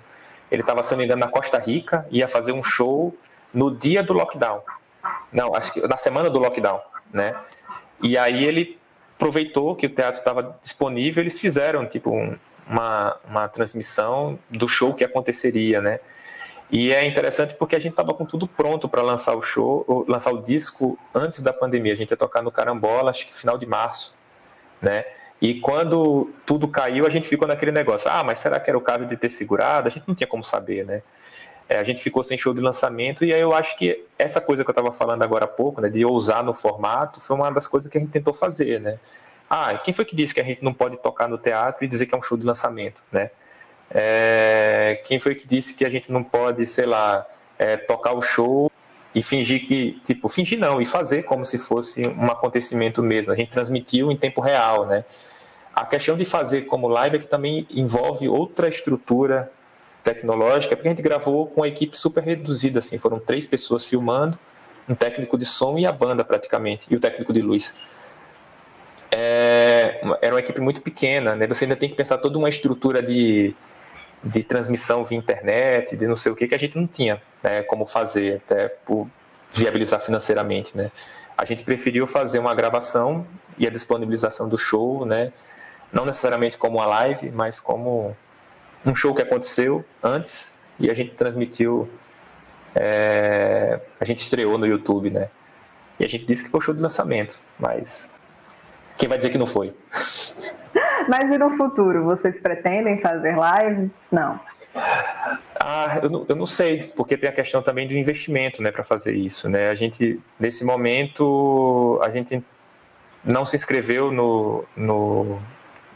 ele 0.51 0.61
estava 0.61 0.83
se 0.83 0.91
não 0.91 0.99
me 0.99 1.05
engano 1.05 1.19
na 1.19 1.27
Costa 1.27 1.57
Rica, 1.59 2.07
ia 2.09 2.27
fazer 2.27 2.51
um 2.51 2.63
show 2.63 3.15
no 3.53 3.75
dia 3.75 4.03
do 4.03 4.13
lockdown, 4.13 4.61
não, 5.31 5.55
acho 5.55 5.73
que 5.73 5.87
na 5.87 5.97
semana 5.97 6.29
do 6.29 6.39
lockdown, 6.39 6.79
né? 7.13 7.35
E 8.01 8.17
aí 8.17 8.43
ele 8.43 8.79
aproveitou 9.15 9.75
que 9.75 9.85
o 9.85 9.89
teatro 9.89 10.19
estava 10.19 10.57
disponível, 10.61 11.21
eles 11.21 11.39
fizeram 11.39 11.85
tipo 11.85 12.09
um, 12.09 12.37
uma, 12.67 13.17
uma 13.27 13.47
transmissão 13.47 14.39
do 14.49 14.67
show 14.67 14.93
que 14.93 15.03
aconteceria, 15.03 15.81
né? 15.81 15.99
E 16.71 16.93
é 16.93 17.05
interessante 17.05 17.55
porque 17.55 17.75
a 17.75 17.79
gente 17.79 17.93
estava 17.93 18.13
com 18.13 18.25
tudo 18.25 18.47
pronto 18.47 18.87
para 18.87 19.01
lançar 19.01 19.35
o 19.35 19.41
show, 19.41 20.05
lançar 20.07 20.31
o 20.31 20.39
disco 20.39 20.97
antes 21.13 21.41
da 21.41 21.51
pandemia. 21.51 21.93
A 21.93 21.95
gente 21.95 22.11
ia 22.11 22.17
tocar 22.17 22.43
no 22.43 22.51
Carambola, 22.51 23.09
acho 23.09 23.25
que 23.25 23.35
final 23.35 23.57
de 23.57 23.65
março, 23.65 24.13
né? 24.79 25.03
E 25.41 25.59
quando 25.59 26.31
tudo 26.45 26.67
caiu, 26.67 27.07
a 27.07 27.09
gente 27.09 27.27
ficou 27.27 27.47
naquele 27.47 27.71
negócio: 27.71 28.09
ah, 28.11 28.23
mas 28.23 28.39
será 28.39 28.59
que 28.59 28.69
era 28.69 28.77
o 28.77 28.81
caso 28.81 29.05
de 29.05 29.17
ter 29.17 29.29
segurado? 29.29 29.87
A 29.87 29.91
gente 29.91 30.07
não 30.07 30.13
tinha 30.13 30.27
como 30.27 30.43
saber, 30.43 30.85
né? 30.85 31.01
É, 31.69 31.77
a 31.77 31.83
gente 31.83 32.01
ficou 32.01 32.23
sem 32.23 32.35
show 32.35 32.51
de 32.51 32.61
lançamento 32.61 33.23
e 33.23 33.31
aí 33.31 33.39
eu 33.39 33.53
acho 33.53 33.77
que 33.77 34.03
essa 34.17 34.41
coisa 34.41 34.63
que 34.63 34.69
eu 34.69 34.73
estava 34.73 34.91
falando 34.91 35.21
agora 35.21 35.45
há 35.45 35.47
pouco, 35.47 35.79
né, 35.79 35.87
de 35.87 36.03
ousar 36.03 36.43
no 36.43 36.51
formato, 36.51 37.21
foi 37.21 37.35
uma 37.35 37.51
das 37.51 37.67
coisas 37.67 37.87
que 37.87 37.95
a 37.95 38.01
gente 38.01 38.09
tentou 38.09 38.33
fazer, 38.33 38.81
né? 38.81 38.97
Ah, 39.47 39.75
quem 39.77 39.93
foi 39.93 40.03
que 40.03 40.15
disse 40.15 40.33
que 40.33 40.41
a 40.41 40.43
gente 40.43 40.63
não 40.63 40.73
pode 40.73 40.97
tocar 40.97 41.27
no 41.27 41.37
teatro 41.37 41.85
e 41.85 41.87
dizer 41.87 42.07
que 42.07 42.15
é 42.15 42.17
um 42.17 42.21
show 42.23 42.35
de 42.35 42.45
lançamento, 42.45 43.03
né? 43.11 43.29
É, 43.91 45.01
quem 45.05 45.19
foi 45.19 45.35
que 45.35 45.47
disse 45.47 45.75
que 45.75 45.85
a 45.85 45.89
gente 45.89 46.11
não 46.11 46.23
pode, 46.23 46.65
sei 46.65 46.87
lá, 46.87 47.25
é, 47.57 47.77
tocar 47.77 48.13
o 48.13 48.21
show 48.21 48.71
e 49.13 49.21
fingir 49.21 49.65
que, 49.65 49.99
tipo, 50.03 50.27
fingir 50.27 50.59
não, 50.59 50.81
e 50.81 50.85
fazer 50.85 51.23
como 51.23 51.45
se 51.45 51.57
fosse 51.57 52.07
um 52.07 52.25
acontecimento 52.27 53.01
mesmo. 53.01 53.31
A 53.31 53.35
gente 53.35 53.49
transmitiu 53.51 54.11
em 54.11 54.17
tempo 54.17 54.41
real, 54.41 54.85
né? 54.85 55.05
A 55.75 55.85
questão 55.85 56.15
de 56.15 56.25
fazer 56.25 56.63
como 56.63 56.87
live 56.87 57.17
é 57.17 57.19
que 57.19 57.27
também 57.27 57.67
envolve 57.71 58.27
outra 58.27 58.67
estrutura 58.67 59.51
tecnológica, 60.13 60.75
porque 60.75 60.87
a 60.87 60.91
gente 60.91 61.01
gravou 61.01 61.47
com 61.47 61.61
uma 61.61 61.67
equipe 61.67 61.97
super 61.97 62.23
reduzida, 62.23 62.79
assim, 62.79 62.97
foram 62.97 63.19
três 63.19 63.45
pessoas 63.45 63.85
filmando, 63.85 64.37
um 64.87 64.95
técnico 64.95 65.37
de 65.37 65.45
som 65.45 65.77
e 65.77 65.85
a 65.85 65.91
banda 65.91 66.23
praticamente, 66.23 66.87
e 66.89 66.95
o 66.95 66.99
técnico 66.99 67.31
de 67.31 67.41
luz 67.41 67.73
é, 69.11 70.01
era 70.21 70.33
uma 70.33 70.39
equipe 70.39 70.59
muito 70.61 70.81
pequena, 70.81 71.35
né? 71.35 71.47
Você 71.47 71.65
ainda 71.65 71.75
tem 71.75 71.89
que 71.89 71.95
pensar 71.95 72.17
toda 72.17 72.37
uma 72.37 72.49
estrutura 72.49 73.01
de, 73.01 73.55
de 74.23 74.43
transmissão 74.43 75.03
via 75.03 75.17
internet, 75.17 75.95
de 75.95 76.07
não 76.07 76.15
sei 76.15 76.31
o 76.31 76.35
que, 76.35 76.47
que 76.47 76.55
a 76.55 76.59
gente 76.59 76.77
não 76.77 76.87
tinha 76.87 77.21
né, 77.43 77.63
como 77.63 77.85
fazer, 77.85 78.41
até 78.45 78.67
por 78.67 79.07
viabilizar 79.51 79.99
financeiramente, 79.99 80.75
né? 80.77 80.91
A 81.37 81.45
gente 81.45 81.63
preferiu 81.63 82.05
fazer 82.05 82.37
uma 82.37 82.53
gravação 82.53 83.25
e 83.57 83.65
a 83.65 83.69
disponibilização 83.69 84.47
do 84.47 84.57
show, 84.57 85.05
né? 85.05 85.31
Não 85.91 86.05
necessariamente 86.05 86.57
como 86.57 86.77
uma 86.77 86.85
live, 86.85 87.31
mas 87.31 87.59
como 87.59 88.15
um 88.85 88.95
show 88.95 89.13
que 89.13 89.21
aconteceu 89.21 89.83
antes 90.01 90.51
e 90.79 90.89
a 90.89 90.93
gente 90.93 91.11
transmitiu, 91.15 91.89
é, 92.75 93.79
a 93.99 94.05
gente 94.05 94.19
estreou 94.19 94.57
no 94.57 94.65
YouTube, 94.65 95.09
né? 95.09 95.29
E 95.99 96.05
a 96.05 96.07
gente 96.07 96.25
disse 96.25 96.43
que 96.43 96.49
foi 96.49 96.59
o 96.59 96.61
show 96.61 96.73
de 96.73 96.81
lançamento, 96.81 97.37
mas 97.57 98.11
quem 98.97 99.09
vai 99.09 99.17
dizer 99.17 99.29
que 99.29 99.37
não 99.37 99.47
foi? 99.47 99.73
Mas 101.07 101.31
e 101.31 101.39
no 101.39 101.49
futuro? 101.57 102.03
Vocês 102.03 102.39
pretendem 102.39 102.99
fazer 102.99 103.33
lives? 103.33 104.07
Não. 104.11 104.39
Ah, 105.59 105.99
eu 106.03 106.09
não, 106.09 106.25
eu 106.29 106.35
não 106.35 106.45
sei, 106.45 106.83
porque 106.95 107.17
tem 107.17 107.27
a 107.27 107.33
questão 107.33 107.63
também 107.63 107.87
do 107.87 107.95
investimento, 107.95 108.61
né, 108.61 108.71
para 108.71 108.83
fazer 108.83 109.13
isso, 109.13 109.49
né? 109.49 109.69
A 109.69 109.75
gente, 109.75 110.19
nesse 110.39 110.63
momento, 110.63 111.99
a 112.03 112.11
gente 112.11 112.43
não 113.23 113.43
se 113.43 113.55
inscreveu 113.55 114.11
no, 114.11 114.63
no, 114.75 115.39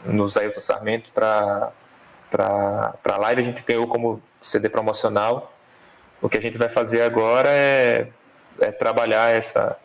no 0.04 0.26
Zailton 0.26 0.60
Sarmento 0.60 1.12
para 1.12 1.70
para 2.34 3.16
live, 3.18 3.40
a 3.40 3.44
gente 3.44 3.62
ganhou 3.62 3.86
como 3.86 4.20
CD 4.40 4.68
promocional. 4.68 5.54
O 6.20 6.28
que 6.28 6.36
a 6.36 6.42
gente 6.42 6.58
vai 6.58 6.68
fazer 6.68 7.02
agora 7.02 7.48
é, 7.48 8.08
é 8.60 8.72
trabalhar 8.72 9.36
essa, 9.36 9.78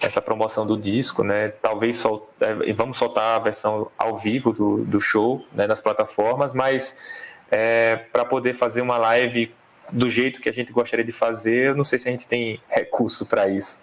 essa 0.00 0.22
promoção 0.22 0.64
do 0.64 0.78
disco, 0.78 1.24
né? 1.24 1.48
Talvez 1.60 1.96
sol, 1.96 2.30
é, 2.40 2.72
vamos 2.72 2.96
soltar 2.96 3.36
a 3.36 3.38
versão 3.40 3.90
ao 3.98 4.14
vivo 4.14 4.52
do, 4.52 4.84
do 4.84 5.00
show 5.00 5.44
né, 5.52 5.66
nas 5.66 5.80
plataformas, 5.80 6.52
mas 6.52 7.28
é, 7.50 7.96
para 8.12 8.24
poder 8.24 8.54
fazer 8.54 8.82
uma 8.82 8.96
live 8.96 9.52
do 9.90 10.08
jeito 10.08 10.40
que 10.40 10.48
a 10.48 10.52
gente 10.52 10.72
gostaria 10.72 11.04
de 11.04 11.10
fazer, 11.10 11.70
eu 11.70 11.74
não 11.74 11.82
sei 11.82 11.98
se 11.98 12.08
a 12.08 12.12
gente 12.12 12.26
tem 12.26 12.60
recurso 12.68 13.26
para 13.26 13.48
isso. 13.48 13.82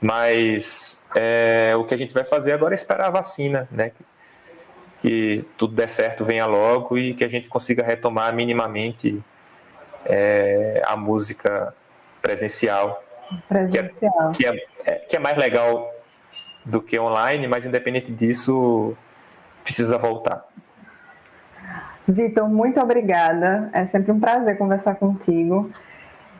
Mas 0.00 1.00
é, 1.14 1.74
o 1.76 1.84
que 1.84 1.94
a 1.94 1.96
gente 1.96 2.12
vai 2.12 2.24
fazer 2.24 2.52
agora 2.52 2.74
é 2.74 2.76
esperar 2.76 3.06
a 3.06 3.10
vacina, 3.10 3.68
né? 3.70 3.92
Que, 5.04 5.44
tudo 5.58 5.74
der 5.74 5.88
certo, 5.88 6.24
venha 6.24 6.46
logo 6.46 6.96
e 6.96 7.12
que 7.12 7.24
a 7.24 7.28
gente 7.28 7.46
consiga 7.46 7.82
retomar 7.82 8.34
minimamente 8.34 9.22
é, 10.06 10.80
a 10.86 10.96
música 10.96 11.74
presencial 12.22 13.04
Presencial. 13.48 14.32
Que 14.32 14.46
é, 14.46 14.52
que 14.52 14.60
é, 14.86 14.94
que 14.94 15.16
é 15.16 15.18
mais 15.18 15.36
legal 15.36 15.92
do 16.64 16.80
que 16.80 16.98
online, 16.98 17.46
mas 17.46 17.66
independente 17.66 18.12
disso, 18.12 18.96
precisa 19.62 19.98
voltar. 19.98 20.44
Vitor, 22.06 22.48
muito 22.48 22.80
obrigada. 22.80 23.70
É 23.72 23.86
sempre 23.86 24.12
um 24.12 24.20
prazer 24.20 24.56
conversar 24.58 24.94
contigo. 24.96 25.70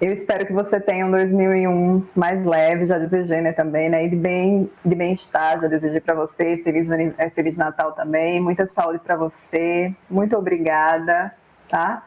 Eu 0.01 0.13
espero 0.13 0.45
que 0.45 0.53
você 0.53 0.81
tenha 0.81 1.07
um 1.07 1.11
2001 1.11 2.05
mais 2.15 2.45
leve, 2.45 2.87
já 2.87 2.99
desejei, 2.99 3.41
né, 3.41 3.53
também, 3.53 3.89
né, 3.89 4.05
e 4.05 4.09
de 4.09 4.17
bem, 4.17 4.71
de 4.85 4.95
bem-estar, 4.95 5.61
já 5.61 5.69
desejei 5.69 6.01
para 6.01 6.15
você, 6.15 6.57
feliz, 6.59 6.89
é, 7.19 7.31
feliz 7.31 7.57
Natal 7.57 7.93
também, 7.93 8.41
muita 8.41 8.67
saúde 8.67 8.99
para 8.99 9.17
você, 9.17 9.95
muito 10.11 10.37
obrigada, 10.37 11.33
tá? 11.69 12.05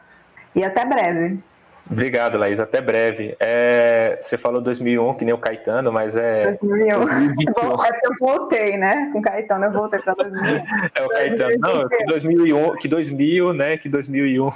E 0.54 0.62
até 0.62 0.84
breve. 0.84 1.38
Obrigado, 1.90 2.36
Laís. 2.36 2.60
Até 2.60 2.82
breve. 2.82 3.34
É, 3.40 4.18
você 4.20 4.36
falou 4.36 4.60
2001, 4.60 5.14
que 5.14 5.24
nem 5.24 5.32
o 5.32 5.38
Caetano, 5.38 5.90
mas 5.90 6.16
é 6.16 6.58
2001. 6.60 6.98
2021. 6.98 7.68
É 7.88 7.92
que 7.92 8.06
eu 8.06 8.12
voltei, 8.20 8.76
né? 8.76 9.08
Com 9.12 9.20
o 9.20 9.22
Caetano 9.22 9.64
eu 9.64 9.72
voltei 9.72 9.98
para 10.00 10.14
2001. 10.14 10.56
É 10.94 11.02
o 11.02 11.08
Caetano. 11.08 11.58
Não, 11.58 11.88
que 11.88 12.04
2001, 12.04 12.76
que 12.76 12.88
2000, 12.88 13.52
né? 13.54 13.78
Que 13.78 13.88
2001. 13.88 14.50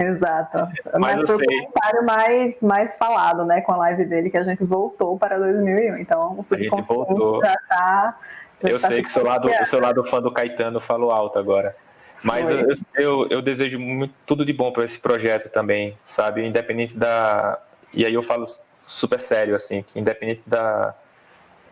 Exato. 0.00 0.58
Mas, 0.98 1.16
mas 1.16 1.30
foi 1.30 1.36
sei. 1.36 1.46
o 1.46 1.48
comentário 1.48 2.06
mais, 2.06 2.62
mais 2.62 2.96
falado, 2.96 3.44
né? 3.44 3.60
Com 3.60 3.72
a 3.72 3.76
live 3.76 4.06
dele, 4.06 4.30
que 4.30 4.36
a 4.38 4.44
gente 4.44 4.64
voltou 4.64 5.18
para 5.18 5.38
2001. 5.38 5.98
Então, 5.98 6.38
o 6.38 6.42
subconsciente 6.42 7.14
já 7.42 7.54
está... 7.54 8.18
Eu 8.62 8.80
tá 8.80 8.88
sei 8.88 9.02
que 9.02 9.08
o 9.08 9.12
seu, 9.12 9.24
lado, 9.24 9.48
o 9.48 9.66
seu 9.66 9.80
lado 9.80 10.04
fã 10.04 10.20
do 10.20 10.30
Caetano 10.30 10.80
falou 10.80 11.10
alto 11.10 11.38
agora. 11.38 11.74
Mas 12.22 12.50
eu, 12.50 12.68
eu, 12.94 13.28
eu, 13.30 13.42
desejo 13.42 13.78
muito, 13.78 14.14
tudo 14.26 14.44
de 14.44 14.52
bom 14.52 14.70
para 14.70 14.84
esse 14.84 14.98
projeto 14.98 15.50
também, 15.50 15.96
sabe? 16.04 16.46
Independente 16.46 16.94
da. 16.94 17.58
E 17.92 18.04
aí 18.04 18.12
eu 18.12 18.22
falo 18.22 18.44
super 18.76 19.20
sério, 19.20 19.54
assim, 19.54 19.82
que 19.82 19.98
independente 19.98 20.42
da, 20.46 20.94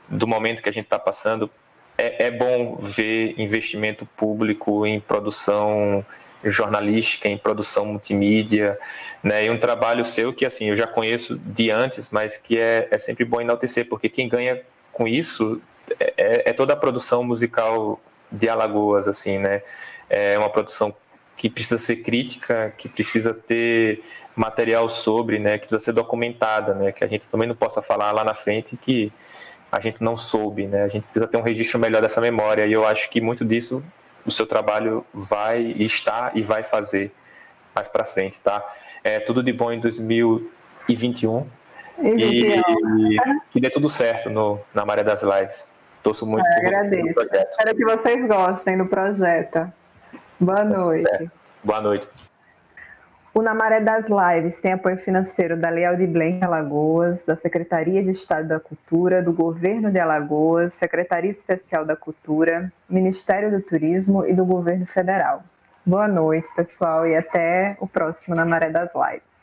do 0.09 0.26
momento 0.26 0.62
que 0.62 0.68
a 0.68 0.72
gente 0.72 0.85
está 0.85 0.99
passando, 0.99 1.51
é, 1.99 2.26
é 2.26 2.31
bom 2.31 2.76
ver 2.76 3.35
investimento 3.39 4.07
público 4.16 4.87
em 4.87 4.99
produção 4.99 6.05
jornalística, 6.45 7.28
em 7.28 7.36
produção 7.36 7.84
multimídia, 7.86 8.78
né? 9.22 9.45
E 9.45 9.51
um 9.51 9.59
trabalho 9.59 10.05
seu 10.05 10.32
que, 10.32 10.45
assim, 10.47 10.66
eu 10.70 10.76
já 10.76 10.86
conheço 10.86 11.36
de 11.39 11.70
antes, 11.70 12.09
mas 12.11 12.36
que 12.39 12.59
é, 12.59 12.89
é 12.91 12.99
sempre 12.99 13.24
bom 13.24 13.41
enaltecer, 13.41 13.89
porque 13.89 14.09
quem 14.09 14.28
ganha 14.28 14.61
com 14.93 15.07
isso 15.09 15.61
é, 15.99 16.14
é, 16.16 16.51
é 16.51 16.53
toda 16.53 16.72
a 16.72 16.76
produção 16.76 17.24
musical 17.24 18.01
de 18.30 18.49
Alagoas, 18.49 19.09
assim, 19.09 19.39
né? 19.39 19.62
É 20.09 20.39
uma 20.39 20.51
produção 20.51 20.95
que 21.36 21.49
precisa 21.49 21.78
ser 21.78 21.97
crítica, 21.97 22.72
que 22.76 22.89
precisa 22.89 23.32
ter 23.32 24.03
material 24.34 24.89
sobre, 24.89 25.39
né? 25.39 25.59
Que 25.59 25.66
precisa 25.66 25.84
ser 25.84 25.93
documentada, 25.93 26.74
né? 26.74 26.93
Que 26.93 27.05
a 27.05 27.07
gente 27.07 27.26
também 27.26 27.49
não 27.49 27.57
possa 27.57 27.82
falar 27.82 28.12
lá 28.12 28.24
na 28.24 28.34
frente 28.34 28.76
que 28.76 29.12
a 29.70 29.80
gente 29.80 30.03
não 30.03 30.16
soube, 30.16 30.66
né? 30.66 30.82
A 30.82 30.89
gente 30.89 31.05
precisa 31.05 31.26
ter 31.26 31.36
um 31.36 31.43
registro 31.43 31.78
melhor 31.78 32.01
dessa 32.01 32.20
memória 32.20 32.66
e 32.66 32.72
eu 32.72 32.86
acho 32.86 33.11
que 33.11 33.20
muito 33.20 33.45
disso 33.45 33.82
o 34.27 34.31
seu 34.31 34.47
trabalho 34.47 35.05
vai 35.12 35.75
está 35.79 36.33
e 36.35 36.43
vai 36.43 36.62
fazer 36.62 37.12
mais 37.75 37.89
para 37.89 38.05
frente, 38.05 38.41
tá? 38.41 38.64
É 39.05 39.21
tudo 39.21 39.43
de 39.43 39.53
bom 39.53 39.73
em 39.73 39.81
2021 39.81 41.47
e, 41.99 42.57
e 42.57 43.16
que 43.51 43.61
dê 43.61 43.71
tudo 43.71 43.89
certo 43.89 44.31
no, 44.31 44.61
na 44.75 44.85
Maré 44.85 45.03
das 45.03 45.23
Lives. 45.23 45.69
Torço 46.03 46.27
muito 46.27 46.47
ah, 46.47 46.55
por 46.55 46.66
agradeço. 46.66 47.51
Espero 47.51 47.77
que 47.77 47.85
vocês 47.85 48.27
gostem 48.27 48.79
do 48.79 48.87
projeto. 48.87 49.73
Boa 50.39 50.64
noite. 50.64 51.03
Certo. 51.03 51.31
Boa 51.64 51.81
noite. 51.81 52.09
O 53.39 53.43
Na 53.43 53.55
Maré 53.55 53.80
das 53.80 54.07
Lives 54.09 54.61
tem 54.61 54.72
apoio 54.72 54.97
financeiro 54.97 55.57
da 55.57 55.70
Leal 55.70 55.95
de 55.95 56.09
Blanc 56.09 56.45
Alagoas, 56.45 57.24
da 57.24 57.36
Secretaria 57.36 58.03
de 58.03 58.11
Estado 58.11 58.49
da 58.49 58.59
Cultura, 58.59 59.22
do 59.22 59.32
Governo 59.32 59.93
de 59.93 59.99
Alagoas, 60.01 60.74
Secretaria 60.74 61.30
Especial 61.30 61.84
da 61.84 61.95
Cultura, 61.95 62.72
Ministério 62.91 63.49
do 63.49 63.62
Turismo 63.62 64.26
e 64.26 64.34
do 64.34 64.45
Governo 64.45 64.86
Federal. 64.86 65.45
Boa 65.86 66.09
noite, 66.09 66.49
pessoal, 66.57 67.07
e 67.07 67.14
até 67.14 67.76
o 67.78 67.86
próximo 67.86 68.34
Na 68.34 68.45
Maré 68.45 68.70
das 68.70 68.91
Lives. 68.93 69.38